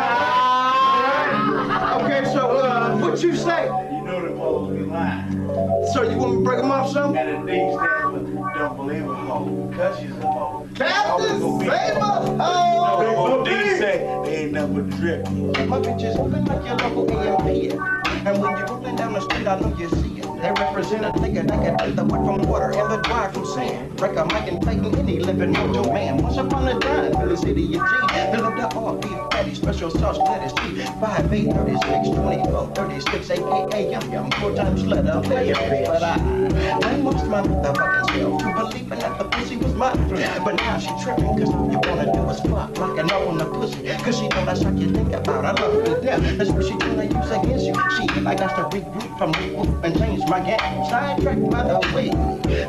Okay, 2.03 2.24
so 2.33 2.57
uh, 2.57 2.97
what 2.99 3.22
you 3.22 3.37
say? 3.37 3.64
You 3.66 4.03
know 4.03 4.29
the 4.29 4.37
folks 4.37 4.74
be 4.77 4.83
lying. 4.85 5.33
So 5.93 6.03
you 6.03 6.16
want 6.18 6.33
me 6.33 6.39
to 6.39 6.45
break 6.45 6.59
them 6.61 6.70
off 6.70 6.91
some? 6.93 7.16
And 7.16 7.49
the 7.49 7.53
D 7.53 7.59
stands 7.72 8.31
for 8.31 8.53
don't 8.55 8.77
believe 8.77 9.09
a 9.09 9.14
hoe, 9.14 9.70
cause 9.74 9.99
she's 10.01 10.11
a 10.11 10.14
hoe. 10.20 10.68
Captain 10.74 11.41
Saber! 11.61 12.37
Oh! 12.41 13.43
D 13.45 13.51
say 13.79 13.99
they 14.24 14.37
ain't 14.45 14.53
nothing 14.53 14.74
but 14.89 14.97
drip. 14.97 15.24
My 15.68 15.79
bitches 15.81 16.16
looking 16.18 16.45
like 16.45 16.64
your 16.66 16.77
local 16.77 17.18
EMP. 17.18 17.72
And 18.27 18.43
when 18.43 18.57
you're 18.59 18.66
rolling 18.66 18.97
down 18.97 19.12
the 19.12 19.20
street, 19.20 19.47
I 19.47 19.61
know 19.61 19.77
you 19.79 19.89
see 19.89 20.16
it. 20.16 20.16
They 20.37 20.53
represent 20.53 21.05
a 21.05 21.12
can 21.12 21.78
take 21.78 21.97
the 21.97 22.05
wet 22.05 22.24
from 22.24 22.43
water 22.43 22.70
and 22.76 22.91
the 22.93 22.99
dry 23.09 23.30
from 23.32 23.47
sand. 23.47 23.97
Break 23.97 24.16
a 24.16 24.24
mic 24.26 24.53
and 24.53 24.61
play 24.61 24.74
any 24.74 25.18
living 25.18 25.55
mojo 25.55 25.93
man. 25.93 26.18
Once 26.18 26.37
upon 26.37 26.68
a 26.68 26.78
time, 26.78 27.12
Philly 27.12 27.37
City, 27.37 27.62
you 27.62 27.78
G. 27.78 27.95
The 28.37 28.70
all 28.74 28.97
beef 28.97 29.18
patty, 29.30 29.55
special 29.55 29.91
sauce, 29.91 30.18
lettuce, 30.18 30.53
tea. 30.53 30.84
5, 31.01 31.32
8, 31.32 31.53
36, 31.53 32.09
24, 32.09 32.74
36, 32.74 33.30
aka 33.30 33.91
Yum 33.91 34.12
Yum. 34.12 34.30
Four 34.32 34.55
times 34.55 34.87
let 34.87 35.07
up 35.07 35.24
there, 35.24 35.55
But 35.87 36.03
I, 36.03 36.14
I 36.84 36.97
lost 36.97 37.26
my 37.26 37.43
motherfucking 37.43 38.18
self 38.18 38.43
to 38.43 38.55
believing 38.55 38.99
that 38.99 39.18
the 39.18 39.24
pussy 39.24 39.57
was 39.57 39.74
mine. 39.74 39.97
But 40.45 40.57
now 40.57 40.78
she 40.78 40.91
tripping, 41.03 41.39
cause 41.39 41.49
all 41.55 41.70
you 41.70 41.80
wanna 41.84 42.12
do 42.12 42.28
is 42.30 42.41
fuck, 42.41 42.76
like 42.78 42.99
an 42.99 43.11
on 43.11 43.39
the 43.39 43.47
pussy. 43.47 43.89
Cause 44.05 44.18
she 44.18 44.28
know 44.28 44.45
that's 44.45 44.62
what 44.64 44.76
you 44.76 44.91
think 44.91 45.12
about. 45.12 45.45
I 45.45 45.53
love 45.53 45.72
her 45.72 45.95
to 45.95 46.01
death. 46.01 46.39
That's 46.39 46.51
what 46.51 46.64
she 46.64 46.72
tryna 46.72 47.09
use 47.09 47.30
against 47.30 47.66
you. 47.66 47.74
She 47.97 48.20
like 48.20 48.39
that's 48.39 48.55
to 48.55 48.64
regroup 48.76 49.18
from 49.18 49.32
the 49.32 49.57
and 49.82 49.99
change 49.99 50.26
my 50.29 50.41
game. 50.41 50.59
Sidetracked 50.89 51.51
by 51.51 51.62
the 51.62 51.79
way. 51.95 52.11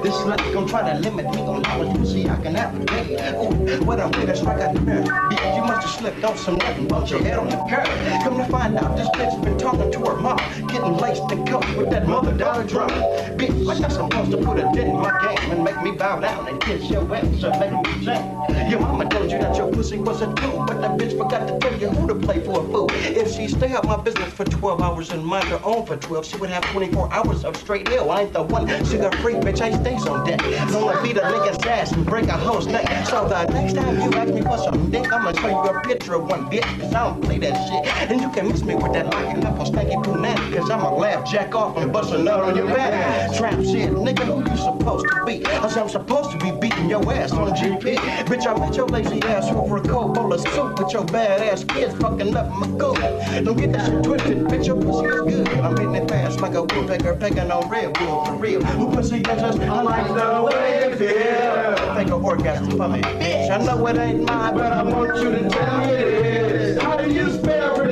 This 0.01 0.13
slut 0.15 0.53
gon' 0.53 0.67
try 0.67 0.91
to 0.91 0.99
limit 0.99 1.25
me 1.33 1.41
on 1.41 1.63
how 1.63 1.83
much 1.83 1.97
pussy 1.97 2.29
I 2.29 2.35
can 2.41 2.55
have 2.55 2.75
a. 2.75 3.35
Ooh, 3.35 3.83
what 3.85 3.99
a 3.99 4.07
way 4.17 4.25
to 4.25 4.35
strike 4.35 4.73
the 4.73 4.79
nerve. 4.81 5.56
Must 5.77 5.89
have 5.89 5.99
slipped 5.99 6.23
on 6.23 6.37
some 6.37 6.57
nothing, 6.57 6.87
bumped 6.87 7.11
your 7.11 7.21
head 7.21 7.37
on 7.37 7.49
the 7.49 7.57
curb. 7.69 7.85
Come 8.23 8.37
to 8.37 8.45
find 8.45 8.75
out, 8.77 8.97
this 8.97 9.07
bitch 9.09 9.43
been 9.43 9.59
talking 9.59 9.91
to 9.91 9.99
her 10.09 10.15
mom, 10.15 10.39
getting 10.69 10.97
laced 10.97 11.21
and 11.29 11.47
covered 11.47 11.77
with 11.77 11.91
that 11.91 12.07
mother 12.07 12.35
dollar 12.35 12.63
drum. 12.63 12.89
Bitch, 13.37 13.63
like 13.63 13.83
I'm 13.83 13.91
supposed 13.91 14.31
to 14.31 14.37
put 14.37 14.57
a 14.57 14.63
dent 14.73 14.89
in 14.89 14.95
my 14.97 15.11
game 15.21 15.51
and 15.51 15.63
make 15.63 15.79
me 15.83 15.91
bow 15.91 16.19
down 16.19 16.47
and 16.47 16.59
kiss 16.61 16.89
your 16.89 17.03
ass 17.15 17.43
or 17.43 17.51
make 17.59 17.71
me 17.71 18.03
shame. 18.03 18.71
Your 18.71 18.79
mama 18.79 19.07
told 19.07 19.31
you 19.31 19.37
that 19.37 19.55
your 19.55 19.71
pussy 19.71 19.99
was 19.99 20.19
a 20.23 20.33
tool, 20.33 20.65
but 20.67 20.81
that 20.81 20.97
bitch 20.97 21.15
forgot 21.15 21.47
to 21.47 21.59
tell 21.59 21.79
you 21.79 21.89
who 21.89 22.07
to 22.07 22.15
play 22.15 22.43
for 22.43 22.59
a 22.59 22.63
fool. 22.71 22.87
If 22.91 23.35
she 23.35 23.47
stay 23.47 23.71
out 23.73 23.85
my 23.85 23.97
business 24.01 24.33
for 24.33 24.45
12 24.45 24.81
hours 24.81 25.11
and 25.11 25.23
mind 25.23 25.45
her 25.49 25.61
own 25.63 25.85
for 25.85 25.95
12, 25.95 26.25
she 26.25 26.37
would 26.37 26.49
have 26.49 26.63
24 26.71 27.13
hours 27.13 27.45
of 27.45 27.55
straight 27.55 27.87
hell. 27.87 28.09
I 28.09 28.23
ain't 28.23 28.33
the 28.33 28.41
one 28.41 28.67
sugar 28.85 29.11
free 29.17 29.35
bitch, 29.35 29.61
I 29.61 29.71
stays 29.79 30.07
on 30.07 30.25
deck. 30.25 30.39
Gonna 30.39 31.01
beat 31.03 31.17
a 31.17 31.21
nigga's 31.21 31.63
ass 31.67 31.91
and 31.91 32.03
break 32.03 32.25
a 32.25 32.33
hoe's 32.33 32.65
neck. 32.65 33.05
So 33.05 33.27
the 33.29 33.45
next 33.53 33.73
time 33.73 34.01
you 34.01 34.11
ask 34.17 34.33
me 34.33 34.41
for 34.41 34.57
some 34.57 34.89
dick, 34.89 35.13
I'ma 35.13 35.31
show 35.33 35.47
you 35.47 35.69
a 35.69 35.76
picture 35.81 36.15
of 36.15 36.29
one 36.29 36.49
bitch, 36.49 36.63
cause 36.79 36.93
I 36.93 37.03
don't 37.07 37.21
play 37.21 37.37
that 37.39 37.55
shit. 37.67 38.11
And 38.11 38.21
you 38.21 38.29
can 38.31 38.47
miss 38.47 38.63
me 38.63 38.75
with 38.75 38.93
that 38.93 39.05
locking 39.07 39.45
up 39.45 39.59
on 39.59 39.65
stanky 39.65 40.03
poo 40.03 40.15
cause 40.57 40.69
I'ma 40.69 40.95
laugh, 40.95 41.29
jack 41.29 41.55
off, 41.55 41.77
and 41.77 41.91
bust 41.91 42.13
a 42.13 42.17
nut 42.17 42.39
on 42.39 42.55
your 42.55 42.67
back. 42.67 43.35
Trap 43.37 43.55
shit, 43.55 43.91
nigga, 43.91 44.23
who 44.23 44.39
you 44.49 44.57
supposed 44.57 45.05
to 45.07 45.25
be? 45.25 45.39
Cause 45.39 45.77
I'm 45.77 45.89
supposed 45.89 46.31
to 46.31 46.37
be 46.37 46.51
beating 46.51 46.89
your 46.89 47.01
ass 47.13 47.31
on 47.31 47.49
GP. 47.51 47.95
Bitch, 48.27 48.47
I 48.47 48.59
met 48.59 48.75
your 48.75 48.87
lazy 48.87 49.21
ass 49.23 49.49
over 49.49 49.77
a 49.77 49.81
cold 49.81 50.15
bowl 50.15 50.33
of 50.33 50.41
soup 50.41 50.79
with 50.79 50.93
your 50.93 51.05
bad 51.05 51.41
ass 51.41 51.63
kids 51.63 51.95
fucking 51.95 52.35
up 52.35 52.49
my 52.53 52.67
goal. 52.77 52.95
Don't 52.95 53.57
get 53.57 53.71
that 53.73 53.87
shit 53.87 54.03
twisted, 54.03 54.37
bitch, 54.47 54.67
your 54.67 54.77
pussy 54.81 55.05
is 55.05 55.21
good. 55.21 55.47
I'm 55.59 55.77
hitting 55.77 55.95
it 55.95 56.09
fast 56.09 56.41
like 56.41 56.53
a 56.53 56.63
woodpecker 56.63 57.15
pecking 57.15 57.51
on 57.51 57.69
Red 57.69 57.93
Bull 57.93 58.25
for 58.25 58.35
real. 58.35 58.63
Who 58.63 58.95
pussy 58.95 59.17
is 59.17 59.23
just 59.23 59.59
I 59.59 59.81
like 59.81 60.07
the 60.07 60.43
way 60.43 60.73
it 60.85 60.97
feel. 60.97 61.95
Take 61.95 62.09
a 62.09 62.15
orgasm 62.15 62.71
for 62.71 62.87
me, 62.87 63.01
bitch. 63.01 63.49
I 63.49 63.57
know 63.63 63.87
it 63.87 63.97
ain't 63.97 64.23
mine, 64.23 64.55
but 64.55 64.71
I 64.71 64.83
want 64.83 65.17
you 65.17 65.31
to 65.31 65.49
How 65.59 66.97
do 66.97 67.11
you 67.11 67.31
spell 67.31 67.86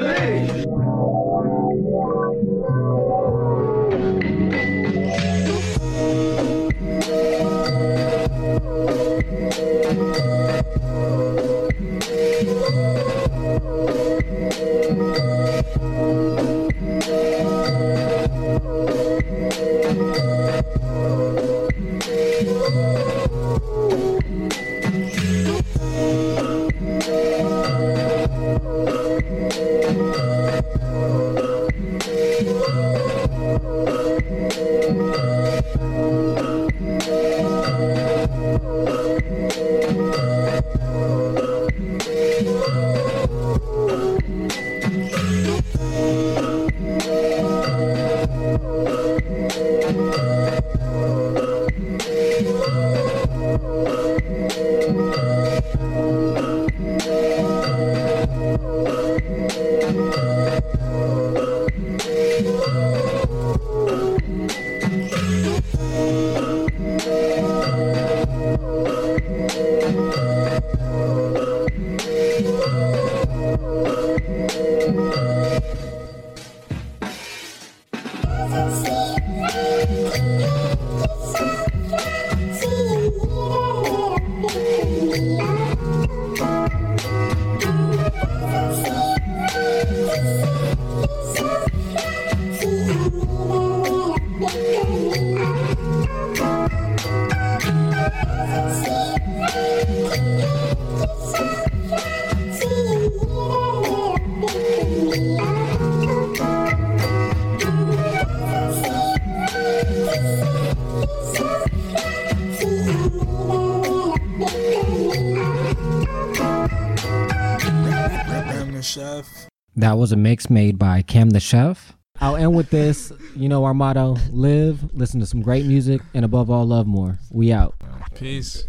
was 120.06 120.12
a 120.12 120.16
mix 120.16 120.52
made 120.52 120.78
by 120.78 121.02
Cam 121.02 121.32
the 121.32 121.40
Chef. 121.40 121.94
I'll 122.22 122.36
end 122.36 122.56
with 122.56 122.70
this. 122.70 123.12
You 123.36 123.50
know 123.50 123.66
our 123.66 123.74
motto: 123.74 124.18
live, 124.30 124.94
listen 124.94 125.20
to 125.20 125.26
some 125.26 125.42
great 125.42 125.66
music, 125.66 126.00
and 126.14 126.24
above 126.24 126.52
all, 126.52 126.64
love 126.64 126.86
more. 126.86 127.18
We 127.32 127.52
out. 127.52 127.74
Peace. 128.14 128.66